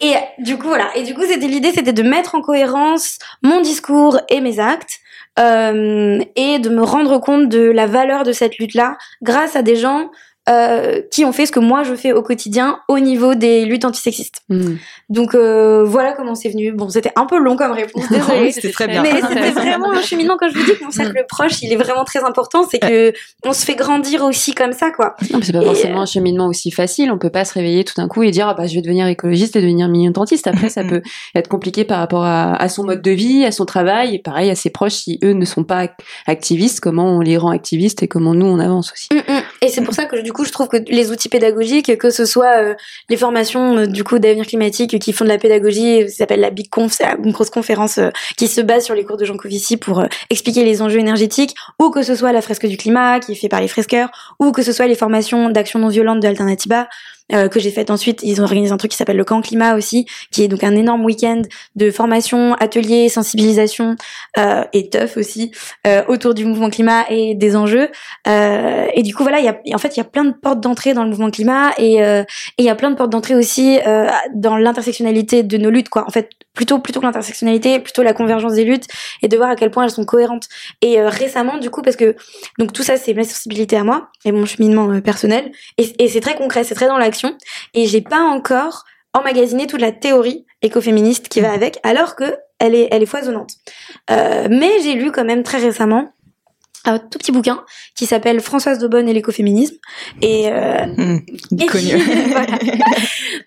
Et 0.00 0.14
du 0.38 0.58
coup, 0.58 0.66
voilà. 0.66 0.90
Et 0.96 1.04
du 1.04 1.14
coup, 1.14 1.22
c'était 1.22 1.46
l'idée, 1.46 1.70
c'était 1.72 1.92
de 1.92 2.02
mettre 2.02 2.34
en 2.34 2.40
cohérence 2.40 3.18
mon 3.42 3.60
discours 3.60 4.18
et 4.28 4.40
mes 4.40 4.58
actes 4.58 4.98
et 5.38 6.58
de 6.58 6.68
me 6.68 6.82
rendre 6.82 7.18
compte 7.18 7.48
de 7.48 7.70
la 7.70 7.86
valeur 7.86 8.22
de 8.22 8.32
cette 8.32 8.58
lutte-là 8.58 8.96
grâce 9.22 9.56
à 9.56 9.62
des 9.62 9.76
gens 9.76 10.10
euh, 10.48 11.02
qui 11.12 11.24
ont 11.24 11.30
fait 11.30 11.46
ce 11.46 11.52
que 11.52 11.60
moi 11.60 11.84
je 11.84 11.94
fais 11.94 12.12
au 12.12 12.20
quotidien 12.20 12.80
au 12.88 12.98
niveau 12.98 13.36
des 13.36 13.64
luttes 13.64 13.84
antisexistes. 13.84 14.42
Mm. 14.48 14.74
Donc 15.08 15.36
euh, 15.36 15.84
voilà 15.84 16.14
comment 16.14 16.34
c'est 16.34 16.48
venu. 16.48 16.72
Bon, 16.72 16.88
c'était 16.88 17.12
un 17.14 17.26
peu 17.26 17.38
long 17.38 17.54
comme 17.54 17.70
réponse, 17.70 18.08
désolée. 18.10 18.50
c'était 18.50 18.72
très 18.72 18.88
bien. 18.88 19.02
Mais 19.04 19.20
c'était 19.20 19.52
vraiment 19.52 19.92
un 19.92 20.02
cheminement 20.02 20.36
quand 20.36 20.48
je 20.48 20.58
vous 20.58 20.64
dis 20.64 20.76
que 20.76 20.82
mon 20.84 20.90
cercle 20.90 21.20
mm. 21.20 21.26
proche, 21.28 21.62
il 21.62 21.72
est 21.72 21.76
vraiment 21.76 22.02
très 22.04 22.24
important, 22.24 22.66
c'est 22.68 22.80
que 22.80 23.12
on 23.44 23.52
se 23.52 23.64
fait 23.64 23.76
grandir 23.76 24.24
aussi 24.24 24.52
comme 24.52 24.72
ça 24.72 24.90
quoi. 24.90 25.14
Non, 25.32 25.38
c'est 25.40 25.52
pas 25.52 25.62
forcément 25.62 26.02
un 26.02 26.06
cheminement 26.06 26.48
aussi 26.48 26.72
facile, 26.72 27.12
on 27.12 27.18
peut 27.18 27.30
pas 27.30 27.44
se 27.44 27.54
réveiller 27.54 27.84
tout 27.84 27.94
d'un 27.96 28.08
coup 28.08 28.24
et 28.24 28.32
dire 28.32 28.48
ah 28.48 28.54
bah 28.54 28.66
je 28.66 28.74
vais 28.74 28.82
devenir 28.82 29.06
écologiste 29.06 29.54
et 29.54 29.60
devenir 29.60 29.88
militantiste. 29.88 30.48
Après 30.48 30.70
ça 30.70 30.82
peut 30.88 31.02
être 31.36 31.46
compliqué 31.46 31.84
par 31.84 31.98
rapport 31.98 32.24
à, 32.24 32.56
à, 32.56 32.68
son 32.68 32.82
mode 32.82 33.00
de 33.00 33.12
vie, 33.12 33.44
à 33.44 33.52
son 33.52 33.64
travail 33.64 34.16
et 34.16 34.18
pareil 34.18 34.50
à 34.50 34.56
ses 34.56 34.70
proches 34.70 34.94
si 34.94 35.20
eux 35.22 35.34
ne 35.34 35.44
sont 35.44 35.62
pas 35.62 35.86
activistes, 36.26 36.80
comment 36.80 37.16
on 37.16 37.20
les 37.20 37.36
rend 37.36 37.50
activistes 37.50 38.02
et 38.02 38.08
comment 38.08 38.34
nous 38.34 38.46
on 38.46 38.58
avance 38.58 38.92
aussi. 38.92 39.08
Mm, 39.12 39.42
et 39.62 39.68
c'est 39.68 39.82
pour 39.82 39.94
ça 39.94 40.06
que 40.06 40.20
du 40.20 40.31
coup, 40.32 40.44
je 40.44 40.52
trouve 40.52 40.68
que 40.68 40.76
les 40.76 41.10
outils 41.10 41.28
pédagogiques, 41.28 41.96
que 41.98 42.10
ce 42.10 42.24
soit 42.24 42.56
euh, 42.58 42.74
les 43.08 43.16
formations 43.16 43.78
euh, 43.78 43.86
du 43.86 44.04
coup 44.04 44.18
d'avenir 44.18 44.46
climatique 44.46 44.98
qui 44.98 45.12
font 45.12 45.24
de 45.24 45.30
la 45.30 45.38
pédagogie, 45.38 46.08
ça 46.08 46.18
s'appelle 46.18 46.40
la 46.40 46.50
Big 46.50 46.68
Conf, 46.68 46.92
c'est 46.92 47.04
une 47.22 47.32
grosse 47.32 47.50
conférence 47.50 47.98
euh, 47.98 48.10
qui 48.36 48.48
se 48.48 48.60
base 48.60 48.84
sur 48.84 48.94
les 48.94 49.04
cours 49.04 49.16
de 49.16 49.24
Jean 49.24 49.36
Covici 49.36 49.76
pour 49.76 50.04
expliquer 50.30 50.64
les 50.64 50.82
enjeux 50.82 50.98
énergétiques, 50.98 51.54
ou 51.80 51.90
que 51.90 52.02
ce 52.02 52.14
soit 52.14 52.32
la 52.32 52.42
fresque 52.42 52.66
du 52.66 52.76
climat 52.76 53.20
qui 53.20 53.32
est 53.32 53.36
fait 53.36 53.48
par 53.48 53.60
les 53.60 53.68
fresqueurs, 53.68 54.10
ou 54.38 54.52
que 54.52 54.62
ce 54.62 54.72
soit 54.72 54.86
les 54.86 54.94
formations 54.94 55.50
d'action 55.50 55.78
non 55.78 55.88
violente 55.88 56.20
de 56.20 56.26
Alternativa. 56.26 56.88
Euh, 57.34 57.48
que 57.48 57.60
j'ai 57.60 57.70
fait 57.70 57.90
ensuite. 57.90 58.20
Ils 58.22 58.40
ont 58.40 58.44
organisé 58.44 58.72
un 58.72 58.76
truc 58.76 58.90
qui 58.90 58.96
s'appelle 58.96 59.16
le 59.16 59.24
camp 59.24 59.40
climat 59.40 59.74
aussi, 59.74 60.06
qui 60.30 60.42
est 60.42 60.48
donc 60.48 60.64
un 60.64 60.74
énorme 60.74 61.04
week-end 61.04 61.42
de 61.76 61.90
formation, 61.90 62.54
ateliers, 62.54 63.08
sensibilisation 63.08 63.96
euh, 64.38 64.64
et 64.72 64.90
teuf 64.90 65.16
aussi 65.16 65.50
euh, 65.86 66.02
autour 66.08 66.34
du 66.34 66.44
mouvement 66.44 66.68
climat 66.68 67.04
et 67.08 67.34
des 67.34 67.56
enjeux. 67.56 67.88
Euh, 68.28 68.86
et 68.94 69.02
du 69.02 69.14
coup 69.14 69.22
voilà, 69.22 69.40
il 69.40 69.46
y 69.46 69.48
a, 69.48 69.74
en 69.74 69.78
fait 69.78 69.96
il 69.96 69.98
y 69.98 70.02
a 70.02 70.04
plein 70.04 70.24
de 70.24 70.32
portes 70.32 70.60
d'entrée 70.60 70.94
dans 70.94 71.04
le 71.04 71.10
mouvement 71.10 71.30
climat 71.30 71.72
et 71.78 72.04
euh, 72.04 72.22
il 72.58 72.64
y 72.64 72.68
a 72.68 72.74
plein 72.74 72.90
de 72.90 72.96
portes 72.96 73.10
d'entrée 73.10 73.34
aussi 73.34 73.78
dans 74.34 74.56
l'intersectionnalité 74.56 75.42
de 75.42 75.56
nos 75.56 75.70
luttes 75.70 75.88
quoi. 75.88 76.04
En 76.06 76.10
fait 76.10 76.30
plutôt 76.54 76.78
plutôt 76.78 77.00
que 77.00 77.06
l'intersectionnalité, 77.06 77.80
plutôt 77.80 78.02
la 78.02 78.12
convergence 78.12 78.54
des 78.54 78.64
luttes 78.64 78.86
et 79.22 79.28
de 79.28 79.36
voir 79.36 79.50
à 79.50 79.56
quel 79.56 79.70
point 79.70 79.84
elles 79.84 79.90
sont 79.90 80.04
cohérentes. 80.04 80.48
Et 80.80 81.02
récemment 81.02 81.58
du 81.58 81.70
coup 81.70 81.82
parce 81.82 81.96
que 81.96 82.16
donc 82.58 82.72
tout 82.72 82.82
ça 82.82 82.96
c'est 82.96 83.14
ma 83.14 83.24
sensibilité 83.24 83.76
à 83.76 83.84
moi 83.84 84.08
et 84.24 84.32
mon 84.32 84.46
cheminement 84.46 85.00
personnel 85.00 85.50
et, 85.78 86.02
et 86.02 86.08
c'est 86.08 86.20
très 86.20 86.34
concret, 86.34 86.64
c'est 86.64 86.74
très 86.74 86.88
dans 86.88 86.98
l'action 86.98 87.36
et 87.74 87.86
j'ai 87.86 88.00
pas 88.00 88.20
encore 88.20 88.84
emmagasiné 89.14 89.66
toute 89.66 89.80
la 89.80 89.92
théorie 89.92 90.46
écoféministe 90.62 91.28
qui 91.28 91.40
va 91.40 91.50
mm. 91.50 91.54
avec, 91.54 91.78
alors 91.82 92.16
que 92.16 92.36
elle 92.58 92.74
est, 92.74 92.88
elle 92.92 93.02
est 93.02 93.06
foisonnante. 93.06 93.54
Euh, 94.10 94.46
mais 94.50 94.80
j'ai 94.82 94.94
lu 94.94 95.10
quand 95.10 95.24
même 95.24 95.42
très 95.42 95.58
récemment 95.58 96.12
un 96.84 96.98
tout 96.98 97.18
petit 97.18 97.32
bouquin 97.32 97.64
qui 97.96 98.06
s'appelle 98.06 98.40
Françoise 98.40 98.78
Daubonne 98.78 99.08
et 99.08 99.12
l'écoféminisme. 99.12 99.76
Et, 100.20 100.48
euh, 100.48 100.86
mmh, 100.86 101.66
connu. 101.68 101.96
voilà, 102.30 102.58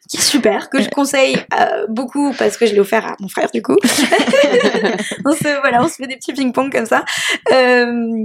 qui 0.10 0.18
est 0.18 0.22
super 0.22 0.70
que 0.70 0.82
je 0.82 0.90
conseille 0.90 1.38
euh, 1.60 1.86
beaucoup 1.90 2.34
parce 2.38 2.58
que 2.58 2.66
je 2.66 2.74
l'ai 2.74 2.80
offert 2.80 3.06
à 3.06 3.16
mon 3.20 3.28
frère 3.28 3.50
du 3.54 3.62
coup. 3.62 3.78
On 5.26 5.32
se 5.32 5.60
voilà 5.62 5.84
on 5.84 5.88
se 5.88 5.96
fait 5.96 6.08
des 6.08 6.16
petits 6.16 6.34
ping 6.34 6.52
pong 6.52 6.72
comme 6.72 6.86
ça. 6.86 7.04
Euh, 7.52 8.24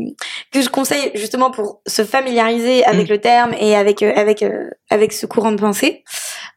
que 0.53 0.63
je 0.63 0.69
conseille 0.69 1.11
justement 1.15 1.51
pour 1.51 1.81
se 1.87 2.05
familiariser 2.05 2.85
avec 2.85 3.09
mmh. 3.09 3.13
le 3.13 3.19
terme 3.19 3.55
et 3.59 3.77
avec 3.77 4.03
euh, 4.03 4.13
avec 4.15 4.43
euh, 4.43 4.69
avec 4.91 5.13
ce 5.13 5.27
courant 5.27 5.53
de 5.53 5.61
pensée 5.61 6.05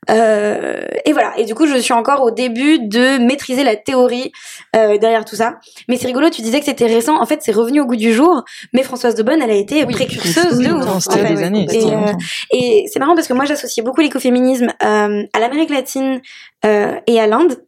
euh, 0.09 0.81
et 1.05 1.13
voilà. 1.13 1.33
Et 1.37 1.45
du 1.45 1.55
coup, 1.55 1.67
je 1.67 1.77
suis 1.77 1.93
encore 1.93 2.21
au 2.21 2.31
début 2.31 2.79
de 2.79 3.17
maîtriser 3.17 3.63
la 3.63 3.75
théorie 3.75 4.31
euh, 4.75 4.97
derrière 4.97 5.25
tout 5.25 5.35
ça. 5.35 5.55
Mais 5.87 5.97
c'est 5.97 6.07
rigolo. 6.07 6.29
Tu 6.29 6.41
disais 6.41 6.59
que 6.59 6.65
c'était 6.65 6.87
récent. 6.87 7.21
En 7.21 7.25
fait, 7.25 7.41
c'est 7.41 7.51
revenu 7.51 7.81
au 7.81 7.85
goût 7.85 7.95
du 7.95 8.13
jour. 8.13 8.43
Mais 8.73 8.83
Françoise 8.83 9.15
de 9.15 9.23
Bonne, 9.23 9.41
elle 9.41 9.51
a 9.51 9.55
été 9.55 9.85
précurseuse 9.85 10.59
de 10.59 10.71
ouf. 10.71 11.07
des 11.07 11.43
années. 11.43 11.67
Et, 11.71 11.85
euh, 11.85 12.13
et 12.51 12.85
c'est 12.91 12.99
marrant 12.99 13.15
parce 13.15 13.27
que 13.27 13.33
moi, 13.33 13.45
j'associe 13.45 13.83
beaucoup 13.83 14.01
l'écoféminisme 14.01 14.73
euh, 14.83 15.23
à 15.33 15.39
l'Amérique 15.39 15.69
latine 15.69 16.21
euh, 16.65 16.95
et 17.07 17.19
à 17.19 17.27
l'Inde. 17.27 17.63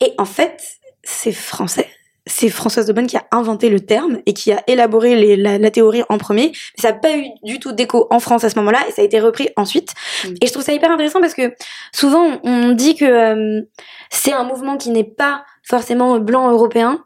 Et 0.00 0.12
en 0.18 0.24
fait, 0.24 0.62
c'est 1.02 1.32
français 1.32 1.88
c'est 2.26 2.48
Françoise 2.48 2.86
de 2.86 2.92
Bonne 2.92 3.06
qui 3.06 3.16
a 3.16 3.24
inventé 3.30 3.68
le 3.68 3.80
terme 3.80 4.18
et 4.26 4.32
qui 4.32 4.52
a 4.52 4.62
élaboré 4.66 5.14
les, 5.14 5.36
la, 5.36 5.70
théorie 5.70 6.02
en 6.08 6.18
premier. 6.18 6.52
Mais 6.76 6.82
ça 6.82 6.92
n'a 6.92 6.98
pas 6.98 7.16
eu 7.16 7.26
du 7.44 7.60
tout 7.60 7.72
d'écho 7.72 8.08
en 8.10 8.18
France 8.18 8.44
à 8.44 8.50
ce 8.50 8.58
moment-là 8.58 8.80
et 8.88 8.92
ça 8.92 9.02
a 9.02 9.04
été 9.04 9.20
repris 9.20 9.48
ensuite. 9.56 9.92
Mm. 10.24 10.34
Et 10.42 10.46
je 10.46 10.52
trouve 10.52 10.64
ça 10.64 10.72
hyper 10.72 10.90
intéressant 10.90 11.20
parce 11.20 11.34
que 11.34 11.54
souvent 11.92 12.40
on 12.42 12.72
dit 12.72 12.96
que 12.96 13.04
euh, 13.04 13.62
c'est 14.10 14.32
un 14.32 14.44
mouvement 14.44 14.76
qui 14.76 14.90
n'est 14.90 15.04
pas 15.04 15.44
forcément 15.62 16.18
blanc 16.18 16.50
européen. 16.50 17.02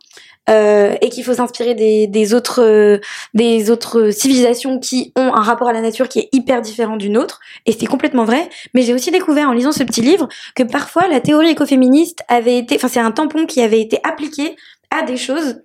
Euh, 0.48 0.96
et 1.02 1.10
qu'il 1.10 1.22
faut 1.22 1.34
s'inspirer 1.34 1.74
des, 1.74 2.06
des 2.06 2.32
autres 2.32 2.62
euh, 2.62 2.98
des 3.34 3.70
autres 3.70 4.10
civilisations 4.10 4.80
qui 4.80 5.12
ont 5.14 5.34
un 5.34 5.42
rapport 5.42 5.68
à 5.68 5.72
la 5.74 5.82
nature 5.82 6.08
qui 6.08 6.18
est 6.18 6.28
hyper 6.32 6.62
différent 6.62 6.96
du 6.96 7.10
nôtre 7.10 7.40
et 7.66 7.72
c'est 7.72 7.86
complètement 7.86 8.24
vrai 8.24 8.48
mais 8.72 8.80
j'ai 8.80 8.94
aussi 8.94 9.10
découvert 9.10 9.50
en 9.50 9.52
lisant 9.52 9.70
ce 9.70 9.84
petit 9.84 10.00
livre 10.00 10.28
que 10.56 10.62
parfois 10.62 11.06
la 11.08 11.20
théorie 11.20 11.50
écoféministe 11.50 12.24
avait 12.26 12.56
été 12.56 12.76
enfin 12.76 12.88
c'est 12.88 13.00
un 13.00 13.12
tampon 13.12 13.44
qui 13.44 13.60
avait 13.60 13.82
été 13.82 14.00
appliqué 14.02 14.56
à 14.90 15.02
des 15.02 15.16
choses 15.16 15.62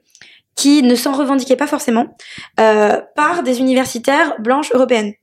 qui 0.55 0.83
ne 0.83 0.95
s'en 0.95 1.11
revendiquaient 1.11 1.57
pas 1.57 1.67
forcément 1.67 2.15
euh, 2.59 3.01
par 3.15 3.43
des 3.43 3.59
universitaires 3.59 4.35
blanches 4.39 4.71
européennes. 4.73 5.13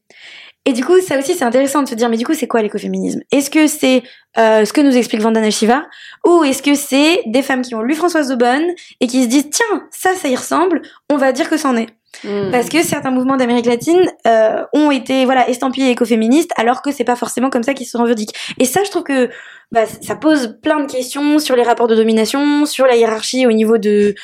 Et 0.65 0.73
du 0.73 0.85
coup, 0.85 1.01
ça 1.01 1.19
aussi, 1.19 1.35
c'est 1.35 1.45
intéressant 1.45 1.83
de 1.83 1.89
se 1.89 1.95
dire, 1.95 2.09
mais 2.09 2.17
du 2.17 2.25
coup, 2.25 2.35
c'est 2.35 2.47
quoi 2.47 2.63
l'écoféminisme? 2.63 3.21
Est-ce 3.33 3.51
que 3.51 3.67
c'est 3.67 4.05
euh, 4.39 4.65
ce 4.65 4.73
que 4.73 4.81
nous 4.81 4.97
explique 4.97 5.21
Vandana 5.21 5.51
Shiva? 5.51 5.85
Ou 6.25 6.45
est-ce 6.45 6.63
que 6.63 6.75
c'est 6.75 7.23
des 7.27 7.43
femmes 7.43 7.63
qui 7.63 7.75
ont 7.75 7.83
lu 7.83 7.97
Françoise 7.97 8.31
Aubonne 8.31 8.67
et 9.01 9.09
qui 9.09 9.25
se 9.25 9.29
disent, 9.29 9.51
tiens, 9.51 9.89
ça, 9.91 10.15
ça 10.15 10.29
y 10.29 10.37
ressemble, 10.37 10.83
on 11.11 11.17
va 11.17 11.33
dire 11.33 11.51
que 11.51 11.57
c'en 11.57 11.77
est? 11.77 11.89
Hmm. 12.25 12.51
Parce 12.51 12.69
que 12.69 12.83
certains 12.83 13.11
mouvements 13.11 13.37
d'Amérique 13.37 13.67
latine 13.67 14.01
euh, 14.27 14.65
ont 14.73 14.91
été 14.91 15.25
voilà 15.25 15.49
estampillés 15.49 15.91
écoféministes, 15.91 16.53
alors 16.57 16.83
que 16.83 16.93
c'est 16.93 17.05
pas 17.05 17.17
forcément 17.17 17.51
comme 17.51 17.63
ça 17.63 17.75
qu'ils 17.75 17.87
se 17.87 17.97
revendiquent. 17.97 18.35
Et 18.59 18.65
ça, 18.65 18.85
je 18.85 18.91
trouve 18.91 19.05
que 19.05 19.31
bah, 19.71 19.87
ça 19.87 20.17
pose 20.17 20.59
plein 20.63 20.81
de 20.81 20.91
questions 20.91 21.39
sur 21.39 21.57
les 21.57 21.63
rapports 21.63 21.89
de 21.89 21.97
domination, 21.97 22.67
sur 22.67 22.87
la 22.87 22.97
hiérarchie 22.97 23.47
au 23.47 23.53
niveau 23.53 23.79
de 23.79 24.15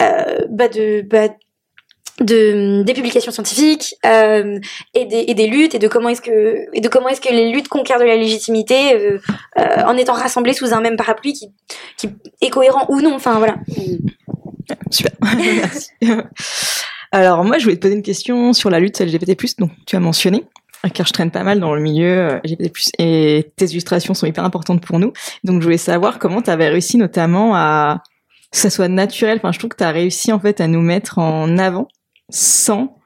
euh, 0.00 0.38
bah 0.48 0.68
de 0.68 1.02
bah, 1.02 1.28
de 2.20 2.82
des 2.82 2.94
publications 2.94 3.32
scientifiques 3.32 3.96
euh, 4.06 4.58
et, 4.94 5.04
des, 5.06 5.24
et 5.28 5.34
des 5.34 5.46
luttes 5.46 5.74
et 5.74 5.78
de 5.78 5.88
comment 5.88 6.08
est-ce 6.08 6.22
que 6.22 6.66
et 6.72 6.80
de 6.80 6.88
comment 6.88 7.08
est-ce 7.08 7.20
que 7.20 7.32
les 7.32 7.50
luttes 7.50 7.68
conquièrent 7.68 7.98
de 7.98 8.04
la 8.04 8.16
légitimité 8.16 8.94
euh, 8.94 9.18
euh, 9.58 9.82
en 9.84 9.96
étant 9.96 10.12
rassemblées 10.12 10.52
sous 10.52 10.72
un 10.72 10.80
même 10.80 10.96
parapluie 10.96 11.32
qui 11.32 11.50
qui 11.96 12.08
est 12.40 12.50
cohérent 12.50 12.86
ou 12.88 13.00
non. 13.00 13.14
Enfin 13.14 13.38
voilà. 13.38 13.56
Super. 14.90 15.12
Merci 15.36 15.90
alors 17.14 17.44
moi 17.44 17.58
je 17.58 17.64
voulais 17.64 17.76
te 17.76 17.82
poser 17.82 17.94
une 17.94 18.02
question 18.02 18.52
sur 18.52 18.70
la 18.70 18.80
lutte 18.80 19.00
LGBT+ 19.00 19.34
donc 19.58 19.70
tu 19.86 19.96
as 19.96 20.00
mentionné 20.00 20.44
car 20.92 21.06
je 21.06 21.12
traîne 21.12 21.30
pas 21.30 21.44
mal 21.44 21.60
dans 21.60 21.74
le 21.74 21.80
milieu 21.80 22.40
LGBT+, 22.44 22.70
et 22.98 23.50
tes 23.56 23.66
illustrations 23.66 24.12
sont 24.12 24.26
hyper 24.26 24.44
importantes 24.44 24.84
pour 24.84 24.98
nous. 24.98 25.14
Donc 25.42 25.60
je 25.60 25.64
voulais 25.64 25.78
savoir 25.78 26.18
comment 26.18 26.42
tu 26.42 26.50
avais 26.50 26.68
réussi 26.68 26.98
notamment 26.98 27.54
à 27.54 28.02
que 28.50 28.58
ça 28.58 28.68
soit 28.68 28.88
naturel. 28.88 29.38
Enfin, 29.38 29.52
je 29.52 29.58
trouve 29.58 29.70
que 29.70 29.76
tu 29.76 29.84
as 29.84 29.90
réussi 29.90 30.30
en 30.30 30.38
fait 30.38 30.60
à 30.60 30.66
nous 30.66 30.82
mettre 30.82 31.18
en 31.18 31.56
avant 31.56 31.88
sans 32.30 32.98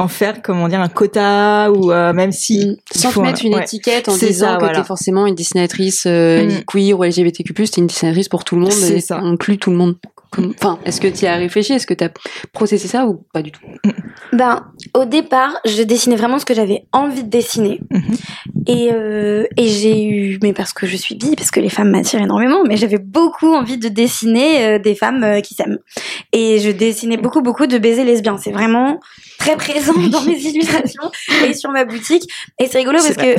en 0.00 0.06
faire 0.06 0.42
comment 0.42 0.68
dire 0.68 0.80
un 0.80 0.88
quota 0.88 1.72
ou 1.72 1.90
euh, 1.90 2.12
même 2.12 2.30
si 2.30 2.66
mm. 2.66 2.76
sans 2.94 3.12
te 3.12 3.18
mettre 3.18 3.44
une 3.44 3.58
étiquette 3.58 4.08
en 4.08 4.16
disant 4.16 4.58
que 4.58 4.72
t'es 4.72 4.84
forcément 4.84 5.26
une 5.26 5.34
dessinatrice 5.34 6.04
euh, 6.06 6.46
mm. 6.46 6.64
queer 6.66 6.98
ou 6.98 7.02
LGBTQ+, 7.02 7.52
t'es 7.52 7.80
une 7.80 7.88
dessinatrice 7.88 8.28
pour 8.28 8.44
tout 8.44 8.54
le 8.54 8.62
monde 8.62 8.72
et 8.72 9.00
ça 9.00 9.18
inclut 9.18 9.58
tout 9.58 9.70
le 9.70 9.76
monde. 9.76 9.96
Enfin, 10.36 10.78
est-ce 10.84 11.00
que 11.00 11.08
tu 11.08 11.26
as 11.26 11.36
réfléchi? 11.36 11.72
Est-ce 11.72 11.86
que 11.86 11.94
tu 11.94 12.04
as 12.04 12.10
processé 12.52 12.86
ça 12.88 13.06
ou 13.06 13.24
pas 13.32 13.42
du 13.42 13.50
tout? 13.50 13.62
Ben, 14.32 14.66
au 14.94 15.04
départ, 15.04 15.58
je 15.64 15.82
dessinais 15.82 16.16
vraiment 16.16 16.38
ce 16.38 16.44
que 16.44 16.54
j'avais 16.54 16.84
envie 16.92 17.24
de 17.24 17.30
dessiner. 17.30 17.80
Mhm. 17.90 18.16
Et, 18.66 18.90
euh, 18.92 19.44
et 19.56 19.68
j'ai 19.68 20.04
eu, 20.04 20.38
mais 20.42 20.52
parce 20.52 20.72
que 20.72 20.86
je 20.86 20.96
suis 20.96 21.14
bi, 21.14 21.34
parce 21.34 21.50
que 21.50 21.60
les 21.60 21.70
femmes 21.70 21.90
m'attirent 21.90 22.20
énormément, 22.20 22.62
mais 22.66 22.76
j'avais 22.76 22.98
beaucoup 22.98 23.54
envie 23.54 23.78
de 23.78 23.88
dessiner 23.88 24.66
euh, 24.66 24.78
des 24.78 24.94
femmes 24.94 25.24
euh, 25.24 25.40
qui 25.40 25.54
s'aiment. 25.54 25.78
Et 26.32 26.58
je 26.58 26.70
dessinais 26.70 27.16
beaucoup, 27.16 27.40
beaucoup 27.40 27.66
de 27.66 27.78
baisers 27.78 28.04
lesbiens. 28.04 28.36
C'est 28.36 28.52
vraiment 28.52 29.00
très 29.38 29.56
présent 29.56 29.94
dans 29.94 30.20
mes 30.22 30.38
illustrations 30.38 31.10
et 31.46 31.54
sur 31.54 31.70
ma 31.70 31.84
boutique. 31.84 32.24
Et 32.58 32.66
c'est 32.66 32.78
rigolo 32.78 32.98
parce 32.98 33.16
que 33.16 33.36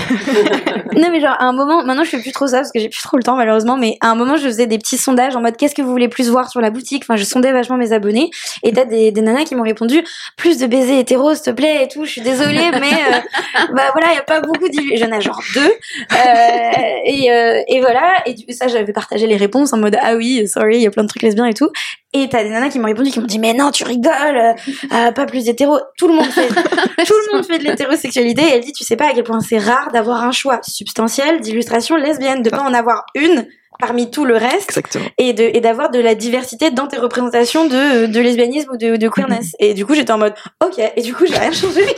non 0.99 1.09
mais 1.11 1.21
genre 1.21 1.35
à 1.37 1.45
un 1.45 1.53
moment, 1.53 1.83
maintenant 1.83 2.03
je 2.03 2.09
fais 2.09 2.21
plus 2.21 2.31
trop 2.31 2.47
ça 2.47 2.57
parce 2.57 2.71
que 2.71 2.79
j'ai 2.79 2.89
plus 2.89 3.01
trop 3.03 3.17
le 3.17 3.23
temps 3.23 3.35
malheureusement, 3.35 3.77
mais 3.77 3.97
à 4.01 4.09
un 4.09 4.15
moment 4.15 4.37
je 4.37 4.45
faisais 4.45 4.65
des 4.65 4.77
petits 4.77 4.97
sondages 4.97 5.35
en 5.35 5.41
mode 5.41 5.57
qu'est-ce 5.57 5.75
que 5.75 5.81
vous 5.81 5.91
voulez 5.91 6.07
plus 6.07 6.29
voir 6.29 6.49
sur 6.49 6.61
la 6.61 6.71
boutique. 6.71 6.78
Enfin 7.03 7.15
je 7.15 7.23
sondais 7.23 7.51
vachement 7.51 7.77
mes 7.77 7.91
abonnés 7.91 8.29
et 8.63 8.73
t'as 8.73 8.85
des, 8.85 9.11
des 9.11 9.21
nanas 9.21 9.43
qui 9.45 9.55
m'ont 9.55 9.63
répondu 9.63 10.03
plus 10.37 10.57
de 10.57 10.67
baisers 10.67 10.99
hétéros 10.99 11.35
s'il 11.35 11.43
te 11.43 11.51
plaît 11.51 11.83
et 11.83 11.87
tout. 11.87 12.05
Je 12.05 12.11
suis 12.11 12.21
désolée 12.21 12.71
mais 12.79 12.93
euh, 12.93 13.65
bah 13.73 13.83
voilà 13.93 14.11
il 14.11 14.15
y 14.15 14.19
a 14.19 14.23
pas 14.23 14.41
beaucoup. 14.41 14.65
J'en 14.95 15.11
ai 15.11 15.21
genre 15.21 15.41
deux 15.53 15.61
euh, 15.61 16.71
et 17.05 17.31
euh, 17.31 17.61
et 17.67 17.79
voilà 17.79 18.23
et 18.25 18.33
du 18.33 18.45
coup 18.45 18.53
ça 18.53 18.67
j'avais 18.67 18.93
partagé 18.93 19.27
les 19.27 19.37
réponses 19.37 19.73
en 19.73 19.77
mode 19.77 19.97
ah 20.01 20.15
oui 20.15 20.47
sorry 20.47 20.77
il 20.77 20.81
y 20.81 20.87
a 20.87 20.91
plein 20.91 21.03
de 21.03 21.09
trucs 21.09 21.23
lesbiens 21.23 21.45
et 21.45 21.53
tout 21.53 21.69
et 22.11 22.27
t'as 22.27 22.43
des 22.43 22.49
nanas 22.49 22.69
qui 22.69 22.79
m'ont 22.79 22.87
répondu, 22.87 23.11
qui 23.11 23.19
m'ont 23.19 23.27
dit 23.27 23.37
mais 23.37 23.53
non 23.53 23.69
tu 23.69 23.83
rigoles, 23.83 24.55
euh, 24.91 25.11
pas 25.11 25.25
plus 25.27 25.47
hétéro. 25.47 25.77
Tout 25.97 26.07
le 26.07 26.15
monde 26.15 26.25
fait, 26.25 26.47
tout 27.05 27.13
le 27.27 27.35
monde 27.35 27.45
fait 27.45 27.59
de 27.59 27.63
l'hétérosexualité. 27.63 28.41
Et 28.41 28.55
elle 28.55 28.63
dit 28.63 28.73
tu 28.73 28.83
sais 28.83 28.95
pas 28.95 29.09
à 29.09 29.13
quel 29.13 29.23
point 29.23 29.39
c'est 29.41 29.59
rare 29.59 29.91
d'avoir 29.91 30.23
un 30.23 30.31
choix 30.31 30.59
substantiel 30.63 31.39
d'illustration 31.39 31.95
lesbienne, 31.97 32.41
de 32.41 32.49
pas 32.49 32.61
en 32.61 32.73
avoir 32.73 33.05
une 33.13 33.47
parmi 33.79 34.11
tout 34.11 34.25
le 34.25 34.35
reste 34.35 34.69
Exactement. 34.69 35.05
et 35.17 35.33
de 35.33 35.43
et 35.43 35.61
d'avoir 35.61 35.89
de 35.89 35.99
la 35.99 36.13
diversité 36.13 36.69
dans 36.69 36.87
tes 36.87 36.97
représentations 36.97 37.65
de, 37.65 38.07
de 38.07 38.19
lesbianisme 38.19 38.71
ou 38.73 38.77
de, 38.77 38.97
de 38.97 39.09
queerness. 39.09 39.55
Et 39.59 39.73
du 39.73 39.85
coup 39.85 39.95
j'étais 39.95 40.11
en 40.11 40.17
mode 40.17 40.33
ok. 40.63 40.79
Et 40.95 41.01
du 41.01 41.13
coup 41.15 41.25
j'ai 41.25 41.37
rien 41.37 41.51
changé. 41.51 41.81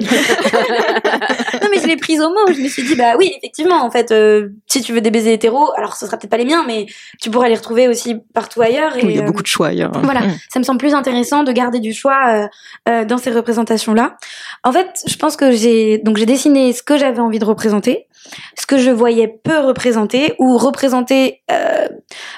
Non 1.62 1.68
mais 1.70 1.80
je 1.80 1.88
l'ai 1.88 1.98
prise 1.98 2.22
au 2.22 2.30
mot. 2.30 2.52
Je 2.52 2.62
me 2.62 2.68
suis 2.68 2.84
dit 2.84 2.96
bah 2.96 3.16
oui 3.18 3.34
effectivement 3.38 3.84
en 3.84 3.92
fait 3.92 4.12
euh, 4.12 4.50
si 4.68 4.82
tu 4.82 4.94
veux 4.94 5.02
des 5.02 5.12
baisers 5.12 5.34
hétéros 5.34 5.72
alors 5.76 5.96
ce 5.96 6.06
sera 6.06 6.18
peut-être 6.18 6.30
pas 6.30 6.38
les 6.38 6.46
miens 6.46 6.64
mais 6.66 6.86
tu 7.20 7.30
pourras 7.30 7.50
les 7.50 7.56
retrouver 7.56 7.88
aussi 7.88 8.16
partout 8.34 8.62
ailleurs 8.62 8.96
et, 8.98 9.02
il 9.04 9.12
y 9.12 9.20
a 9.20 9.24
euh, 9.24 9.26
beaucoup 9.26 9.42
de 9.42 9.48
choix 9.48 9.68
ailleurs 9.68 9.92
voilà. 10.04 10.22
Mm. 10.22 10.38
ça 10.50 10.60
me 10.60 10.64
semble 10.64 10.80
plus 10.80 10.94
intéressant 10.94 11.44
de 11.44 11.52
garder 11.52 11.80
du 11.80 11.94
choix 11.94 12.48
euh, 12.88 13.06
dans 13.06 13.18
ces 13.18 13.32
représentations 13.32 13.94
là 13.94 14.18
en 14.64 14.72
fait 14.72 15.04
je 15.08 15.16
pense 15.18 15.36
que 15.36 15.52
j'ai 15.52 15.98
donc 16.00 16.18
j'ai 16.18 16.26
dessiné 16.26 16.74
ce 16.74 16.84
que 16.84 16.98
j'avais 16.98 17.20
envie 17.20 17.40
de 17.40 17.46
représenter 17.46 18.08
ce 18.58 18.66
que 18.66 18.78
je 18.78 18.92
voyais 18.92 19.28
peu 19.28 19.60
représenter 19.60 20.34
ou 20.40 20.58
représenter 20.58 21.42
euh, 21.52 21.88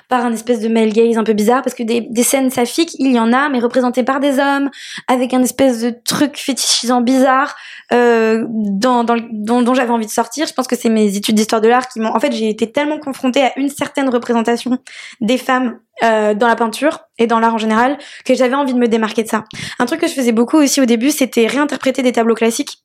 par 0.09 0.25
un 0.25 0.33
espèce 0.33 0.59
de 0.59 0.67
male 0.67 0.91
gaze 0.91 1.17
un 1.17 1.23
peu 1.23 1.33
bizarre 1.33 1.61
parce 1.61 1.75
que 1.75 1.83
des, 1.83 2.23
scènes 2.23 2.49
saphiques 2.49 2.95
il 2.99 3.11
y 3.11 3.19
en 3.19 3.33
a 3.33 3.49
mais 3.49 3.59
représentées 3.59 4.03
par 4.03 4.19
des 4.19 4.39
hommes 4.39 4.69
avec 5.07 5.33
un 5.33 5.41
espèce 5.41 5.81
de 5.81 5.93
truc 6.05 6.37
fétichisant 6.37 7.01
bizarre 7.01 7.55
euh, 7.91 8.45
dont, 8.49 9.03
dont 9.03 9.73
j'avais 9.73 9.91
envie 9.91 10.05
de 10.05 10.11
sortir. 10.11 10.47
Je 10.47 10.53
pense 10.53 10.67
que 10.67 10.75
c'est 10.75 10.89
mes 10.89 11.15
études 11.15 11.35
d'histoire 11.35 11.61
de 11.61 11.67
l'art 11.67 11.87
qui 11.87 11.99
m'ont 11.99 12.15
en 12.15 12.19
fait 12.19 12.31
j'ai 12.31 12.49
été 12.49 12.71
tellement 12.71 12.99
confrontée 12.99 13.43
à 13.43 13.51
une 13.57 13.69
certaine 13.69 14.09
représentation 14.09 14.77
des 15.21 15.37
femmes 15.37 15.79
euh, 16.03 16.33
dans 16.33 16.47
la 16.47 16.55
peinture 16.55 17.01
et 17.17 17.27
dans 17.27 17.39
l'art 17.39 17.53
en 17.53 17.59
général 17.59 17.97
que 18.25 18.33
j'avais 18.33 18.55
envie 18.55 18.73
de 18.73 18.79
me 18.79 18.87
démarquer 18.87 19.23
de 19.23 19.29
ça. 19.29 19.43
Un 19.79 19.85
truc 19.85 20.01
que 20.01 20.07
je 20.07 20.13
faisais 20.13 20.31
beaucoup 20.31 20.57
aussi 20.57 20.81
au 20.81 20.85
début 20.85 21.11
c'était 21.11 21.47
réinterpréter 21.47 22.01
des 22.01 22.11
tableaux 22.11 22.35
classiques 22.35 22.79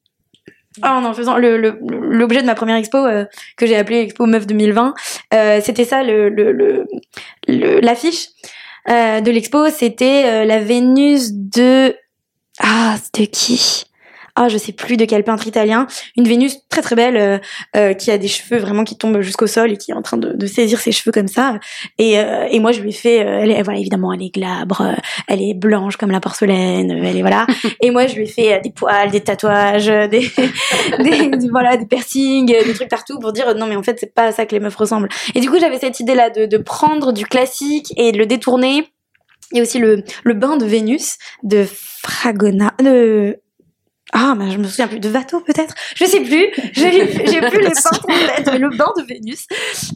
ah, 0.82 1.00
en 1.04 1.14
faisant 1.14 1.36
l'objet 1.38 2.40
de 2.40 2.46
ma 2.46 2.54
première 2.54 2.76
expo 2.76 2.98
euh, 2.98 3.24
que 3.56 3.66
j'ai 3.66 3.76
appelée 3.76 4.00
Expo 4.00 4.26
Meuf 4.26 4.46
2020, 4.46 4.94
euh, 5.34 5.60
c'était 5.62 5.84
ça 5.84 6.02
le 6.02 6.28
le 6.28 6.86
l'affiche 7.80 8.28
euh, 8.88 9.20
de 9.20 9.30
l'expo, 9.30 9.68
c'était 9.68 10.24
euh, 10.24 10.44
la 10.44 10.60
Vénus 10.60 11.32
de 11.32 11.94
ah, 12.60 12.96
c'était 13.02 13.26
qui? 13.26 13.84
Ah 14.38 14.48
je 14.48 14.56
sais 14.56 14.70
plus 14.70 14.96
de 14.96 15.04
quel 15.04 15.24
peintre 15.24 15.48
italien, 15.48 15.88
une 16.16 16.28
Vénus 16.28 16.58
très 16.68 16.80
très 16.80 16.94
belle 16.94 17.16
euh, 17.16 17.38
euh, 17.76 17.92
qui 17.92 18.12
a 18.12 18.18
des 18.18 18.28
cheveux 18.28 18.60
vraiment 18.60 18.84
qui 18.84 18.96
tombent 18.96 19.20
jusqu'au 19.20 19.48
sol 19.48 19.72
et 19.72 19.76
qui 19.76 19.90
est 19.90 19.94
en 19.94 20.02
train 20.02 20.16
de, 20.16 20.32
de 20.32 20.46
saisir 20.46 20.78
ses 20.78 20.92
cheveux 20.92 21.10
comme 21.10 21.26
ça. 21.26 21.58
Et, 21.98 22.20
euh, 22.20 22.46
et 22.48 22.60
moi 22.60 22.70
je 22.70 22.80
lui 22.80 22.90
ai 22.90 22.92
fait, 22.92 23.16
elle 23.16 23.50
est, 23.50 23.60
voilà 23.62 23.80
évidemment 23.80 24.12
elle 24.12 24.22
est 24.22 24.32
glabre, 24.32 24.94
elle 25.26 25.42
est 25.42 25.54
blanche 25.54 25.96
comme 25.96 26.12
la 26.12 26.20
porcelaine, 26.20 26.92
elle 26.92 27.16
est 27.16 27.20
voilà. 27.20 27.46
et 27.82 27.90
moi 27.90 28.06
je 28.06 28.14
lui 28.14 28.24
ai 28.24 28.26
fait 28.26 28.60
des 28.62 28.70
poils, 28.70 29.10
des 29.10 29.22
tatouages, 29.22 29.86
des, 30.08 30.30
des, 31.00 31.48
voilà 31.50 31.76
des 31.76 31.86
piercings, 31.86 32.46
des 32.46 32.74
trucs 32.74 32.88
partout 32.88 33.18
pour 33.18 33.32
dire 33.32 33.52
non 33.56 33.66
mais 33.66 33.74
en 33.74 33.82
fait 33.82 33.98
c'est 33.98 34.14
pas 34.14 34.26
à 34.26 34.32
ça 34.32 34.46
que 34.46 34.54
les 34.54 34.60
meufs 34.60 34.76
ressemblent. 34.76 35.08
Et 35.34 35.40
du 35.40 35.50
coup 35.50 35.58
j'avais 35.58 35.80
cette 35.80 35.98
idée 35.98 36.14
là 36.14 36.30
de, 36.30 36.46
de 36.46 36.58
prendre 36.58 37.12
du 37.12 37.26
classique 37.26 37.92
et 37.96 38.12
de 38.12 38.18
le 38.18 38.26
détourner. 38.26 38.84
Il 39.50 39.56
y 39.56 39.60
a 39.60 39.62
aussi 39.62 39.80
le, 39.80 40.04
le 40.22 40.34
bain 40.34 40.58
de 40.58 40.66
Vénus 40.66 41.16
de 41.42 41.66
Fragona, 41.66 42.74
de 42.80 43.40
ah, 44.12 44.34
mais 44.36 44.50
je 44.50 44.58
me 44.58 44.64
souviens 44.64 44.88
plus 44.88 45.00
de 45.00 45.10
Watteau 45.10 45.40
peut-être? 45.40 45.74
Je 45.94 46.04
sais 46.04 46.20
plus. 46.20 46.46
J'ai 46.72 47.06
plus 47.40 47.60
les 47.60 47.70
peintres 47.70 48.06
en. 48.08 48.52
Mais 48.52 48.58
le 48.58 48.70
bain 48.70 48.92
de 48.96 49.02
Vénus, 49.02 49.46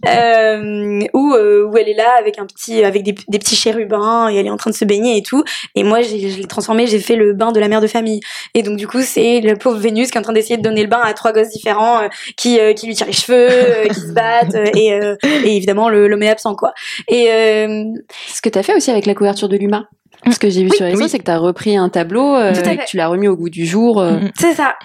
euh, 0.07 1.01
où 1.15 1.35
euh, 1.35 1.65
où 1.67 1.77
elle 1.77 1.89
est 1.89 1.95
là 1.95 2.15
avec 2.19 2.39
un 2.39 2.47
petit, 2.47 2.85
avec 2.85 3.03
des, 3.03 3.15
petits 3.15 3.57
chérubins 3.57 4.31
et 4.31 4.37
elle 4.37 4.47
est 4.47 4.51
en 4.51 4.57
train 4.57 4.71
de 4.71 4.77
se 4.77 4.85
baigner 4.85 5.17
et 5.17 5.23
tout. 5.23 5.45
Et 5.75 5.83
moi, 5.83 6.03
je 6.03 6.15
l'ai 6.15 6.47
transformé. 6.47 6.87
J'ai 6.87 6.99
fait 6.99 7.17
le 7.17 7.33
bain 7.33 7.53
de 7.53 7.61
la 7.61 7.69
mère 7.69 7.81
de 7.81 7.87
famille. 7.87 8.21
Et 8.55 8.63
donc 8.63 8.77
du 8.77 8.87
coup, 8.87 9.01
c'est 9.03 9.41
le 9.41 9.57
pauvre 9.57 9.79
Vénus 9.79 10.11
qui 10.11 10.19
est 10.19 10.21
en 10.21 10.25
train 10.25 10.33
d'essayer 10.33 10.57
de 10.57 10.63
donner 10.63 10.83
le 10.83 10.89
bain 10.89 11.01
à 11.03 11.15
trois 11.15 11.33
gosses 11.33 11.51
différents 11.51 12.03
euh, 12.03 12.09
qui 12.37 12.59
euh, 12.59 12.73
qui 12.75 12.87
lui 12.87 12.95
tirent 12.95 13.07
les 13.07 13.13
cheveux, 13.13 13.49
euh, 13.51 13.89
qui 13.89 14.01
se 14.01 14.13
battent 14.13 14.55
et 14.77 14.89
et 14.89 15.57
évidemment 15.57 15.89
l'homme 15.89 16.23
est 16.23 16.29
absent 16.29 16.55
quoi. 16.55 16.73
Et 17.09 17.27
ce 17.27 18.43
que 18.43 18.49
tu 18.49 18.59
as 18.59 18.63
fait 18.63 18.75
aussi 18.77 18.91
avec 18.91 19.07
la 19.07 19.15
couverture 19.15 19.49
de 19.49 19.57
Luma. 19.57 19.89
Ce 20.31 20.39
que 20.39 20.49
j'ai 20.49 20.63
vu 20.63 20.71
sur 20.71 20.85
les 20.85 20.93
réseaux, 20.93 21.09
c'est 21.09 21.19
que 21.19 21.25
tu 21.25 21.31
as 21.31 21.39
repris 21.39 21.77
un 21.77 21.89
tableau 21.89 22.37
euh, 22.37 22.53
et 22.53 22.77
que 22.77 22.87
tu 22.87 22.97
l'as 22.97 23.09
remis 23.09 23.29
au 23.29 23.37
goût 23.37 23.51
du 23.51 23.67
jour. 23.67 24.01
Euh. 24.01 24.19
Mm-hmm. 24.19 24.31
C'est 24.39 24.55
ça. 24.55 24.77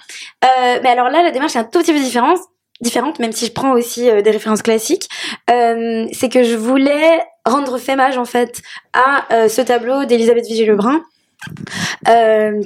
Euh, 0.43 0.79
mais 0.81 0.89
alors 0.89 1.09
là, 1.09 1.21
la 1.23 1.31
démarche 1.31 1.55
est 1.55 1.59
un 1.59 1.63
tout 1.63 1.79
petit 1.79 1.93
peu 1.93 1.99
différente, 1.99 2.39
différente 2.81 3.19
même 3.19 3.31
si 3.31 3.45
je 3.45 3.51
prends 3.51 3.73
aussi 3.73 4.09
euh, 4.09 4.21
des 4.21 4.31
références 4.31 4.61
classiques. 4.61 5.07
C'est 5.47 6.29
que 6.31 6.43
je 6.43 6.55
voulais 6.55 7.21
rendre 7.45 7.77
fémage 7.77 8.17
en 8.17 8.25
fait 8.25 8.61
à 8.93 9.47
ce 9.47 9.61
tableau 9.61 10.05
d'Elisabeth 10.05 10.47
Vigée-Lebrun 10.47 11.01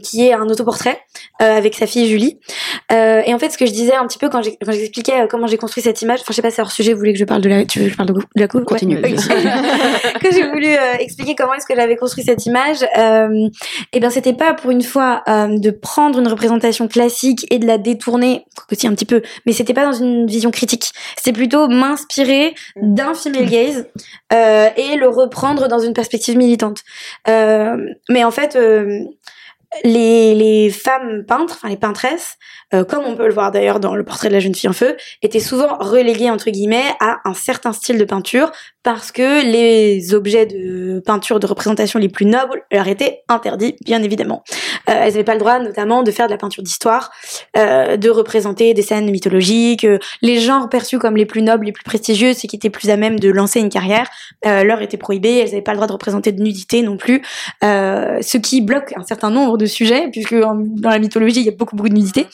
qui 0.02 0.28
est 0.28 0.34
un 0.34 0.48
autoportrait 0.48 1.02
avec 1.40 1.76
sa 1.76 1.86
fille 1.86 2.08
Julie. 2.08 2.40
Euh, 2.92 3.22
et 3.26 3.34
en 3.34 3.40
fait, 3.40 3.50
ce 3.50 3.58
que 3.58 3.66
je 3.66 3.72
disais 3.72 3.96
un 3.96 4.06
petit 4.08 4.18
peu 4.18 4.30
quand 4.30 4.42
j'expliquais 4.42 5.28
comment 5.30 5.48
j'ai 5.48 5.58
construit 5.58 5.84
cette 5.84 6.02
image, 6.02 6.20
enfin, 6.22 6.32
je 6.32 6.36
sais 6.36 6.42
pas 6.42 6.52
si 6.52 6.62
hors 6.62 6.72
sujet, 6.72 6.94
vous 6.94 7.00
voulez 7.00 7.14
que 7.14 7.20
je 7.20 7.26
parle 7.26 7.42
de 7.42 7.50
la, 7.50 7.66
tu 7.66 7.80
veux 7.80 7.86
que 7.86 7.92
je 7.92 7.98
parle 7.98 8.10
de, 8.10 8.20
la 8.36 8.48
coupe 8.48 8.66
Continue. 8.66 9.02
que 9.02 10.32
j'ai 10.32 10.48
voulu 10.50 10.68
expliquer 11.00 11.36
comment 11.36 11.54
est-ce 11.54 11.66
que 11.66 11.76
j'avais 11.76 11.96
construit 11.96 12.24
cette 12.24 12.46
image. 12.46 12.84
et 12.84 13.50
eh 13.94 14.00
bien, 14.00 14.10
c'était 14.10 14.34
pas 14.34 14.54
pour 14.54 14.72
une 14.72 14.84
fois 14.84 15.24
de 15.28 15.72
prendre 15.72 16.20
une 16.20 16.28
représentation 16.28 16.88
classique 16.88 17.46
et 17.50 17.60
de 17.60 17.66
la 17.66 17.78
détourner, 17.78 18.46
aussi 18.72 18.88
un 18.88 18.94
petit 18.94 19.06
peu, 19.06 19.22
mais 19.46 19.54
c'était 19.54 19.74
pas 19.74 19.86
dans 19.86 19.94
une 19.94 20.28
vision 20.28 20.52
critique. 20.52 20.92
C'était 21.18 21.34
plutôt 21.34 21.68
m'inspirer 21.68 22.54
d'un 22.76 23.14
female 23.14 23.50
gaze 23.50 23.88
et 24.32 24.96
le 24.98 25.08
reprendre 25.08 25.68
dans 25.68 25.80
une 25.80 25.94
perspective 25.94 26.38
militante. 26.38 26.84
mais 27.28 28.24
en 28.24 28.32
fait, 28.32 28.56
euh, 28.56 29.04
les, 29.84 30.36
les 30.36 30.70
femmes 30.70 31.24
peintres, 31.26 31.56
enfin 31.58 31.70
les 31.70 31.78
peintresses, 31.78 32.38
euh, 32.74 32.86
comme 32.86 33.04
on 33.06 33.16
peut 33.16 33.28
le 33.28 33.34
voir 33.34 33.52
d'ailleurs 33.52 33.80
dans 33.80 33.96
le 33.96 34.04
portrait 34.04 34.30
de 34.30 34.34
la 34.34 34.40
jeune 34.40 34.56
fille 34.56 34.70
en 34.70 34.74
feu, 34.74 34.96
étaient 35.22 35.40
souvent 35.40 35.78
reléguées 35.80 36.30
entre 36.30 36.50
guillemets 36.50 36.86
à 37.00 37.20
un 37.26 37.34
certain 37.34 37.74
style 37.74 37.98
de 37.98 38.06
peinture 38.06 38.52
parce 38.84 39.12
que 39.12 39.46
les 39.46 40.16
objets 40.16 40.48
de 40.48 41.02
peinture 41.06 41.40
de 41.40 41.46
représentation 41.46 42.00
les 42.00 42.10
plus 42.10 42.26
nobles 42.26 42.64
leur 42.72 42.88
étaient 42.88 43.22
interdits, 43.28 43.76
bien 43.86 44.02
évidemment. 44.02 44.44
Euh, 44.90 44.94
elles 44.94 45.12
n'avaient 45.12 45.24
pas 45.24 45.34
le 45.34 45.40
droit, 45.40 45.60
notamment, 45.60 46.02
de 46.02 46.10
faire 46.10 46.26
de 46.26 46.32
la 46.32 46.38
peinture 46.38 46.64
d'histoire, 46.64 47.12
euh, 47.58 47.96
de 47.98 48.10
représenter 48.10 48.74
des 48.74 48.82
scènes 48.82 49.12
mythologiques. 49.12 49.86
les 50.22 50.40
genres 50.40 50.68
perçus 50.70 50.98
comme 50.98 51.16
les 51.16 51.28
plus 51.28 51.44
nobles, 51.44 51.66
les 51.66 51.72
plus 51.72 51.84
prestigieux, 51.84 52.34
ceux 52.34 52.48
qui 52.48 52.56
étaient 52.56 52.72
plus 52.72 52.90
à 52.90 52.98
même 52.98 53.20
de 53.20 53.30
lancer 53.30 53.60
une 53.60 53.70
carrière, 53.70 54.10
leur 54.44 54.82
étaient 54.82 54.98
prohibés. 54.98 55.38
Elles 55.38 55.50
n'avaient 55.50 55.62
pas 55.62 55.74
le 55.74 55.78
droit 55.78 55.88
de 55.88 55.94
représenter 55.94 56.32
de 56.32 56.42
nudité 56.42 56.82
non 56.82 56.98
plus, 56.98 57.22
ce 57.62 58.38
qui 58.38 58.62
bloque 58.62 58.94
un 58.96 59.04
certain 59.04 59.30
nombre 59.30 59.58
de 59.62 59.66
sujets, 59.66 60.10
puisque 60.12 60.36
dans 60.36 60.90
la 60.90 61.00
mythologie, 61.00 61.42
il 61.42 61.46
y 61.46 61.50
a 61.50 61.54
beaucoup, 61.54 61.76
beaucoup 61.76 61.90
de 61.90 61.94
nudité. 61.94 62.28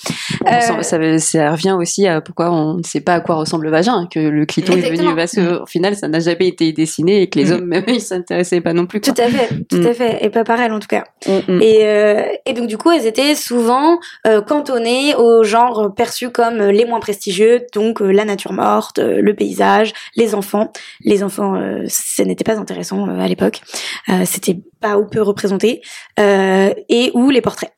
Euh, 0.48 0.82
ça, 0.82 1.20
ça, 1.20 1.52
revient 1.52 1.76
aussi 1.78 2.08
à 2.08 2.22
pourquoi 2.22 2.52
on 2.52 2.76
ne 2.76 2.84
sait 2.84 3.02
pas 3.02 3.16
à 3.16 3.20
quoi 3.20 3.36
ressemble 3.36 3.66
le 3.66 3.72
vagin, 3.72 4.08
que 4.12 4.20
le 4.20 4.46
clito 4.46 4.74
est 4.74 4.90
venu 4.90 5.16
parce 5.16 5.36
qu'au 5.36 5.66
final, 5.66 5.96
ça 5.96 6.08
n'a 6.08 6.20
jamais 6.20 6.48
été 6.48 6.72
dessiné 6.72 7.22
et 7.22 7.30
que 7.30 7.40
les 7.40 7.46
mm. 7.46 7.54
hommes 7.54 7.66
même 7.66 7.84
ils 7.88 8.02
s'intéressaient 8.02 8.62
pas 8.62 8.74
non 8.74 8.86
plus. 8.86 9.02
Tout 9.02 9.14
à 9.18 9.28
fait, 9.28 9.50
tout 9.70 9.78
à 9.78 9.92
mm. 9.92 9.94
fait, 9.94 10.26
et 10.26 10.30
pas 10.30 10.44
pareil 10.44 10.72
en 10.72 10.80
tout 10.80 10.88
cas. 10.88 11.04
Mm, 11.28 11.62
et, 11.62 11.86
euh, 11.86 12.22
et 12.46 12.54
donc 12.54 12.68
du 12.68 12.78
coup, 12.78 12.92
elles 12.92 13.06
étaient 13.06 13.36
souvent 13.36 14.00
euh, 14.26 14.42
cantonnées 14.42 15.16
aux 15.16 15.44
genres 15.44 15.94
perçus 15.96 16.30
comme 16.30 16.58
les 16.58 16.86
moins 16.86 17.00
prestigieux, 17.00 17.66
donc 17.74 18.00
la 18.00 18.26
nature 18.26 18.54
morte, 18.54 19.00
le 19.00 19.34
paysage, 19.34 19.94
les 20.16 20.36
enfants. 20.36 20.72
Les 21.04 21.24
enfants, 21.24 21.60
ce 21.88 22.22
n'était 22.22 22.44
pas 22.44 22.58
intéressant 22.58 23.08
à 23.08 23.28
l'époque. 23.28 23.62
C'était 24.26 24.60
pas 24.80 24.98
ou 24.98 25.06
peu 25.06 25.22
représenté, 25.22 25.82
et 26.18 27.12
ou 27.18 27.32
les 27.32 27.42
portraits. 27.42 27.74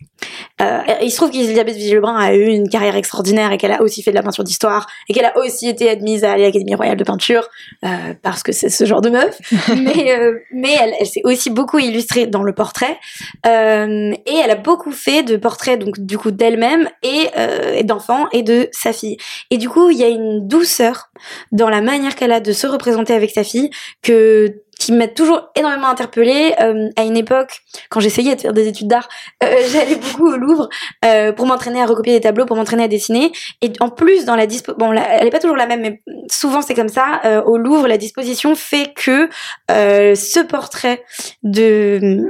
Euh, 0.61 0.81
il 1.01 1.09
se 1.09 1.15
trouve 1.15 1.31
qu'Elisabeth 1.31 1.77
Villebrun 1.77 2.17
a 2.17 2.33
eu 2.33 2.47
une 2.47 2.67
carrière 2.67 2.97
extraordinaire 2.97 3.53
et 3.53 3.57
qu'elle 3.57 3.71
a 3.71 3.81
aussi 3.81 4.03
fait 4.03 4.11
de 4.11 4.17
la 4.17 4.21
peinture 4.21 4.43
d'histoire 4.43 4.85
et 5.07 5.13
qu'elle 5.13 5.25
a 5.25 5.37
aussi 5.37 5.69
été 5.69 5.89
admise 5.89 6.25
à 6.25 6.35
l'Académie 6.35 6.75
royale 6.75 6.97
de 6.97 7.05
peinture 7.05 7.47
euh, 7.85 8.13
parce 8.21 8.43
que 8.43 8.51
c'est 8.51 8.67
ce 8.67 8.83
genre 8.83 8.99
de 8.99 9.09
meuf. 9.09 9.39
mais 9.69 10.11
euh, 10.11 10.37
mais 10.53 10.75
elle, 10.77 10.93
elle 10.99 11.07
s'est 11.07 11.21
aussi 11.23 11.49
beaucoup 11.49 11.79
illustrée 11.79 12.27
dans 12.27 12.43
le 12.43 12.53
portrait 12.53 12.97
euh, 13.45 14.11
et 14.25 14.35
elle 14.35 14.51
a 14.51 14.55
beaucoup 14.55 14.91
fait 14.91 15.23
de 15.23 15.37
portraits 15.37 15.79
donc 15.79 16.01
du 16.01 16.17
coup 16.17 16.31
d'elle-même 16.31 16.89
et, 17.01 17.27
euh, 17.37 17.75
et 17.75 17.83
d'enfants 17.85 18.27
et 18.33 18.43
de 18.43 18.67
sa 18.73 18.91
fille. 18.91 19.15
Et 19.51 19.57
du 19.57 19.69
coup 19.69 19.89
il 19.89 19.97
y 19.97 20.03
a 20.03 20.09
une 20.09 20.45
douceur 20.45 21.11
dans 21.53 21.69
la 21.69 21.79
manière 21.79 22.17
qu'elle 22.17 22.33
a 22.33 22.41
de 22.41 22.51
se 22.51 22.67
représenter 22.67 23.13
avec 23.13 23.31
sa 23.31 23.45
fille 23.45 23.69
que 24.01 24.53
qui 24.80 24.93
m'a 24.93 25.07
toujours 25.07 25.51
énormément 25.55 25.89
interpellée 25.89 26.55
euh, 26.61 26.89
à 26.95 27.03
une 27.03 27.17
époque 27.17 27.59
quand 27.89 27.99
j'essayais 27.99 28.36
de 28.36 28.41
faire 28.41 28.53
des 28.53 28.67
études 28.67 28.88
d'art 28.88 29.07
euh, 29.43 29.55
j'allais 29.71 29.95
beaucoup 29.95 30.32
au 30.32 30.38
Louvre 30.38 30.69
euh, 31.05 31.32
pour 31.34 31.45
m'entraîner 31.45 31.82
à 31.82 31.86
recopier 31.86 32.13
des 32.13 32.21
tableaux 32.21 32.45
pour 32.45 32.55
m'entraîner 32.55 32.84
à 32.84 32.88
dessiner. 32.88 33.32
Et 33.61 33.71
en 33.82 33.89
plus 33.89 34.25
dans 34.25 34.36
la 34.36 34.47
dispo 34.47 34.73
bon 34.75 34.93
elle 34.93 35.27
est 35.27 35.32
pas 35.32 35.39
toujours 35.39 35.57
la 35.57 35.67
même 35.67 35.82
mais 35.82 36.01
souvent 36.32 36.61
c'est 36.61 36.73
comme 36.73 36.89
ça 36.89 37.21
euh, 37.25 37.43
au 37.43 37.57
Louvre 37.57 37.88
la 37.88 37.97
disposition 37.97 38.55
fait 38.55 38.93
que 38.95 39.30
euh, 39.69 40.15
ce 40.15 40.39
portrait 40.39 41.03
de 41.43 42.25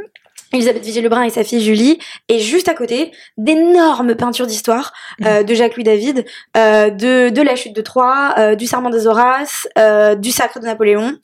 Elisabeth 0.54 0.84
Vigier-Lebrun 0.84 1.24
et 1.24 1.30
sa 1.30 1.44
fille 1.44 1.62
Julie, 1.62 2.00
et 2.28 2.40
juste 2.40 2.68
à 2.70 2.74
côté, 2.74 3.12
d'énormes 3.38 4.16
peintures 4.16 4.48
d'histoire 4.48 4.94
euh, 5.26 5.44
de 5.44 5.54
Jacques-Louis 5.54 5.84
David, 5.84 6.26
euh, 6.58 6.90
de, 6.90 7.30
de 7.30 7.42
la 7.42 7.56
chute 7.56 7.76
de 7.76 7.82
Troie, 7.82 8.34
euh, 8.38 8.56
du 8.56 8.66
serment 8.66 8.90
des 8.90 9.08
Horaces, 9.08 9.68
euh, 9.78 10.16
du 10.16 10.32
sacre 10.32 10.60
de 10.60 10.66
Napoléon. 10.66 11.18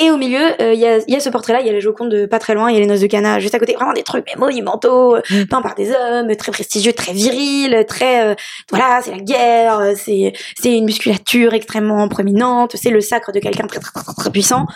Euh, 0.00 0.04
et 0.04 0.10
au 0.10 0.16
milieu, 0.16 0.40
il 0.60 0.78
y, 0.78 0.86
a, 0.86 0.98
y, 1.06 1.16
a, 1.16 1.20
ce 1.20 1.28
portrait-là, 1.28 1.60
il 1.60 1.66
y 1.66 1.70
a 1.70 1.72
la 1.72 1.80
Joconde 1.80 2.10
de 2.10 2.26
pas 2.26 2.38
très 2.38 2.54
loin, 2.54 2.70
il 2.70 2.74
y 2.74 2.76
a 2.76 2.80
les 2.80 2.86
noces 2.86 3.00
de 3.00 3.06
Cana 3.06 3.38
juste 3.38 3.54
à 3.54 3.58
côté, 3.58 3.74
vraiment 3.74 3.92
des 3.92 4.02
trucs 4.02 4.24
mais 4.26 4.38
monumentaux, 4.38 5.16
mm. 5.30 5.44
peints 5.44 5.62
par 5.62 5.74
des 5.74 5.90
hommes, 5.90 6.34
très 6.36 6.52
prestigieux, 6.52 6.92
très 6.92 7.12
virils, 7.12 7.84
très 7.88 8.36
voilà, 8.70 9.00
c'est 9.02 9.12
la 9.12 9.18
guerre, 9.18 9.92
c'est 9.96 10.32
c'est 10.60 10.76
une 10.76 10.84
musculature 10.84 11.54
extrêmement 11.54 12.08
proéminente, 12.08 12.76
c'est 12.76 12.90
le 12.90 13.00
sacre 13.00 13.32
de 13.32 13.38
quelqu'un 13.38 13.66
très, 13.66 13.80
très 13.80 13.92
très 13.92 14.14
très 14.14 14.30
puissant. 14.30 14.66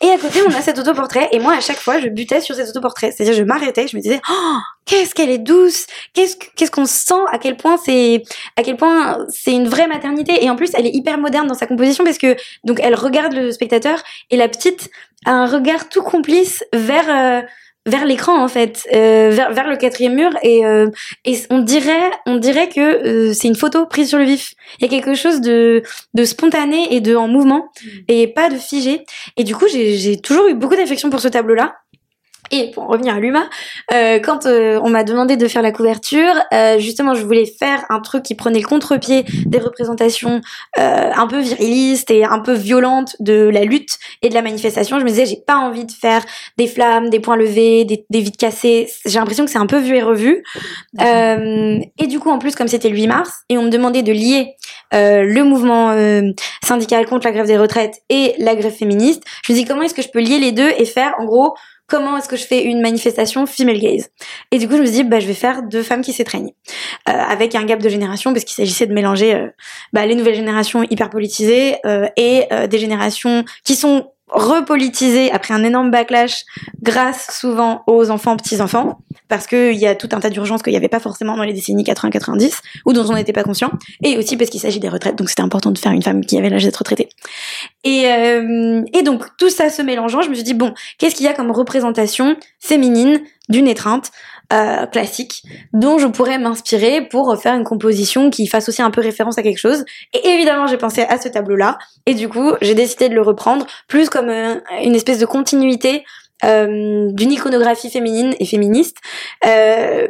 Et 0.00 0.10
à 0.10 0.18
côté, 0.18 0.40
on 0.46 0.50
a 0.50 0.60
cet 0.62 0.78
autoportrait. 0.78 1.28
Et 1.32 1.40
moi, 1.40 1.54
à 1.54 1.60
chaque 1.60 1.78
fois, 1.78 1.98
je 1.98 2.08
butais 2.08 2.40
sur 2.40 2.54
cet 2.54 2.68
autoportrait. 2.68 3.10
C'est-à-dire, 3.10 3.34
je 3.34 3.42
m'arrêtais, 3.42 3.88
je 3.88 3.96
me 3.96 4.02
disais, 4.02 4.20
oh, 4.30 4.58
qu'est-ce 4.88 5.14
qu'elle 5.14 5.30
est 5.30 5.38
douce, 5.38 5.86
qu'est-ce 6.14 6.36
qu'est-ce 6.56 6.70
qu'on 6.72 6.86
sent, 6.86 7.22
à 7.30 7.38
quel 7.38 7.56
point 7.56 7.76
c'est, 7.76 8.24
à 8.56 8.64
quel 8.64 8.76
point 8.76 9.18
c'est 9.28 9.52
une 9.52 9.68
vraie 9.68 9.86
maternité. 9.86 10.42
Et 10.42 10.50
en 10.50 10.56
plus, 10.56 10.70
elle 10.74 10.86
est 10.86 10.94
hyper 10.94 11.18
moderne 11.18 11.46
dans 11.46 11.54
sa 11.54 11.66
composition 11.66 12.02
parce 12.02 12.18
que 12.18 12.34
donc 12.64 12.80
elle 12.82 12.96
regarde 12.96 13.34
le 13.34 13.52
spectateur 13.52 14.02
et 14.30 14.36
la 14.36 14.48
petite 14.48 14.90
a 15.26 15.32
un 15.32 15.46
regard 15.46 15.88
tout 15.88 16.02
complice 16.02 16.64
vers 16.72 17.08
euh, 17.08 17.42
vers 17.88 18.04
l'écran 18.04 18.42
en 18.42 18.48
fait, 18.48 18.86
euh, 18.94 19.30
vers, 19.30 19.52
vers 19.52 19.68
le 19.68 19.76
quatrième 19.76 20.14
mur 20.14 20.30
et, 20.42 20.64
euh, 20.64 20.88
et 21.24 21.38
on 21.50 21.58
dirait 21.58 22.10
on 22.26 22.36
dirait 22.36 22.68
que 22.68 22.80
euh, 22.80 23.32
c'est 23.32 23.48
une 23.48 23.56
photo 23.56 23.86
prise 23.86 24.10
sur 24.10 24.18
le 24.18 24.24
vif. 24.24 24.52
Il 24.78 24.84
y 24.84 24.86
a 24.86 24.90
quelque 24.90 25.14
chose 25.14 25.40
de, 25.40 25.82
de 26.14 26.24
spontané 26.24 26.94
et 26.94 27.00
de 27.00 27.16
en 27.16 27.28
mouvement 27.28 27.70
mm. 27.82 27.88
et 28.08 28.26
pas 28.28 28.50
de 28.50 28.56
figé. 28.56 29.04
Et 29.36 29.44
du 29.44 29.54
coup 29.54 29.66
j'ai 29.68 30.20
toujours 30.20 30.48
eu 30.48 30.54
beaucoup 30.54 30.76
d'affection 30.76 31.10
pour 31.10 31.20
ce 31.20 31.28
tableau 31.28 31.54
là. 31.54 31.76
Et 32.50 32.70
pour 32.70 32.86
revenir 32.86 33.14
à 33.14 33.20
Luma, 33.20 33.48
euh, 33.92 34.18
quand 34.20 34.46
euh, 34.46 34.80
on 34.82 34.88
m'a 34.88 35.04
demandé 35.04 35.36
de 35.36 35.48
faire 35.48 35.62
la 35.62 35.72
couverture, 35.72 36.34
euh, 36.52 36.78
justement, 36.78 37.14
je 37.14 37.22
voulais 37.22 37.44
faire 37.46 37.84
un 37.90 38.00
truc 38.00 38.22
qui 38.22 38.34
prenait 38.34 38.60
le 38.60 38.66
contre-pied 38.66 39.24
des 39.46 39.58
représentations 39.58 40.40
euh, 40.78 41.10
un 41.14 41.26
peu 41.26 41.40
virilistes 41.40 42.10
et 42.10 42.24
un 42.24 42.38
peu 42.38 42.54
violentes 42.54 43.16
de 43.20 43.48
la 43.48 43.64
lutte 43.64 43.98
et 44.22 44.28
de 44.28 44.34
la 44.34 44.42
manifestation. 44.42 44.98
Je 44.98 45.04
me 45.04 45.10
disais, 45.10 45.26
j'ai 45.26 45.36
pas 45.36 45.56
envie 45.56 45.84
de 45.84 45.92
faire 45.92 46.24
des 46.56 46.66
flammes, 46.66 47.10
des 47.10 47.20
points 47.20 47.36
levés, 47.36 47.84
des, 47.84 48.06
des 48.08 48.20
vides 48.20 48.36
cassés. 48.36 48.88
J'ai 49.04 49.18
l'impression 49.18 49.44
que 49.44 49.50
c'est 49.50 49.58
un 49.58 49.66
peu 49.66 49.78
vu 49.78 49.96
et 49.96 50.02
revu. 50.02 50.42
Euh, 51.00 51.78
et 51.98 52.06
du 52.06 52.18
coup, 52.18 52.30
en 52.30 52.38
plus, 52.38 52.54
comme 52.54 52.68
c'était 52.68 52.88
le 52.88 52.96
8 52.96 53.06
mars, 53.08 53.32
et 53.48 53.58
on 53.58 53.64
me 53.64 53.70
demandait 53.70 54.02
de 54.02 54.12
lier 54.12 54.54
le 54.90 55.42
mouvement 55.42 55.94
syndical 56.64 57.04
contre 57.04 57.26
la 57.26 57.32
grève 57.32 57.46
des 57.46 57.58
retraites 57.58 58.00
et 58.08 58.34
la 58.38 58.54
grève 58.54 58.72
féministe, 58.72 59.22
je 59.44 59.52
me 59.52 59.58
dis 59.58 59.66
comment 59.66 59.82
est-ce 59.82 59.94
que 59.94 60.02
je 60.02 60.08
peux 60.08 60.20
lier 60.20 60.38
les 60.38 60.52
deux 60.52 60.70
et 60.78 60.86
faire, 60.86 61.14
en 61.18 61.24
gros, 61.26 61.54
comment 61.88 62.16
est-ce 62.18 62.28
que 62.28 62.36
je 62.36 62.44
fais 62.44 62.62
une 62.62 62.80
manifestation 62.80 63.46
female 63.46 63.80
gaze. 63.80 64.10
Et 64.52 64.58
du 64.58 64.68
coup, 64.68 64.76
je 64.76 64.82
me 64.82 64.86
suis 64.86 64.96
dit, 64.96 65.04
bah, 65.04 65.18
je 65.18 65.26
vais 65.26 65.34
faire 65.34 65.62
deux 65.62 65.82
femmes 65.82 66.02
qui 66.02 66.12
s'étreignent, 66.12 66.52
euh, 67.08 67.12
avec 67.12 67.54
un 67.54 67.64
gap 67.64 67.82
de 67.82 67.88
génération, 67.88 68.32
parce 68.32 68.44
qu'il 68.44 68.54
s'agissait 68.54 68.86
de 68.86 68.92
mélanger 68.92 69.34
euh, 69.34 69.48
bah, 69.92 70.06
les 70.06 70.14
nouvelles 70.14 70.34
générations 70.34 70.84
hyper 70.84 71.10
politisées 71.10 71.76
euh, 71.86 72.06
et 72.16 72.46
des 72.68 72.78
générations 72.78 73.44
qui 73.64 73.74
sont 73.74 74.12
repolitisé 74.30 75.30
après 75.30 75.54
un 75.54 75.64
énorme 75.64 75.90
backlash 75.90 76.44
grâce 76.82 77.38
souvent 77.38 77.82
aux 77.86 78.10
enfants, 78.10 78.36
petits-enfants, 78.36 78.98
parce 79.28 79.46
qu'il 79.46 79.74
y 79.74 79.86
a 79.86 79.94
tout 79.94 80.08
un 80.12 80.20
tas 80.20 80.30
d'urgences 80.30 80.62
qu'il 80.62 80.72
n'y 80.72 80.76
avait 80.76 80.88
pas 80.88 81.00
forcément 81.00 81.36
dans 81.36 81.42
les 81.42 81.52
décennies 81.52 81.84
80-90, 81.84 82.60
ou 82.86 82.92
dont 82.92 83.04
on 83.08 83.14
n'était 83.14 83.32
pas 83.32 83.42
conscient, 83.42 83.70
et 84.02 84.16
aussi 84.16 84.36
parce 84.36 84.50
qu'il 84.50 84.60
s'agit 84.60 84.80
des 84.80 84.88
retraites, 84.88 85.16
donc 85.16 85.28
c'était 85.28 85.42
important 85.42 85.70
de 85.70 85.78
faire 85.78 85.92
une 85.92 86.02
femme 86.02 86.24
qui 86.24 86.38
avait 86.38 86.50
l'âge 86.50 86.64
d'être 86.64 86.78
retraitée. 86.78 87.08
Et, 87.84 88.06
euh, 88.06 88.82
et 88.92 89.02
donc 89.02 89.24
tout 89.38 89.50
ça 89.50 89.70
se 89.70 89.82
mélangeant, 89.82 90.22
je 90.22 90.30
me 90.30 90.34
suis 90.34 90.44
dit, 90.44 90.54
bon, 90.54 90.74
qu'est-ce 90.98 91.14
qu'il 91.14 91.26
y 91.26 91.28
a 91.28 91.34
comme 91.34 91.50
représentation 91.50 92.36
féminine 92.58 93.20
d'une 93.48 93.68
étreinte 93.68 94.10
euh, 94.52 94.86
classique 94.86 95.42
dont 95.72 95.98
je 95.98 96.06
pourrais 96.06 96.38
m'inspirer 96.38 97.02
pour 97.02 97.36
faire 97.40 97.54
une 97.54 97.64
composition 97.64 98.30
qui 98.30 98.46
fasse 98.46 98.68
aussi 98.68 98.82
un 98.82 98.90
peu 98.90 99.00
référence 99.00 99.38
à 99.38 99.42
quelque 99.42 99.58
chose. 99.58 99.84
Et 100.14 100.26
évidemment, 100.28 100.66
j'ai 100.66 100.78
pensé 100.78 101.02
à 101.02 101.18
ce 101.18 101.28
tableau-là. 101.28 101.78
Et 102.06 102.14
du 102.14 102.28
coup, 102.28 102.52
j'ai 102.60 102.74
décidé 102.74 103.08
de 103.08 103.14
le 103.14 103.22
reprendre 103.22 103.66
plus 103.88 104.08
comme 104.08 104.28
euh, 104.28 104.56
une 104.82 104.94
espèce 104.94 105.18
de 105.18 105.26
continuité 105.26 106.04
euh, 106.44 107.10
d'une 107.12 107.32
iconographie 107.32 107.90
féminine 107.90 108.32
et 108.38 108.46
féministe 108.46 108.98
euh, 109.44 110.06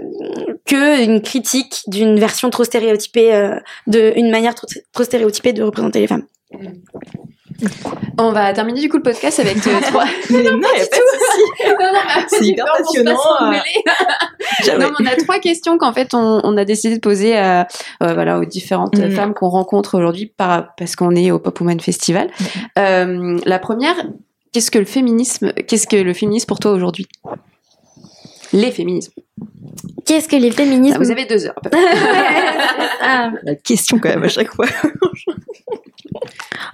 que 0.67 1.03
une 1.03 1.23
critique 1.23 1.81
d'une 1.87 2.21
version 2.21 2.51
trop 2.51 2.65
stéréotypée, 2.65 3.35
euh, 3.35 3.59
de 3.87 4.13
une 4.15 4.31
manière 4.31 4.55
trop, 4.55 4.67
trop 4.93 5.05
stéréotypée 5.05 5.55
de 5.55 5.63
représenter 5.63 6.01
les 6.01 6.07
femmes. 6.07 6.27
On 8.19 8.33
va 8.33 8.53
terminer 8.53 8.81
du 8.81 8.89
coup 8.89 8.97
le 8.97 9.03
podcast 9.03 9.41
avec 9.41 9.57
euh, 9.67 9.81
trois. 9.83 10.05
non, 10.31 10.43
non, 10.43 10.61
pas 10.61 10.69
de 10.79 12.27
C'est 12.29 12.45
hyper 12.45 12.67
passionnant. 12.77 13.19
Euh. 13.43 14.79
non, 14.79 14.91
on 14.99 15.07
a 15.07 15.17
trois 15.17 15.39
questions 15.39 15.79
qu'en 15.79 15.93
fait 15.93 16.15
on, 16.15 16.41
on, 16.43 16.57
a 16.57 16.65
décidé 16.65 16.97
de 16.97 17.01
poser 17.01 17.37
à, 17.37 17.67
euh, 18.03 18.15
voilà, 18.15 18.39
aux 18.39 18.45
différentes 18.45 18.99
mm. 18.99 19.11
femmes 19.11 19.35
qu'on 19.35 19.49
rencontre 19.49 19.97
aujourd'hui 19.97 20.27
par, 20.27 20.75
parce 20.77 20.97
qu'on 20.97 21.15
est 21.15 21.31
au 21.31 21.39
Pop 21.39 21.61
Woman 21.61 21.81
Festival. 21.81 22.29
Mm. 22.77 23.39
la 23.45 23.59
première, 23.59 23.97
qu'est-ce 24.53 24.71
que 24.71 24.79
le 24.79 24.85
féminisme, 24.85 25.53
qu'est-ce 25.53 25.87
que 25.87 25.97
le 25.97 26.15
féminisme 26.15 26.47
pour 26.47 26.61
toi 26.61 26.73
aujourd'hui? 26.73 27.07
Les 28.53 28.71
féminismes. 28.71 29.13
Qu'est-ce 30.07 30.29
que 30.29 30.37
les 30.37 30.51
féminismes? 30.51 30.97
Ah, 30.97 31.05
Vous 31.05 31.11
avez 31.11 31.27
deux 31.27 31.47
heures. 31.47 31.61
La 33.45 33.55
question 33.57 33.99
quand 33.99 34.09
même 34.09 34.25
à 34.25 34.29
chaque 34.29 34.53
fois. 34.55 34.67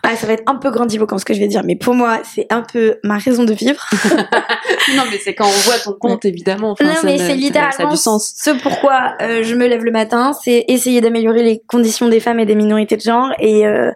Ah, 0.03 0.17
ça 0.17 0.27
va 0.27 0.35
être 0.35 0.43
un 0.47 0.57
peu 0.57 0.71
grandiloquent 0.71 1.19
ce 1.19 1.25
que 1.25 1.35
je 1.35 1.41
vais 1.41 1.49
dire, 1.49 1.63
mais 1.65 1.77
pour 1.77 1.95
moi, 1.95 2.21
c'est 2.25 2.47
un 2.53 2.63
peu 2.63 2.99
ma 3.03 3.19
raison 3.19 3.45
de 3.45 3.53
vivre. 3.53 3.85
non, 4.97 5.05
mais 5.11 5.19
c'est 5.19 5.35
quand 5.35 5.47
on 5.47 5.61
voit 5.65 5.79
ton 5.79 5.93
compte, 5.93 6.25
évidemment. 6.25 6.75
non, 6.81 6.95
mais 7.05 7.19
c'est 7.19 7.37
littéralement 7.37 7.91
du 7.91 7.97
sens. 7.97 8.35
ce 8.37 8.51
pourquoi 8.51 9.15
euh, 9.23 9.43
je 9.43 9.55
me 9.55 9.67
lève 9.67 9.85
le 9.85 9.93
matin, 9.93 10.33
c'est 10.33 10.65
essayer 10.69 11.01
d'améliorer 11.01 11.43
les 11.43 11.63
conditions 11.67 12.09
des 12.09 12.21
femmes 12.21 12.41
et 12.41 12.47
des 12.47 12.55
minorités 12.55 12.97
de 12.97 13.03
genre 13.03 13.31
et, 13.39 13.67
euh, 13.67 13.91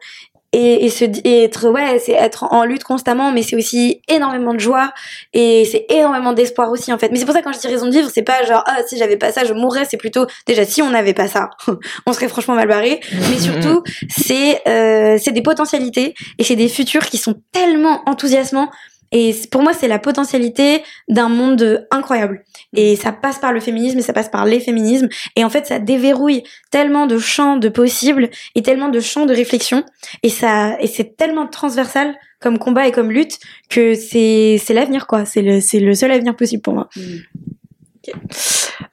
et, 0.53 0.87
et, 0.87 0.89
se, 0.89 1.05
et 1.05 1.45
être 1.45 1.69
ouais 1.69 1.99
c'est 1.99 2.13
être 2.13 2.45
en 2.53 2.65
lutte 2.65 2.85
constamment 2.85 3.33
mais 3.33 3.43
c'est 3.43 3.57
aussi 3.57 4.01
énormément 4.09 4.55
de 4.55 4.61
joie 4.61 4.93
et 5.35 5.67
c'est 5.71 5.87
énormément 5.91 6.33
d'espoir 6.33 6.71
aussi 6.71 6.93
en 6.93 6.99
fait. 6.99 7.11
Mais 7.11 7.19
c'est 7.19 7.27
pour 7.27 7.35
ça 7.35 7.41
que 7.41 7.45
quand 7.45 7.53
je 7.53 7.59
dis 7.59 7.67
raison 7.67 7.87
de 7.87 7.93
vivre 7.93 8.11
c'est 8.13 8.23
pas 8.23 8.45
genre 8.45 8.65
ah 8.67 8.79
si 8.87 8.97
j'avais 8.97 9.17
pas 9.17 9.33
ça 9.33 9.45
je 9.45 9.53
mourrais. 9.53 9.85
C'est 9.85 9.97
plutôt 9.97 10.27
déjà 10.47 10.65
si 10.65 10.81
on 10.81 10.91
n'avait 10.91 11.15
pas 11.15 11.29
ça 11.29 11.51
on 12.07 12.13
serait 12.13 12.29
franchement 12.29 12.55
mal 12.55 12.69
barré. 12.69 13.01
Mais 13.13 13.39
surtout 13.39 13.83
c'est 14.09 14.67
euh, 14.67 15.19
c'est 15.23 15.33
des 15.33 15.43
potentialités 15.43 16.15
et 16.39 16.45
c'est 16.45 16.57
des 16.57 16.69
futurs 16.69 17.07
qui 17.07 17.19
sont 17.19 17.35
tellement 17.53 18.03
enthousiasmants 18.07 18.71
et 19.13 19.35
pour 19.51 19.63
moi, 19.63 19.73
c'est 19.73 19.89
la 19.89 19.99
potentialité 19.99 20.83
d'un 21.09 21.29
monde 21.29 21.87
incroyable. 21.91 22.45
Et 22.75 22.97
ça 22.97 23.13
passe 23.13 23.39
par 23.39 23.53
le 23.53 23.61
féminisme 23.61 23.99
et 23.99 24.03
ça 24.03 24.13
passe 24.13 24.29
par 24.29 24.45
les 24.45 24.61
féminismes. 24.61 25.09
Et 25.37 25.45
en 25.45 25.51
fait, 25.51 25.67
ça 25.67 25.79
déverrouille 25.79 26.43
tellement 26.71 27.07
de 27.07 27.19
champs 27.19 27.57
de 27.57 27.69
possibles 27.69 28.29
et 28.55 28.63
tellement 28.63 28.89
de 28.89 29.01
champs 29.01 29.27
de 29.27 29.35
réflexion. 29.35 29.85
Et 30.23 30.29
ça, 30.29 30.79
et 30.81 30.87
c'est 30.87 31.17
tellement 31.17 31.47
transversal 31.47 32.15
comme 32.41 32.59
combat 32.59 32.87
et 32.87 32.93
comme 32.93 33.11
lutte 33.11 33.39
que 33.69 33.95
c'est, 33.95 34.61
c'est 34.63 34.75
l'avenir, 34.75 35.07
quoi. 35.07 35.25
C'est 35.25 35.43
le, 35.43 35.61
c'est 35.61 35.81
le 35.81 35.95
seul 35.95 36.11
avenir 36.13 36.37
possible 36.37 36.63
pour 36.63 36.75
moi. 36.75 36.89
Mm. 36.95 37.01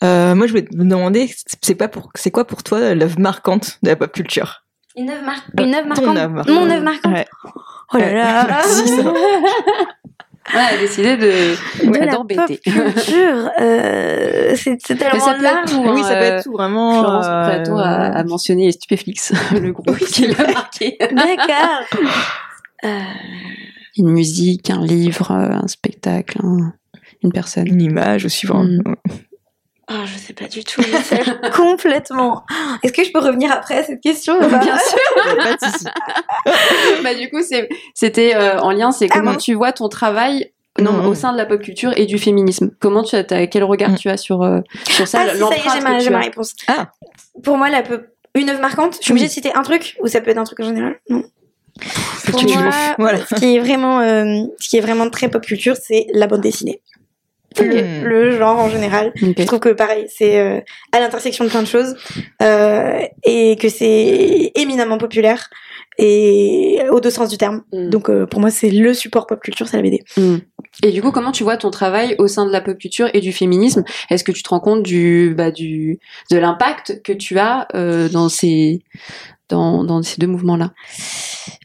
Euh, 0.04 0.36
moi, 0.36 0.48
je 0.48 0.52
voulais 0.52 0.66
te 0.66 0.76
demander, 0.76 1.30
c'est 1.62 1.76
pas 1.76 1.88
pour, 1.88 2.10
c'est 2.16 2.32
quoi 2.32 2.46
pour 2.46 2.64
toi 2.64 2.94
l'œuvre 2.96 3.20
marquante 3.20 3.80
de 3.84 3.90
la 3.90 3.96
pop 3.96 4.12
culture? 4.12 4.64
Une 4.98 5.10
œuvre, 5.10 5.24
mar... 5.24 5.36
une 5.60 5.76
œuvre 5.76 5.88
marquante. 5.88 6.48
Mon 6.50 6.70
œuvre 6.70 6.84
marquante. 6.84 7.26
Oh 7.94 7.98
là 7.98 8.12
là. 8.12 8.48
Ouais, 10.54 10.62
elle 10.70 10.78
a 10.78 10.80
décidé 10.80 11.18
de, 11.18 11.88
de 11.88 12.12
d'embêter. 12.12 12.58
culture, 12.60 13.50
euh, 13.60 14.56
c'est, 14.56 14.78
c'est 14.80 14.96
tellement 14.96 15.26
ça 15.26 15.38
large. 15.40 15.72
Tout, 15.72 15.84
hein, 15.84 15.94
oui, 15.96 16.04
ça 16.04 16.16
peut 16.16 16.22
être 16.22 16.44
tout, 16.44 16.52
vraiment. 16.52 17.00
Florence 17.00 17.26
euh... 17.26 17.78
a, 17.78 18.20
a 18.20 18.24
mentionné 18.24 18.72
Stupéflix, 18.72 19.34
le 19.60 19.72
groupe 19.72 19.98
qui 19.98 20.28
l'a 20.28 20.52
marqué. 20.54 20.98
D'accord. 21.00 21.82
Euh... 22.84 23.00
Une 23.98 24.10
musique, 24.10 24.70
un 24.70 24.86
livre, 24.86 25.32
un 25.32 25.66
spectacle, 25.66 26.40
un... 26.44 26.74
une 27.24 27.32
personne. 27.32 27.68
Une 27.68 27.82
image 27.82 28.26
aussi, 28.26 28.46
vraiment. 28.46 28.66
Mm. 28.66 28.96
Oh, 29.92 30.04
je 30.06 30.18
sais 30.18 30.34
pas 30.34 30.48
du 30.48 30.64
tout, 30.64 30.82
je 30.82 30.98
sais 30.98 31.22
complètement. 31.56 32.44
Est-ce 32.82 32.92
que 32.92 33.04
je 33.04 33.12
peux 33.12 33.20
revenir 33.20 33.52
après 33.52 33.78
à 33.78 33.84
cette 33.84 34.02
question 34.02 34.40
Bien 34.40 34.78
sûr. 34.80 35.00
pas 35.38 35.54
de 35.54 37.04
bah 37.04 37.14
du 37.14 37.30
coup, 37.30 37.42
c'était 37.94 38.36
euh, 38.36 38.60
en 38.60 38.72
lien, 38.72 38.92
c'est 38.92 39.08
ah 39.12 39.14
comment 39.14 39.36
tu 39.36 39.54
vois 39.54 39.74
ton 39.74 39.88
travail 39.88 40.52
non, 40.82 40.92
mmh. 40.92 41.06
au 41.06 41.14
sein 41.14 41.32
de 41.32 41.38
la 41.38 41.46
pop 41.46 41.62
culture 41.62 41.94
et 41.96 42.06
du 42.06 42.18
féminisme. 42.18 42.72
Comment 42.80 43.04
tu 43.04 43.16
as, 43.16 43.24
quel 43.48 43.64
regard 43.64 43.92
mmh. 43.92 43.98
tu 43.98 44.10
as 44.10 44.18
sur 44.18 44.42
euh, 44.42 44.60
sur 44.90 45.08
ça 45.08 45.22
Ah, 45.22 45.34
si, 45.34 45.40
ça 45.40 45.56
y 45.56 45.78
est, 45.78 46.00
j'ai 46.02 46.10
ma, 46.10 46.20
réponse. 46.20 46.54
Ah. 46.68 46.92
Pour 47.44 47.58
moi, 47.58 47.70
la 47.70 47.84
pop... 47.84 48.02
une 48.34 48.50
œuvre 48.50 48.62
marquante. 48.62 48.98
Je 49.00 49.04
suis 49.04 49.12
obligée 49.12 49.28
de 49.28 49.32
citer 49.32 49.54
un 49.54 49.62
truc 49.62 49.96
ou 50.02 50.08
ça 50.08 50.20
peut 50.20 50.32
être 50.32 50.38
un 50.38 50.44
truc 50.44 50.60
en 50.60 50.66
général? 50.66 51.00
Non. 51.10 51.24
Pour 52.32 52.44
moi, 52.44 52.72
voilà. 52.98 53.26
ce 53.26 53.36
qui 53.36 53.56
est 53.56 53.60
vraiment, 53.60 54.00
euh, 54.00 54.44
ce 54.60 54.70
qui 54.70 54.78
est 54.78 54.82
vraiment 54.82 55.10
très 55.10 55.30
pop 55.30 55.46
culture, 55.46 55.76
c'est 55.76 56.08
la 56.14 56.28
bande 56.28 56.42
dessinée 56.42 56.82
le, 57.64 58.08
le, 58.08 58.38
genre 58.38 58.60
en 58.60 58.70
général. 58.70 59.14
Okay. 59.16 59.36
Je 59.40 59.46
trouve 59.46 59.60
que 59.60 59.70
pareil, 59.70 60.08
c'est 60.10 60.40
euh, 60.40 60.60
à 60.92 61.00
l'intersection 61.00 61.46
de 61.46 61.50
plein 61.50 61.62
de 61.62 61.68
choses 61.68 61.96
euh, 62.42 63.00
et 63.24 63.56
que 63.58 63.70
c'est 63.70 64.52
éminemment 64.56 64.98
populaire 64.98 65.50
et 65.98 66.80
au 66.92 67.00
deux 67.00 67.10
sens 67.10 67.30
du 67.30 67.38
terme. 67.38 67.64
Mm. 67.72 67.90
Donc 67.90 68.10
euh, 68.10 68.26
pour 68.26 68.42
moi, 68.42 68.50
c'est 68.50 68.70
le 68.70 68.94
support 68.94 69.28
pop 69.28 69.40
culture, 69.42 69.68
c'est 69.68 69.78
la 69.78 69.84
BD. 69.84 70.04
Mm. 70.18 70.38
Et 70.84 70.92
du 70.92 71.02
coup, 71.02 71.12
comment 71.12 71.32
tu 71.32 71.44
vois 71.44 71.58
ton 71.58 71.72
travail 71.72 72.16
au 72.20 72.28
sein 72.28 72.46
de 72.46 72.52
la 72.52 72.62
pop 72.62 72.78
culture 72.78 73.10
et 73.14 73.22
du 73.22 73.32
féminisme? 73.32 73.84
Est-ce 74.10 74.24
que 74.24 74.32
tu 74.32 74.44
te 74.44 74.50
rends 74.50 74.60
compte 74.60 74.84
du, 74.84 75.34
bah, 75.38 75.52
du 75.52 76.00
de 76.32 76.38
l'impact 76.38 77.02
que 77.04 77.14
tu 77.14 77.40
as 77.40 77.68
euh, 77.76 78.10
dans 78.10 78.30
ces 78.30 78.82
dans, 79.48 79.84
dans 79.84 80.02
ces 80.02 80.20
deux 80.20 80.28
mouvements-là? 80.28 80.74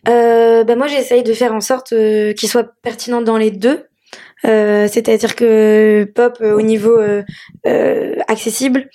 Euh, 0.09 0.65
bah 0.65 0.77
moi, 0.77 0.87
j'essaye 0.87 1.23
de 1.23 1.33
faire 1.33 1.53
en 1.53 1.61
sorte 1.61 1.93
euh, 1.93 2.33
qu'ils 2.33 2.49
soient 2.49 2.69
pertinents 2.83 3.23
dans 3.23 3.37
les 3.37 3.51
deux. 3.51 3.85
Euh, 4.47 4.89
c'est-à-dire 4.91 5.37
que 5.37 6.05
pop 6.15 6.39
euh, 6.41 6.57
au 6.57 6.63
niveau 6.63 6.99
euh, 6.99 8.17
accessible 8.27 8.89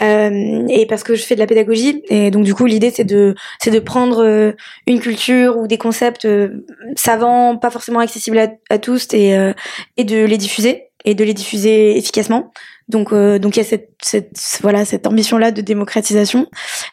et 0.00 0.86
parce 0.88 1.02
que 1.02 1.14
je 1.14 1.22
fais 1.22 1.34
de 1.34 1.40
la 1.40 1.46
pédagogie 1.46 2.02
et 2.08 2.30
donc 2.30 2.44
du 2.44 2.54
coup 2.54 2.64
l'idée 2.64 2.90
c'est 2.90 3.04
de 3.04 3.34
c'est 3.60 3.70
de 3.70 3.78
prendre 3.78 4.54
une 4.86 5.00
culture 5.00 5.58
ou 5.58 5.66
des 5.66 5.76
concepts 5.76 6.26
savants 6.96 7.58
pas 7.58 7.70
forcément 7.70 8.00
accessibles 8.00 8.38
à, 8.38 8.48
à 8.70 8.78
tous 8.78 9.06
et 9.12 9.36
et 9.98 10.04
de 10.04 10.24
les 10.24 10.38
diffuser 10.38 10.88
et 11.04 11.14
de 11.14 11.22
les 11.22 11.34
diffuser 11.34 11.96
efficacement 11.96 12.52
donc, 12.92 13.12
euh, 13.12 13.40
donc 13.40 13.56
il 13.56 13.60
y 13.60 13.62
a 13.62 13.64
cette, 13.64 13.90
cette 14.00 14.38
voilà 14.60 14.84
cette 14.84 15.06
ambition 15.08 15.38
là 15.38 15.50
de 15.50 15.60
démocratisation. 15.60 16.46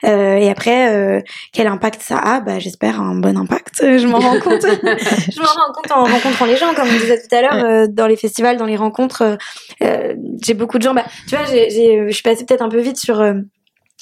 Euh, 0.05 0.37
et 0.37 0.49
après, 0.49 0.95
euh, 0.95 1.21
quel 1.53 1.67
impact 1.67 2.01
ça 2.01 2.17
a? 2.17 2.39
Bah, 2.39 2.57
j'espère 2.57 2.99
un 2.99 3.15
bon 3.15 3.37
impact. 3.37 3.75
Je 3.81 4.07
m'en 4.07 4.17
rends 4.17 4.39
compte. 4.39 4.61
je 4.63 5.39
m'en 5.39 5.45
rends 5.45 5.73
compte 5.73 5.91
en 5.91 6.05
rencontrant 6.05 6.45
les 6.45 6.57
gens, 6.57 6.73
comme 6.73 6.87
on 6.87 6.99
disait 6.99 7.21
tout 7.21 7.35
à 7.35 7.41
l'heure, 7.41 7.87
dans 7.89 8.07
les 8.07 8.15
festivals, 8.15 8.57
dans 8.57 8.65
les 8.65 8.77
rencontres. 8.77 9.37
J'ai 9.81 10.53
beaucoup 10.53 10.77
de 10.77 10.83
gens. 10.83 10.93
Bah, 10.93 11.05
tu 11.27 11.35
vois, 11.35 11.45
j'ai, 11.45 11.69
je 11.69 12.13
suis 12.13 12.23
passée 12.23 12.45
peut-être 12.45 12.63
un 12.63 12.69
peu 12.69 12.79
vite 12.79 12.97
sur 12.97 13.23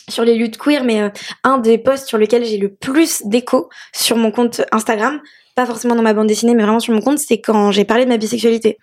sur 0.10 0.24
les 0.24 0.36
luttes 0.36 0.58
queer, 0.58 0.86
mais 0.86 1.12
un 1.44 1.58
des 1.58 1.78
posts 1.78 2.08
sur 2.08 2.18
lequel 2.18 2.46
j'ai 2.46 2.58
le 2.58 2.70
plus 2.74 3.24
d'écho 3.26 3.70
sur 3.94 4.16
mon 4.16 4.32
compte 4.32 4.62
Instagram, 4.72 5.20
pas 5.58 5.66
forcément 5.66 5.96
dans 5.96 6.04
ma 6.04 6.14
bande 6.14 6.28
dessinée, 6.28 6.54
mais 6.54 6.62
vraiment 6.62 6.80
sur 6.80 6.94
mon 6.94 7.02
compte, 7.02 7.18
c'est 7.18 7.40
quand 7.40 7.72
j'ai 7.72 7.84
parlé 7.84 8.06
de 8.06 8.10
ma 8.10 8.18
bisexualité. 8.18 8.78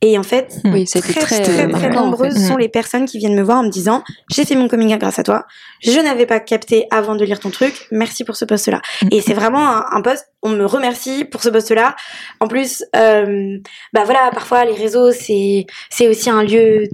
Et 0.00 0.16
en 0.16 0.22
fait, 0.22 0.58
oui, 0.64 0.84
très, 0.84 1.00
très, 1.00 1.42
très, 1.42 1.68
très, 1.68 1.90
nombreuses 1.90 2.46
sont 2.46 2.56
les 2.56 2.68
personnes 2.68 3.04
qui 3.04 3.18
viennent 3.18 3.34
me 3.34 3.42
voir 3.42 3.58
en 3.58 3.64
me 3.64 3.68
disant, 3.68 4.04
j'ai 4.30 4.44
fait 4.44 4.54
mon 4.54 4.68
coming 4.68 4.94
out 4.94 5.00
grâce 5.00 5.18
à 5.18 5.24
toi, 5.24 5.44
je 5.82 5.98
n'avais 5.98 6.26
pas 6.26 6.38
capté 6.38 6.86
avant 6.92 7.16
de 7.16 7.24
lire 7.24 7.40
ton 7.40 7.50
truc, 7.50 7.88
merci 7.90 8.22
pour 8.22 8.36
ce 8.36 8.44
poste-là. 8.44 8.80
Et 9.10 9.20
c'est 9.20 9.34
vraiment 9.34 9.66
un, 9.66 9.84
un 9.90 10.02
poste, 10.02 10.28
on 10.42 10.50
me 10.50 10.64
remercie 10.64 11.24
pour 11.24 11.42
ce 11.42 11.48
poste-là. 11.48 11.96
En 12.38 12.46
plus, 12.46 12.84
euh, 12.94 13.58
bah 13.92 14.04
voilà, 14.04 14.30
parfois 14.32 14.64
les 14.64 14.74
réseaux, 14.74 15.10
c'est, 15.10 15.66
c'est 15.90 16.06
aussi 16.06 16.30
un 16.30 16.44
lieu 16.44 16.84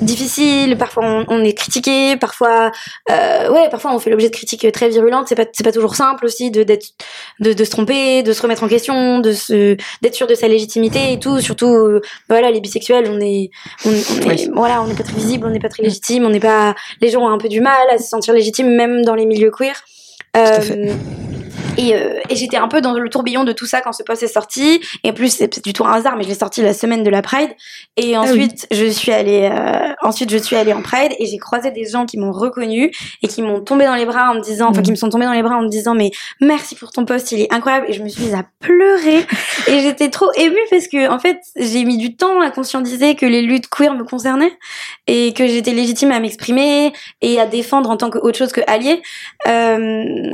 difficile, 0.00 0.76
parfois 0.78 1.04
on, 1.04 1.24
on 1.26 1.42
est 1.42 1.54
critiqué, 1.54 2.16
parfois, 2.18 2.70
euh, 3.10 3.50
ouais, 3.50 3.68
parfois 3.68 3.92
on 3.92 3.98
fait 3.98 4.10
l'objet 4.10 4.28
de 4.28 4.34
critiques 4.34 4.70
très 4.70 4.90
virulentes, 4.90 5.26
c'est 5.26 5.34
pas, 5.34 5.46
c'est 5.52 5.64
pas 5.64 5.72
toujours 5.72 5.96
simple 5.96 6.24
aussi 6.24 6.52
de, 6.52 6.62
d'être, 6.62 6.86
de, 7.40 7.52
de 7.52 7.64
se 7.64 7.70
tromper, 7.70 8.22
de 8.22 8.32
se 8.32 8.42
remettre 8.42 8.62
en 8.62 8.68
question 8.68 8.75
de 9.20 9.32
se 9.32 9.76
d'être 10.02 10.14
sûr 10.14 10.26
de 10.26 10.34
sa 10.34 10.48
légitimité 10.48 11.12
et 11.12 11.18
tout. 11.18 11.40
Surtout, 11.40 11.74
euh, 11.74 12.00
voilà, 12.28 12.50
les 12.50 12.60
bisexuels, 12.60 13.08
on 13.10 13.20
est, 13.20 13.50
on, 13.84 13.90
on 13.90 14.30
est 14.30 14.50
voilà, 14.54 14.82
on 14.82 14.86
n'est 14.86 14.94
pas 14.94 15.02
très 15.02 15.16
visible, 15.16 15.46
on 15.46 15.50
n'est 15.50 15.58
pas 15.60 15.68
très 15.68 15.82
légitime, 15.82 16.24
on 16.24 16.30
n'est 16.30 16.40
pas. 16.40 16.74
Les 17.00 17.10
gens 17.10 17.22
ont 17.22 17.28
un 17.28 17.38
peu 17.38 17.48
du 17.48 17.60
mal 17.60 17.88
à 17.90 17.98
se 17.98 18.08
sentir 18.08 18.34
légitime, 18.34 18.74
même 18.74 19.04
dans 19.04 19.14
les 19.14 19.26
milieux 19.26 19.50
queer. 19.50 19.74
Euh, 20.36 20.94
et, 21.76 21.94
euh, 21.94 22.20
et 22.28 22.36
j'étais 22.36 22.56
un 22.56 22.68
peu 22.68 22.80
dans 22.80 22.94
le 22.94 23.08
tourbillon 23.08 23.44
de 23.44 23.52
tout 23.52 23.66
ça 23.66 23.80
quand 23.80 23.92
ce 23.92 24.02
post 24.02 24.22
est 24.22 24.28
sorti. 24.28 24.80
Et 25.04 25.10
en 25.10 25.12
plus, 25.12 25.28
c'est 25.28 25.62
du 25.62 25.72
tout 25.72 25.84
un 25.84 25.92
hasard, 25.92 26.16
mais 26.16 26.24
je 26.24 26.28
l'ai 26.28 26.34
sorti 26.34 26.62
la 26.62 26.74
semaine 26.74 27.02
de 27.02 27.10
la 27.10 27.22
Pride. 27.22 27.50
Et 27.96 28.14
ah 28.14 28.22
ensuite, 28.22 28.66
je 28.70 28.86
suis 28.86 29.12
allée, 29.12 29.50
euh, 29.52 29.92
ensuite 30.02 30.30
je 30.30 30.38
suis 30.38 30.56
allée 30.56 30.72
en 30.72 30.82
Pride 30.82 31.12
et 31.18 31.26
j'ai 31.26 31.38
croisé 31.38 31.70
des 31.70 31.86
gens 31.86 32.06
qui 32.06 32.18
m'ont 32.18 32.32
reconnu 32.32 32.90
et 33.22 33.28
qui 33.28 33.42
m'ont 33.42 33.60
tombé 33.60 33.84
dans 33.84 33.94
les 33.94 34.06
bras 34.06 34.30
en 34.30 34.34
me 34.34 34.40
disant, 34.40 34.68
enfin, 34.68 34.82
qui 34.82 34.90
me 34.90 34.96
sont 34.96 35.08
tombés 35.08 35.26
dans 35.26 35.32
les 35.32 35.42
bras 35.42 35.56
en 35.56 35.62
me 35.62 35.68
disant, 35.68 35.94
mais 35.94 36.10
merci 36.40 36.74
pour 36.74 36.90
ton 36.90 37.04
post, 37.04 37.32
il 37.32 37.40
est 37.40 37.52
incroyable. 37.52 37.86
Et 37.88 37.92
je 37.92 38.02
me 38.02 38.08
suis 38.08 38.24
mise 38.24 38.34
à 38.34 38.44
pleurer 38.60 39.26
et 39.66 39.80
j'étais 39.80 40.10
trop 40.10 40.30
émue 40.36 40.56
parce 40.70 40.88
que, 40.88 41.10
en 41.10 41.18
fait, 41.18 41.38
j'ai 41.56 41.84
mis 41.84 41.96
du 41.96 42.16
temps 42.16 42.40
à 42.40 42.50
conscientiser 42.50 43.14
que 43.14 43.26
les 43.26 43.42
luttes 43.42 43.68
queer 43.68 43.94
me 43.94 44.04
concernaient 44.04 44.52
et 45.06 45.32
que 45.32 45.46
j'étais 45.46 45.72
légitime 45.72 46.10
à 46.12 46.20
m'exprimer 46.20 46.92
et 47.20 47.40
à 47.40 47.46
défendre 47.46 47.90
en 47.90 47.96
tant 47.96 48.10
que 48.10 48.18
autre 48.18 48.38
chose 48.38 48.52
que 48.52 48.60
allié. 48.66 49.02
Euh, 49.46 50.30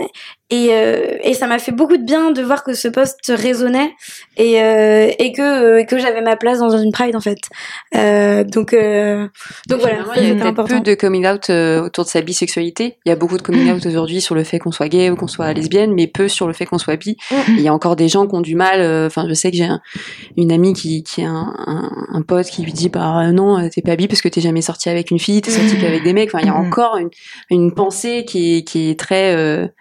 et, 0.53 0.69
euh, 0.71 1.17
et 1.23 1.33
ça 1.33 1.47
m'a 1.47 1.59
fait 1.59 1.73
beaucoup 1.73 1.97
de 1.97 2.03
bien 2.03 2.31
de 2.31 2.43
voir 2.43 2.63
que 2.63 2.75
ce 2.75 2.87
poste 2.87 3.33
résonnait 3.35 3.95
et, 4.37 4.61
euh, 4.61 5.11
et 5.19 5.33
que, 5.33 5.41
euh, 5.81 5.85
que 5.85 5.97
j'avais 5.99 6.21
ma 6.21 6.37
place 6.37 6.59
dans 6.59 6.77
une 6.77 6.93
pride 6.93 7.17
en 7.17 7.21
fait. 7.21 7.39
Euh, 7.95 8.45
donc, 8.45 8.75
euh, 8.75 9.29
donc 9.67 9.81
voilà, 9.81 10.05
il 10.19 10.29
y 10.29 10.43
a 10.43 10.53
peu 10.53 10.81
de 10.81 10.95
coming 10.95 11.27
out 11.27 11.49
euh, 11.49 11.87
autour 11.87 12.05
de 12.05 12.11
sa 12.11 12.21
bisexualité. 12.21 12.99
Il 13.07 13.09
y 13.09 13.13
a 13.13 13.17
beaucoup 13.17 13.39
de 13.39 13.43
coming 13.43 13.73
out 13.73 13.87
aujourd'hui 13.87 14.21
sur 14.21 14.35
le 14.35 14.45
fait 14.45 14.59
qu'on 14.59 14.73
soit 14.73 14.89
gay 14.89 15.09
ou 15.09 15.17
qu'on 15.17 15.27
soit 15.27 15.55
lesbienne, 15.55 15.95
mais 15.95 16.07
peu 16.07 16.29
sur 16.29 16.47
le 16.47 16.53
fait 16.53 16.67
qu'on 16.67 16.77
soit 16.77 16.97
bi. 16.97 17.17
Mm. 17.31 17.35
Il 17.49 17.63
y 17.63 17.69
a 17.69 17.73
encore 17.73 17.97
des 17.97 18.09
gens 18.09 18.27
qui 18.27 18.35
ont 18.35 18.43
du 18.43 18.55
mal. 18.55 19.07
Enfin, 19.07 19.25
je 19.27 19.33
sais 19.33 19.51
que 19.51 19.57
j'ai 19.57 19.71
une 20.37 20.53
amie 20.53 20.75
qui, 20.75 21.03
qui 21.03 21.23
a 21.23 21.31
un, 21.31 21.55
un, 21.67 21.91
un, 22.13 22.21
pote 22.21 22.49
qui 22.49 22.63
lui 22.63 22.75
dit 22.75 22.91
bah 22.91 23.33
non, 23.33 23.71
t'es 23.71 23.81
pas 23.81 23.97
bi 23.97 24.07
parce 24.07 24.21
que 24.21 24.29
t'es 24.29 24.43
jamais 24.43 24.61
sorti 24.61 24.91
avec 24.91 25.11
une 25.11 25.19
fille, 25.19 25.41
t'es 25.41 25.51
sorti 25.51 25.79
qu'avec 25.79 26.03
des 26.03 26.13
mecs. 26.13 26.29
Enfin, 26.29 26.41
il 26.43 26.47
y 26.47 26.51
a 26.51 26.59
mm. 26.59 26.67
encore 26.67 26.99
une, 26.99 27.09
une 27.49 27.73
pensée 27.73 28.27
qui 28.27 28.59
est, 28.59 28.63
qui 28.65 28.91
est 28.91 28.99
très 28.99 29.73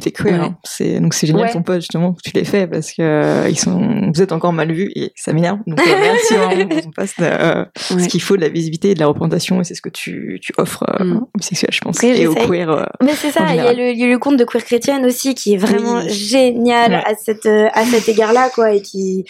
t'es 0.00 0.10
queer. 0.10 0.42
Hein. 0.42 0.56
C'est 0.64 1.00
donc 1.00 1.14
c'est 1.14 1.26
génial 1.26 1.50
ton 1.50 1.62
pote 1.62 1.80
justement 1.80 2.12
que 2.12 2.20
tu 2.22 2.30
l'aies 2.34 2.44
fait 2.44 2.66
parce 2.66 2.92
que 2.92 3.02
euh, 3.02 3.48
ils 3.48 3.58
sont 3.58 4.10
vous 4.12 4.22
êtes 4.22 4.32
encore 4.32 4.52
mal 4.52 4.72
vus 4.72 4.90
et 4.94 5.12
ça 5.16 5.32
m'énerve. 5.32 5.58
Donc 5.66 5.80
euh, 5.80 5.92
merci 6.00 6.34
vraiment 6.34 6.68
pour 6.68 6.82
ton 6.82 6.90
poste. 6.90 7.20
Euh, 7.20 7.64
ce 7.74 8.08
qu'il 8.08 8.22
faut 8.22 8.36
de 8.36 8.42
la 8.42 8.48
visibilité 8.48 8.90
et 8.90 8.94
de 8.94 9.00
la 9.00 9.06
représentation 9.06 9.60
et 9.60 9.64
c'est 9.64 9.74
ce 9.74 9.82
que 9.82 9.88
tu 9.88 10.38
tu 10.42 10.52
offres 10.58 10.84
mm. 11.00 11.16
aux 11.16 11.38
bisexuels, 11.38 11.72
je 11.72 11.80
pense, 11.80 12.02
et 12.02 12.26
aux 12.26 12.34
queer. 12.34 12.88
mais 13.02 13.14
c'est 13.14 13.30
ça. 13.30 13.46
Il 13.50 13.56
y, 13.56 13.60
a 13.60 13.72
le, 13.72 13.90
il 13.90 13.98
y 13.98 14.04
a 14.04 14.08
le 14.08 14.18
compte 14.18 14.36
de 14.36 14.44
queer 14.44 14.64
chrétienne 14.64 15.04
aussi 15.04 15.34
qui 15.34 15.54
est 15.54 15.58
vraiment 15.58 16.00
génial 16.08 16.94
à 16.94 17.14
cette 17.20 17.46
à 17.46 17.84
cet 17.84 18.08
égard-là 18.08 18.50
quoi 18.54 18.72
et 18.72 18.82
qui 18.82 19.24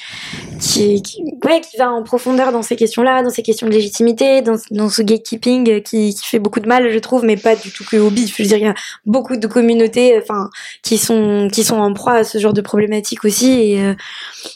qui, 0.61 1.03
qui 1.03 1.23
ouais 1.45 1.61
qui 1.61 1.77
va 1.77 1.91
en 1.91 2.03
profondeur 2.03 2.53
dans 2.53 2.63
ces 2.63 2.77
questions-là, 2.77 3.23
dans 3.23 3.31
ces 3.31 3.43
questions 3.43 3.67
de 3.67 3.73
légitimité, 3.73 4.43
dans 4.43 4.57
dans 4.71 4.89
ce 4.89 5.03
gatekeeping 5.03 5.83
qui 5.83 6.15
qui 6.15 6.27
fait 6.27 6.39
beaucoup 6.39 6.61
de 6.61 6.69
mal, 6.69 6.91
je 6.91 6.99
trouve, 6.99 7.25
mais 7.25 7.37
pas 7.37 7.57
du 7.57 7.71
tout 7.71 7.85
que 7.85 7.97
au 7.97 8.11
bif. 8.11 8.37
Je 8.37 8.43
veux 8.43 8.49
dire, 8.49 8.59
il 8.59 8.65
y 8.65 8.69
a 8.69 8.75
beaucoup 9.07 9.37
de 9.37 9.47
communautés, 9.47 10.19
enfin, 10.21 10.51
qui 10.83 10.99
sont 10.99 11.49
qui 11.53 11.65
sont 11.65 11.77
en 11.77 11.93
proie 11.93 12.15
à 12.15 12.25
ce 12.25 12.39
genre 12.39 12.53
de 12.53 12.61
problématiques 12.61 13.25
aussi. 13.25 13.51
Et 13.61 13.83
euh, 13.83 13.95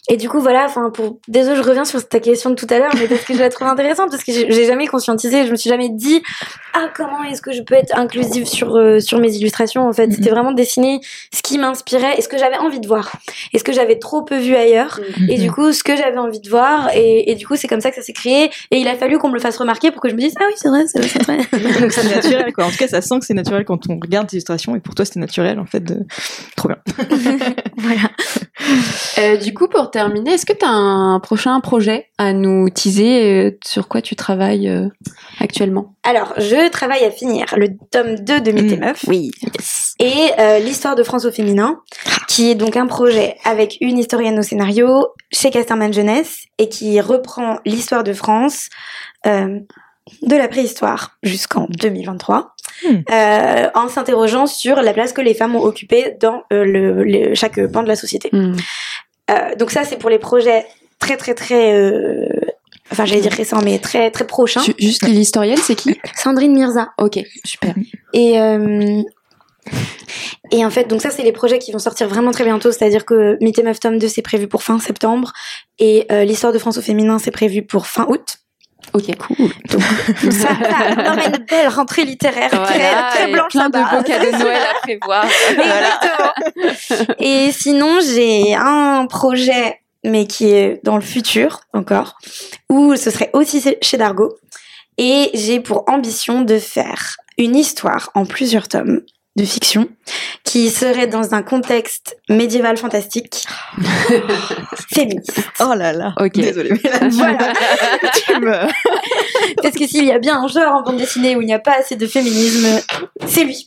et 0.08 0.16
du 0.16 0.28
coup, 0.28 0.40
voilà. 0.40 0.66
Enfin, 0.66 0.90
pour 0.90 1.18
désolé, 1.28 1.56
je 1.56 1.62
reviens 1.62 1.84
sur 1.84 2.06
ta 2.06 2.20
question 2.20 2.50
de 2.50 2.54
tout 2.54 2.66
à 2.70 2.78
l'heure, 2.78 2.92
mais 2.98 3.06
parce 3.06 3.22
que 3.22 3.34
je 3.34 3.40
la 3.40 3.50
trouve 3.50 3.68
intéressante, 3.68 4.10
parce 4.10 4.24
que 4.24 4.32
j'ai 4.32 4.66
jamais 4.66 4.86
conscientisé, 4.86 5.46
je 5.46 5.50
me 5.50 5.56
suis 5.56 5.70
jamais 5.70 5.88
dit 5.88 6.22
ah 6.80 6.90
comment 6.94 7.24
est-ce 7.24 7.42
que 7.42 7.52
je 7.52 7.62
peux 7.62 7.74
être 7.74 7.96
inclusive 7.98 8.46
sur 8.46 8.76
euh, 8.76 9.00
sur 9.00 9.18
mes 9.18 9.34
illustrations. 9.34 9.88
En 9.88 9.92
fait, 9.92 10.12
c'était 10.12 10.30
vraiment 10.30 10.52
dessiner 10.52 11.00
ce 11.34 11.42
qui 11.42 11.58
m'inspirait 11.58 12.16
et 12.18 12.22
ce 12.22 12.28
que 12.28 12.38
j'avais 12.38 12.56
envie 12.56 12.80
de 12.80 12.86
voir, 12.86 13.12
et 13.52 13.58
ce 13.58 13.64
que 13.64 13.72
j'avais 13.72 13.98
trop 13.98 14.22
peu 14.22 14.38
vu 14.38 14.54
ailleurs. 14.54 15.00
Et 15.28 15.38
du 15.38 15.50
coup, 15.50 15.72
ce 15.72 15.82
que 15.82 15.96
j'avais 15.96 16.18
envie 16.18 16.40
de 16.40 16.48
voir, 16.48 16.90
et, 16.94 17.30
et 17.30 17.34
du 17.34 17.46
coup, 17.46 17.56
c'est 17.56 17.68
comme 17.68 17.80
ça 17.80 17.90
que 17.90 17.96
ça 17.96 18.02
s'est 18.02 18.12
créé. 18.12 18.50
Et 18.70 18.78
il 18.78 18.86
a 18.86 18.94
fallu 18.94 19.18
qu'on 19.18 19.28
me 19.28 19.34
le 19.34 19.40
fasse 19.40 19.56
remarquer 19.56 19.90
pour 19.90 20.00
que 20.00 20.08
je 20.08 20.14
me 20.14 20.20
dise 20.20 20.34
ah 20.38 20.44
oui, 20.46 20.54
c'est 20.56 20.68
vrai, 20.68 20.84
c'est 20.86 21.22
vrai. 21.24 21.38
Donc 21.80 21.92
c'est 21.92 22.14
naturel 22.14 22.52
quoi. 22.52 22.66
En 22.66 22.70
tout 22.70 22.76
cas, 22.76 22.88
ça 22.88 23.00
sent 23.00 23.18
que 23.18 23.26
c'est 23.26 23.34
naturel 23.34 23.64
quand 23.64 23.88
on 23.88 23.98
regarde 23.98 24.28
l'illustration 24.30 24.76
et 24.76 24.80
pour 24.80 24.94
toi 24.94 25.04
c'était 25.04 25.20
naturel 25.20 25.58
en 25.58 25.66
fait 25.66 25.80
de 25.80 26.06
trop 26.56 26.68
bien. 26.68 26.78
voilà. 27.76 28.10
Euh, 29.18 29.36
du 29.36 29.54
coup 29.54 29.68
pour 29.68 29.90
terminer, 29.90 30.32
est-ce 30.32 30.46
que 30.46 30.52
tu 30.52 30.64
as 30.64 30.70
un 30.70 31.20
prochain 31.20 31.58
projet 31.60 32.06
à 32.18 32.32
nous 32.32 32.68
teaser 32.70 33.24
euh, 33.24 33.58
sur 33.64 33.88
quoi 33.88 34.02
tu 34.02 34.16
travailles 34.16 34.68
euh, 34.68 34.88
actuellement? 35.40 35.94
Alors, 36.04 36.34
je 36.38 36.67
travaille 36.70 37.04
à 37.04 37.10
finir 37.10 37.46
le 37.56 37.68
tome 37.90 38.16
2 38.16 38.40
de 38.40 38.52
Mythe 38.52 38.80
mmh. 38.80 38.92
Oui. 39.08 39.30
Et 39.98 40.30
euh, 40.38 40.58
l'histoire 40.58 40.94
de 40.94 41.02
France 41.02 41.24
au 41.24 41.32
féminin, 41.32 41.80
qui 42.28 42.50
est 42.50 42.54
donc 42.54 42.76
un 42.76 42.86
projet 42.86 43.36
avec 43.44 43.78
une 43.80 43.98
historienne 43.98 44.38
au 44.38 44.42
scénario 44.42 45.08
chez 45.32 45.50
Casterman 45.50 45.92
Jeunesse 45.92 46.44
et 46.58 46.68
qui 46.68 47.00
reprend 47.00 47.58
l'histoire 47.64 48.04
de 48.04 48.12
France 48.12 48.68
de 49.24 50.36
la 50.36 50.48
préhistoire 50.48 51.18
jusqu'en 51.22 51.66
2023. 51.68 52.54
Hmm. 52.84 53.00
Euh, 53.10 53.68
en 53.74 53.88
s'interrogeant 53.88 54.46
sur 54.46 54.76
la 54.82 54.92
place 54.92 55.12
que 55.12 55.20
les 55.20 55.34
femmes 55.34 55.56
ont 55.56 55.62
occupée 55.62 56.16
dans 56.20 56.44
euh, 56.52 56.64
le, 56.64 57.34
chaque 57.34 57.60
pan 57.72 57.82
de 57.82 57.88
la 57.88 57.96
société. 57.96 58.30
Hmm. 58.32 58.54
Euh, 59.30 59.54
donc 59.56 59.70
ça, 59.70 59.84
c'est 59.84 59.96
pour 59.96 60.10
les 60.10 60.18
projets 60.18 60.66
très 60.98 61.16
très 61.16 61.34
très, 61.34 61.72
enfin 62.90 63.04
j'allais 63.04 63.20
dire 63.20 63.32
récents, 63.32 63.60
mais 63.62 63.78
très 63.78 64.10
très 64.10 64.26
prochains. 64.26 64.62
Juste 64.78 65.06
l'historienne, 65.06 65.58
c'est 65.58 65.74
qui? 65.74 65.98
Sandrine 66.14 66.52
Mirza. 66.52 66.88
Ok, 66.98 67.18
super. 67.44 67.74
Et 68.12 68.38
et 70.50 70.64
en 70.64 70.70
fait, 70.70 70.84
donc 70.84 71.02
ça, 71.02 71.10
c'est 71.10 71.22
les 71.22 71.32
projets 71.32 71.58
qui 71.58 71.72
vont 71.72 71.78
sortir 71.78 72.08
vraiment 72.08 72.30
très 72.30 72.44
bientôt. 72.44 72.72
C'est-à-dire 72.72 73.04
que 73.04 73.36
Meet 73.42 73.62
Meuf 73.62 73.80
tome 73.80 73.98
2, 73.98 74.08
c'est 74.08 74.22
prévu 74.22 74.48
pour 74.48 74.62
fin 74.62 74.78
septembre. 74.78 75.32
Et 75.78 76.06
l'histoire 76.24 76.54
de 76.54 76.58
France 76.58 76.78
au 76.78 76.82
féminin, 76.82 77.18
c'est 77.18 77.30
prévu 77.30 77.62
pour 77.66 77.86
fin 77.86 78.06
août. 78.08 78.38
Ok, 78.94 79.16
cool. 79.18 79.50
Donc, 79.70 79.82
ça, 80.32 80.48
ça 80.48 81.14
on 81.14 81.38
une 81.38 81.44
belle 81.44 81.68
rentrée 81.68 82.04
littéraire 82.04 82.50
très, 82.50 83.10
très 83.10 83.32
blanche. 83.32 83.52
Plein 83.52 83.68
de 83.68 83.78
beaux 83.78 84.02
cadeaux 84.02 84.32
de 84.32 84.42
Noël 84.42 84.62
à 84.62 84.80
prévoir. 84.80 85.24
Exactement. 85.50 87.14
Et 87.18 87.52
sinon, 87.52 87.98
j'ai 88.00 88.54
un 88.54 89.06
projet, 89.06 89.80
mais 90.08 90.26
qui 90.26 90.46
est 90.46 90.80
dans 90.84 90.96
le 90.96 91.02
futur 91.02 91.60
encore, 91.72 92.18
où 92.68 92.96
ce 92.96 93.10
serait 93.10 93.30
aussi 93.32 93.62
chez 93.82 93.96
Dargo. 93.96 94.36
Et 94.96 95.30
j'ai 95.34 95.60
pour 95.60 95.88
ambition 95.88 96.42
de 96.42 96.58
faire 96.58 97.16
une 97.36 97.54
histoire 97.54 98.10
en 98.14 98.26
plusieurs 98.26 98.68
tomes 98.68 99.02
de 99.38 99.44
fiction 99.44 99.88
qui 100.44 100.70
serait 100.70 101.06
dans 101.06 101.34
un 101.34 101.42
contexte 101.42 102.16
médiéval 102.28 102.76
fantastique 102.76 103.44
féministe. 104.92 105.40
Oh 105.60 105.74
là 105.76 105.92
là. 105.92 106.14
Ok. 106.18 106.32
Désolée. 106.32 106.72
Mais 106.72 107.08
voilà. 107.10 107.54
Parce 109.62 109.74
que 109.74 109.86
s'il 109.86 110.04
y 110.04 110.12
a 110.12 110.18
bien 110.18 110.42
un 110.42 110.48
genre 110.48 110.74
en 110.74 110.82
bande 110.82 110.96
dessinée 110.96 111.36
où 111.36 111.42
il 111.42 111.46
n'y 111.46 111.54
a 111.54 111.58
pas 111.58 111.78
assez 111.78 111.96
de 111.96 112.06
féminisme, 112.06 112.80
c'est 113.26 113.44
lui. 113.44 113.66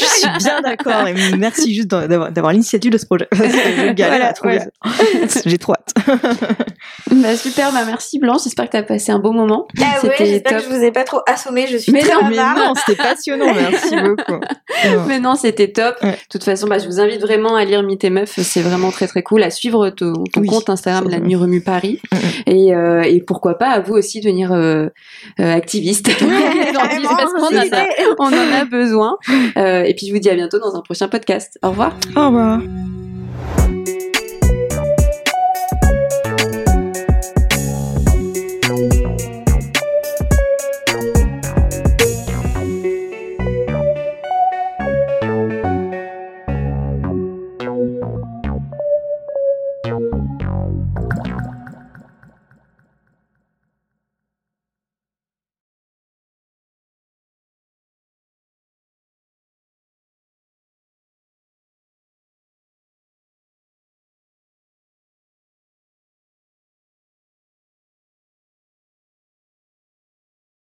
je 0.00 0.06
suis 0.06 0.28
bien 0.38 0.60
d'accord. 0.62 1.06
Et 1.08 1.14
merci 1.36 1.74
juste 1.74 1.88
d'avoir 1.88 2.52
l'initiative 2.52 2.92
de 2.92 2.98
ce 2.98 3.06
projet. 3.06 3.28
je 3.32 3.92
galère 3.92 4.32
J'ai 5.44 5.58
trop 5.58 5.72
hâte. 5.72 5.94
bah, 7.10 7.36
super. 7.36 7.72
Bah, 7.72 7.84
merci 7.86 8.18
Blanche. 8.18 8.44
J'espère 8.44 8.66
que 8.66 8.72
tu 8.72 8.76
as 8.76 8.82
passé 8.82 9.12
un 9.12 9.18
beau 9.18 9.32
moment. 9.32 9.66
Ah 9.80 10.04
ouais, 10.04 10.14
j'espère 10.18 10.58
que 10.58 10.64
je 10.64 10.68
vous 10.68 10.82
ai 10.82 10.92
pas 10.92 11.04
trop 11.04 11.20
assommé. 11.26 11.66
Je 11.66 11.76
suis 11.76 11.92
mais 11.92 12.00
très 12.00 12.14
non, 12.14 12.28
mais 12.28 12.36
non, 12.36 12.74
c'était 12.74 13.02
passionnant. 13.02 13.52
Merci 13.52 13.96
beaucoup. 13.96 14.40
Mais 15.08 15.20
non, 15.20 15.34
c'était 15.34 15.72
top. 15.72 15.96
De 16.02 16.12
toute 16.30 16.44
façon, 16.44 16.66
bah, 16.66 16.78
je 16.78 16.86
vous 16.86 17.00
invite 17.00 17.20
vraiment 17.20 17.56
à 17.56 17.64
lire 17.64 17.82
Mythe 17.82 18.04
et 18.04 18.10
Meuf. 18.10 18.38
C'est 18.40 18.62
vraiment 18.62 18.90
très 18.90 19.06
très 19.06 19.22
cool. 19.22 19.42
À 19.42 19.50
suivre 19.50 19.90
ton, 19.90 20.12
compte 20.46 20.68
Instagram 20.70 21.08
La 21.08 21.20
Nuit 21.20 21.36
Remue 21.36 21.60
Paris. 21.60 22.00
Et, 22.46 22.74
euh, 22.74 23.02
et 23.02 23.20
pourquoi 23.20 23.58
pas 23.58 23.70
à 23.70 23.80
vous 23.80 23.94
aussi 23.94 24.20
devenir 24.20 24.52
euh, 24.52 24.88
euh, 25.40 25.54
activiste. 25.54 26.06
parce 26.18 27.32
qu'on 27.32 27.42
en, 27.42 27.56
a, 27.56 27.86
on 28.18 28.26
en 28.26 28.60
a 28.60 28.64
besoin. 28.64 29.18
Euh, 29.56 29.82
et 29.82 29.94
puis 29.94 30.06
je 30.06 30.12
vous 30.12 30.18
dis 30.18 30.30
à 30.30 30.34
bientôt 30.34 30.58
dans 30.58 30.74
un 30.74 30.82
prochain 30.82 31.08
podcast. 31.08 31.58
Au 31.62 31.70
revoir. 31.70 31.96
Au 32.16 32.26
revoir. 32.26 32.60